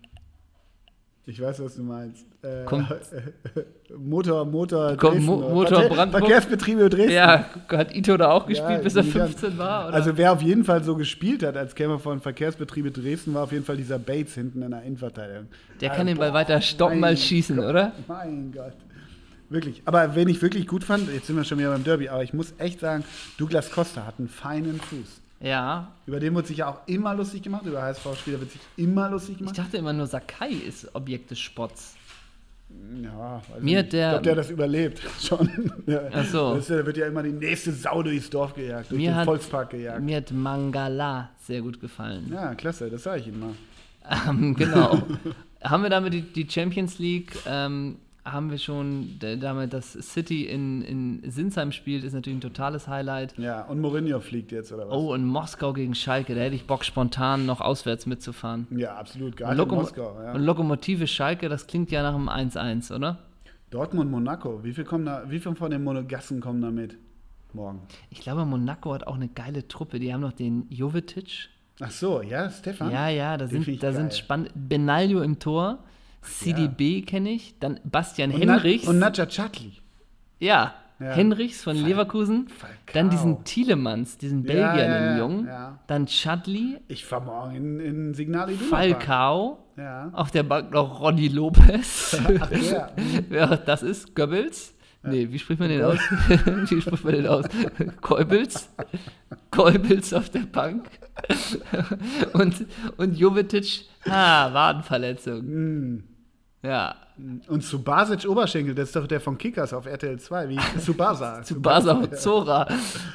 Ich 1.26 1.40
weiß, 1.40 1.64
was 1.64 1.76
du 1.76 1.84
meinst. 1.84 2.26
Äh, 2.42 2.66
Motor, 3.98 4.46
Motor, 4.46 4.96
Kommt 4.98 5.16
Dresden, 5.16 5.26
Mo-? 5.26 5.50
Motor 5.50 5.84
Brandenburg? 5.90 6.22
Verkehrsbetriebe 6.22 6.90
Dresden. 6.90 7.12
Ja, 7.12 7.46
hat 7.70 7.96
Ito 7.96 8.18
da 8.18 8.32
auch 8.32 8.48
gespielt, 8.48 8.70
Ja, 8.72 8.78
bis 8.80 8.96
er 8.96 9.04
die 9.04 9.12
ganz- 9.12 9.32
15 9.36 9.58
war? 9.58 9.88
Oder? 9.90 9.94
Also 9.96 10.18
wer 10.18 10.32
auf 10.34 10.42
jeden 10.42 10.64
Fall 10.64 10.84
so 10.84 10.96
gespielt 10.96 11.44
hat, 11.44 11.56
als 11.58 11.76
käme 11.76 11.94
er 11.96 12.00
von 12.00 12.20
Verkehrsbetriebe 12.22 12.92
Dresden, 12.92 13.34
war 13.34 13.44
auf 13.44 13.52
jeden 13.52 13.66
Fall 13.66 13.78
dieser 13.78 14.00
Bates 14.00 14.34
hinten 14.36 14.62
in 14.64 14.72
der 14.72 14.82
Innenverteidigung. 14.84 15.48
der 15.82 15.92
Also, 15.92 15.98
kann 16.00 16.08
den 16.08 16.18
Ball 16.18 16.30
boah, 16.30 16.36
weiter 16.36 16.62
stoppen 16.62 17.04
als 17.04 17.24
schießen, 17.24 17.58
Gott, 17.58 17.66
oder? 17.66 17.92
Mein 18.08 18.52
Gott. 18.52 18.74
Wirklich. 19.50 19.82
Aber 19.86 20.16
wen 20.16 20.30
ich 20.30 20.42
wirklich 20.42 20.66
gut 20.68 20.84
fand, 20.84 21.12
jetzt 21.14 21.28
sind 21.28 21.36
wir 21.36 21.44
schon 21.44 21.58
wieder 21.60 21.72
beim 21.72 21.84
Derby, 21.84 22.10
aber 22.10 22.24
ich 22.24 22.34
muss 22.34 22.54
echt 22.60 22.80
sagen, 22.80 23.04
Douglas 23.38 23.72
Costa 23.72 24.06
hat 24.06 24.16
einen 24.20 24.30
feinen 24.30 24.80
Fuß. 24.80 25.22
Ja. 25.42 25.92
Über 26.06 26.20
den 26.20 26.36
wird 26.36 26.48
sich 26.48 26.58
ja 26.58 26.68
auch 26.70 26.80
immer 26.88 27.16
lustig 27.16 27.42
gemacht, 27.44 27.66
über 27.66 27.82
HSV-Spieler 27.82 28.40
wird 28.42 28.52
sich 28.52 28.62
immer 28.76 29.10
lustig 29.10 29.32
Ich 29.34 29.38
gemacht. 29.40 29.58
dachte 29.58 29.78
immer 29.78 29.94
nur, 29.94 30.06
Sakai 30.08 30.50
ist 30.52 30.94
Objekt 30.96 31.32
des 31.32 31.40
Spotts. 31.40 31.96
Ja, 33.02 33.42
weiß 33.52 33.62
Mir 33.64 33.80
ich 33.82 33.90
der- 33.90 34.08
Ich 34.08 34.12
glaube, 34.12 34.24
der 34.24 34.32
hat 34.34 34.38
das 34.40 34.50
überlebt. 34.52 35.02
Schon. 35.20 35.50
Ach 36.14 36.26
so. 36.26 36.56
Das 36.56 36.68
da 36.68 36.86
wird 36.86 36.98
ja 36.98 37.08
immer 37.08 37.24
die 37.24 37.32
nächste 37.32 37.72
Sau 37.72 38.04
durchs 38.04 38.30
Dorf 38.30 38.54
gejagt, 38.54 38.92
durch 38.92 38.98
Mir 39.00 39.12
den 39.12 39.16
hat- 39.16 39.26
Volkspark 39.26 39.72
gejagt. 39.72 40.02
Mir 40.04 40.18
hat 40.18 40.32
Mangala 40.32 41.30
sehr 41.42 41.62
gut 41.62 41.80
gefallen. 41.80 42.30
Ja, 42.32 42.54
klasse, 42.54 42.90
das 42.90 43.04
sage 43.04 43.22
ich 43.22 43.34
mal. 43.34 43.56
Ähm, 44.28 44.54
genau. 44.56 45.02
haben 45.64 45.84
wir 45.84 45.90
damit 45.90 46.14
die, 46.14 46.22
die 46.22 46.48
Champions 46.50 47.00
League, 47.00 47.32
ähm, 47.48 47.98
haben 48.26 48.52
wir 48.52 48.58
schon 48.58 49.18
damit, 49.20 49.74
dass 49.74 49.94
City 49.94 50.46
in, 50.46 50.82
in 50.82 51.32
Sinsheim 51.32 51.72
spielt, 51.72 52.04
ist 52.04 52.14
natürlich 52.14 52.38
ein 52.38 52.42
totales 52.42 52.88
Highlight. 52.88 53.38
Ja, 53.38 53.64
und 53.64 53.80
Mourinho 53.82 54.20
fliegt 54.20 54.52
jetzt, 54.52 54.72
oder 54.72 54.88
was? 54.88 54.96
Oh, 54.96 55.14
in 55.14 55.26
Moskau 55.26 55.74
gegen 55.74 55.96
Schalke, 55.96 56.36
da 56.36 56.42
hätte 56.42 56.56
ich 56.56 56.68
Bock, 56.68 56.84
spontan 56.86 57.46
noch 57.46 57.62
auswärts 57.62 58.06
mitzufahren. 58.06 58.68
Ja, 58.72 58.96
absolut, 58.96 59.42
Und, 59.42 59.52
in 59.52 59.58
Lokom 59.58 59.80
Moskau. 59.80 60.16
Ja. 60.22 60.34
und 60.34 60.42
Lokomotive 60.44 61.08
Schalke, 61.08 61.50
das 61.50 61.66
klingt 61.68 61.92
ja 61.92 62.04
nach 62.04 62.14
einem 62.16 62.30
1-1, 62.30 62.94
oder? 62.96 63.20
Dortmund, 63.70 64.10
Monaco, 64.12 64.64
wie 64.64 64.74
viel, 64.74 64.84
kommen 64.84 65.06
da, 65.06 65.24
wie 65.30 65.40
viel 65.40 65.56
von 65.56 65.72
den 65.72 65.84
Monegassen 65.84 66.42
kommen 66.42 66.62
da 66.62 66.72
mit? 66.72 66.98
Morgen. 67.54 67.82
Ich 68.10 68.20
glaube, 68.20 68.46
Monaco 68.46 68.94
hat 68.94 69.08
auch 69.08 69.16
eine 69.16 69.28
geile 69.28 69.68
Truppe. 69.68 70.00
Die 70.00 70.14
haben 70.14 70.22
noch 70.22 70.34
den 70.34 70.68
Jovetic. 70.70 71.50
Ach 71.80 71.90
so, 71.92 72.22
ja, 72.22 72.50
Stefan? 72.52 72.92
Ja, 72.92 73.10
ja, 73.10 73.38
da 73.38 73.46
Den 73.48 73.64
sind, 73.64 73.82
da 73.82 73.92
sind 73.92 74.10
geil. 74.10 74.18
spannend. 74.18 74.52
Benaglio 74.56 75.22
im 75.22 75.40
Tor. 75.40 75.80
CDB 76.22 77.02
kenne 77.02 77.32
ich. 77.32 77.58
Dann 77.60 77.80
Bastian 77.84 78.32
Und, 78.32 78.44
Na, 78.46 78.54
Henrichs. 78.56 78.88
und 78.88 79.00
Nadja 79.00 79.26
Chatli. 79.26 79.74
ja, 80.40 80.74
Ja. 81.00 81.12
Henrichs 81.14 81.64
von 81.64 81.78
Leverkusen. 81.78 82.50
Falcao. 82.50 82.76
Dann 82.94 83.10
diesen 83.10 83.44
Thielemanns, 83.46 84.18
diesen 84.18 84.44
Ja, 84.44 84.48
Belgier, 84.48 84.84
ja, 84.86 85.00
den 85.00 85.04
ja, 85.12 85.18
Jungen. 85.18 85.48
ja. 85.48 85.80
Dann 85.88 86.06
Chadli, 86.08 86.78
Ich 86.90 87.06
fahr 87.06 87.22
morgen 87.22 87.56
in, 87.56 87.80
in 87.80 88.14
Signal 88.14 88.50
Iduna. 88.52 88.70
Falcao. 88.70 89.60
Ja. 89.78 90.10
Auf 90.12 90.32
der 90.32 90.44
Bank 90.44 90.72
noch 90.74 91.00
Ronny 91.00 91.30
Lopez. 91.30 92.18
Ach, 92.42 92.52
ja. 92.52 92.90
Wer 93.30 93.56
das 93.58 93.82
ist? 93.82 94.14
Goebbels? 94.14 94.74
Nee, 95.04 95.28
wie 95.32 95.40
spricht 95.40 95.60
man 95.60 95.70
den 95.70 95.84
aus? 95.84 96.00
wie 96.00 96.82
spricht 96.82 97.04
man 97.04 97.14
den 97.14 97.28
aus? 97.28 97.46
Kolbels? 98.02 98.70
Kolbels 99.52 100.14
auf 100.14 100.30
der 100.30 100.40
Bank. 100.40 100.90
und, 102.34 102.66
und 102.98 103.18
Jovetic, 103.18 103.86
ah, 104.06 104.54
Wadenverletzung. 104.54 105.42
Hm. 105.42 106.04
Ja, 106.62 106.96
Und 107.48 107.64
Subasic 107.64 108.30
Oberschenkel, 108.30 108.76
das 108.76 108.90
ist 108.90 108.96
doch 108.96 109.08
der 109.08 109.22
von 109.22 109.38
Kickers 109.38 109.72
auf 109.74 109.86
RTL 109.86 110.20
2, 110.20 110.50
wie 110.50 110.60
Subasa. 110.78 111.42
zu 111.44 111.62
Basa 111.62 111.94
und 111.94 112.18
Zora. 112.18 112.68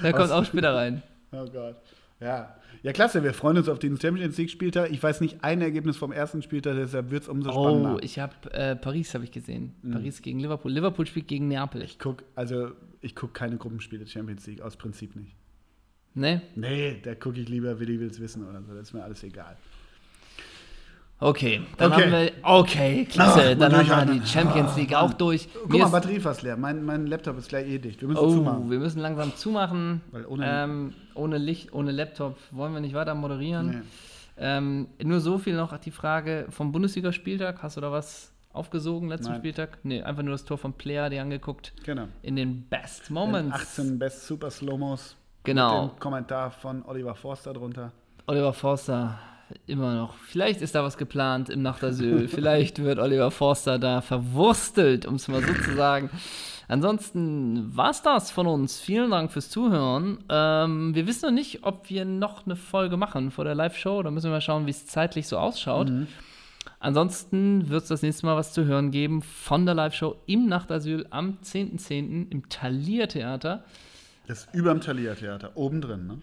Der 0.03 0.13
kommt 0.15 0.31
auch 0.31 0.45
später 0.45 0.75
rein. 0.75 1.03
Oh 1.33 1.45
Gott. 1.53 1.77
Ja. 2.21 2.57
Ja, 2.85 2.93
klasse, 2.93 3.25
wir 3.25 3.33
freuen 3.33 3.57
uns 3.57 3.71
auf 3.71 3.79
den 3.79 3.99
Champions 3.99 4.37
League-Spieltag. 4.37 4.91
Ich 4.91 5.03
weiß 5.03 5.23
nicht 5.23 5.43
ein 5.43 5.63
Ergebnis 5.63 5.97
vom 5.97 6.13
ersten 6.13 6.43
Spieltag, 6.43 6.75
deshalb 6.77 7.11
wird 7.11 7.23
es 7.23 7.31
umso 7.31 7.51
spannender. 7.51 7.95
Oh, 7.95 7.99
ich 8.03 8.19
habe 8.19 8.35
äh, 8.53 8.77
Paris 8.77 9.15
habe 9.15 9.25
ich 9.25 9.33
gesehen. 9.33 9.75
Paris 9.91 10.21
gegen 10.21 10.39
Liverpool. 10.39 10.71
Liverpool 10.71 11.07
spielt 11.07 11.27
gegen 11.27 11.49
Neapel. 11.49 11.81
Ich 11.81 11.99
guck, 11.99 12.25
also 12.35 12.73
ich 13.01 13.17
gucke 13.17 13.33
keine 13.33 13.57
Gruppenspiele 13.57 14.07
Champions 14.07 14.47
League, 14.47 14.61
aus 14.61 14.77
Prinzip 14.77 15.17
nicht. 15.17 15.35
Ne? 16.13 16.43
Nee, 16.57 17.01
da 17.03 17.15
gucke 17.15 17.41
ich 17.41 17.49
lieber 17.49 17.81
Willi 17.81 17.99
will's 17.99 18.21
wissen 18.21 18.47
oder 18.47 18.63
so, 18.63 18.75
das 18.75 18.89
ist 18.89 18.93
mir 18.93 19.03
alles 19.03 19.23
egal. 19.23 19.57
Okay, 21.25 21.63
dann 21.79 21.91
Okay. 21.93 22.03
haben 22.03 22.13
wir. 22.13 22.33
Okay, 22.43 23.05
klasse. 23.07 23.41
Ah, 23.53 23.55
dann 23.55 23.75
haben 23.89 24.09
wir 24.09 24.15
die 24.21 24.27
Champions 24.27 24.77
League 24.77 24.95
auch 24.95 25.15
durch. 25.15 25.49
Guck 25.55 25.71
Mir 25.71 25.79
mal, 25.85 25.89
Batterie 25.89 26.21
fast 26.21 26.43
leer. 26.43 26.57
Mein, 26.59 26.85
mein 26.85 27.07
Laptop 27.07 27.39
ist 27.39 27.49
gleich 27.49 27.67
eh 27.67 27.79
dicht. 27.79 28.03
Wir 28.03 28.09
müssen 28.09 28.21
Oh, 28.21 28.31
zumachen. 28.31 28.71
wir 28.71 28.79
müssen 28.79 29.01
langsam 29.01 29.35
zumachen. 29.35 30.03
Weil 30.13 30.27
ohne- 30.27 30.47
ähm, 30.47 30.93
ohne 31.15 31.39
Licht, 31.39 31.73
ohne 31.73 31.93
Laptop 31.93 32.37
wollen 32.51 32.75
wir 32.75 32.81
nicht 32.81 32.95
weiter 32.95 33.15
moderieren. 33.15 33.71
Nee. 33.71 33.83
Ähm, 34.37 34.89
nur 35.03 35.21
so 35.21 35.39
viel 35.39 35.57
noch 35.57 35.77
die 35.79 35.91
Frage 35.93 36.45
vom 36.51 36.73
Bundesligaspieltag. 36.73 37.63
Hast 37.63 37.79
du 37.79 37.81
da 37.81 37.91
was 37.91 38.31
aufgesogen 38.53 39.09
letzten 39.09 39.31
Nein. 39.31 39.41
Spieltag? 39.41 39.79
Nee, 39.83 40.03
einfach 40.03 40.23
nur 40.23 40.33
das 40.33 40.45
Tor 40.45 40.59
von 40.59 40.75
Player, 40.75 41.09
die 41.09 41.19
angeguckt. 41.21 41.73
Genau. 41.85 42.09
In 42.21 42.37
den 42.37 42.65
Best 42.69 43.11
Moments. 43.11 43.55
18 43.55 43.99
Best 43.99 44.27
Super 44.27 44.51
Slow-Mos. 44.51 45.17
Genau. 45.45 45.85
Mit 45.85 45.93
dem 45.93 45.99
Kommentar 46.01 46.51
von 46.51 46.85
Oliver 46.85 47.15
Forster 47.15 47.55
drunter. 47.55 47.93
Oliver 48.27 48.53
Forster 48.53 49.19
immer 49.67 49.95
noch. 49.95 50.15
Vielleicht 50.17 50.61
ist 50.61 50.75
da 50.75 50.83
was 50.83 50.97
geplant 50.97 51.49
im 51.49 51.63
Nachtasyl. 51.63 52.29
Vielleicht 52.29 52.83
wird 52.83 52.99
Oliver 52.99 53.31
Forster 53.31 53.79
da 53.79 54.01
verwurstelt, 54.01 55.07
um 55.07 55.17
es 55.17 55.29
mal 55.29 55.43
so 55.43 55.53
zu 55.53 55.75
sagen. 55.75 56.11
Ansonsten 56.69 57.77
war's 57.77 58.03
das 58.03 58.31
von 58.31 58.47
uns. 58.47 58.81
Vielen 58.81 59.11
Dank 59.11 59.33
fürs 59.33 59.51
Zuhören. 59.51 60.25
Ähm, 60.29 60.95
wir 60.95 61.07
wissen 61.07 61.27
noch 61.27 61.35
nicht, 61.35 61.65
ob 61.65 61.91
wir 61.91 62.05
noch 62.05 62.47
eine 62.47 62.57
Folge 62.57 62.97
machen 62.97 63.31
vor 63.31 63.45
der 63.45 63.55
Live-Show. 63.55 64.03
Da 64.03 64.11
müssen 64.11 64.27
wir 64.27 64.33
mal 64.33 64.41
schauen, 64.41 64.67
wie 64.67 64.71
es 64.71 64.87
zeitlich 64.87 65.29
so 65.29 65.39
ausschaut. 65.39 65.91
Ansonsten 66.81 67.69
wird 67.71 67.83
es 67.83 67.89
das 67.89 68.03
nächste 68.03 68.27
Mal 68.27 68.37
was 68.37 68.53
zu 68.53 68.65
hören 68.65 68.91
geben 68.91 69.23
von 69.23 69.67
der 69.67 69.75
Live-Show 69.75 70.17
im 70.27 70.47
Nachtasyl 70.47 71.07
am 71.11 71.39
10.10. 71.43 72.31
im 72.31 72.49
Thalia-Theater. 72.49 73.65
Das 74.27 74.45
ist 74.45 74.55
überm 74.55 74.81
Thalia-Theater, 74.81 75.53
oben 75.55 75.81
drin, 75.81 76.07
ne? 76.07 76.19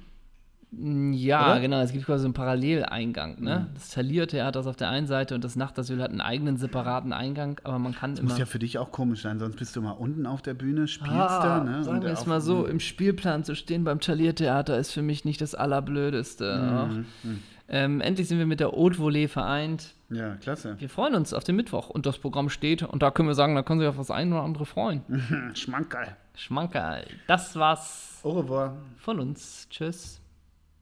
Mm, 0.71 1.11
Ja, 1.13 1.51
Oder? 1.51 1.59
genau. 1.61 1.81
Es 1.81 1.91
gibt 1.91 2.05
quasi 2.05 2.21
so 2.21 2.27
einen 2.27 2.33
Paralleleingang. 2.33 3.41
Ne? 3.41 3.67
Das 3.73 3.89
Thalia-Theater 3.91 4.61
ist 4.61 4.67
auf 4.67 4.75
der 4.77 4.89
einen 4.89 5.05
Seite 5.07 5.35
und 5.35 5.43
das 5.43 5.55
Nachtasyl 5.55 6.01
hat 6.01 6.11
einen 6.11 6.21
eigenen 6.21 6.57
separaten 6.57 7.11
Eingang, 7.13 7.59
aber 7.63 7.77
man 7.79 7.93
kann 7.93 8.15
immer. 8.15 8.29
Muss 8.29 8.37
ja 8.39 8.45
für 8.45 8.59
dich 8.59 8.77
auch 8.77 8.91
komisch 8.91 9.21
sein, 9.21 9.37
sonst 9.39 9.57
bist 9.57 9.75
du 9.75 9.81
mal 9.81 9.91
unten 9.91 10.25
auf 10.25 10.41
der 10.41 10.53
Bühne, 10.53 10.87
spielst 10.87 11.11
Ah, 11.13 11.59
da, 11.59 11.63
ne? 11.63 11.83
sagen 11.83 12.01
wir 12.01 12.09
es 12.09 12.25
mal 12.25 12.39
so, 12.41 12.65
im 12.65 12.79
Spielplan 12.79 13.43
zu 13.43 13.55
stehen 13.55 13.83
beim 13.83 13.99
Thalia-Theater 13.99 14.77
ist 14.77 14.91
für 14.91 15.01
mich 15.01 15.25
nicht 15.25 15.41
das 15.41 15.55
Allerblödeste. 15.55 17.05
Mhm, 17.23 17.39
Ähm, 17.73 18.01
endlich 18.01 18.27
sind 18.27 18.37
wir 18.37 18.45
mit 18.45 18.59
der 18.59 18.71
Haute 18.73 18.97
Volée 18.97 19.29
vereint. 19.29 19.93
Ja, 20.09 20.35
klasse. 20.35 20.75
Wir 20.79 20.89
freuen 20.89 21.15
uns 21.15 21.33
auf 21.33 21.45
den 21.45 21.55
Mittwoch 21.55 21.89
und 21.89 22.05
das 22.05 22.17
Programm 22.17 22.49
steht 22.49 22.83
und 22.83 23.01
da 23.01 23.11
können 23.11 23.29
wir 23.29 23.35
sagen, 23.35 23.55
da 23.55 23.63
können 23.63 23.79
sich 23.79 23.87
auf 23.87 23.95
das 23.97 24.11
ein 24.11 24.31
oder 24.33 24.41
andere 24.43 24.65
freuen. 24.65 25.01
Hm, 25.07 25.51
Schmankerl. 25.55 26.07
Schmankerl. 26.35 27.05
Das 27.27 27.55
war's 27.55 28.19
Au 28.23 28.31
revoir. 28.39 28.75
von 28.97 29.19
uns. 29.19 29.67
Tschüss. 29.69 30.20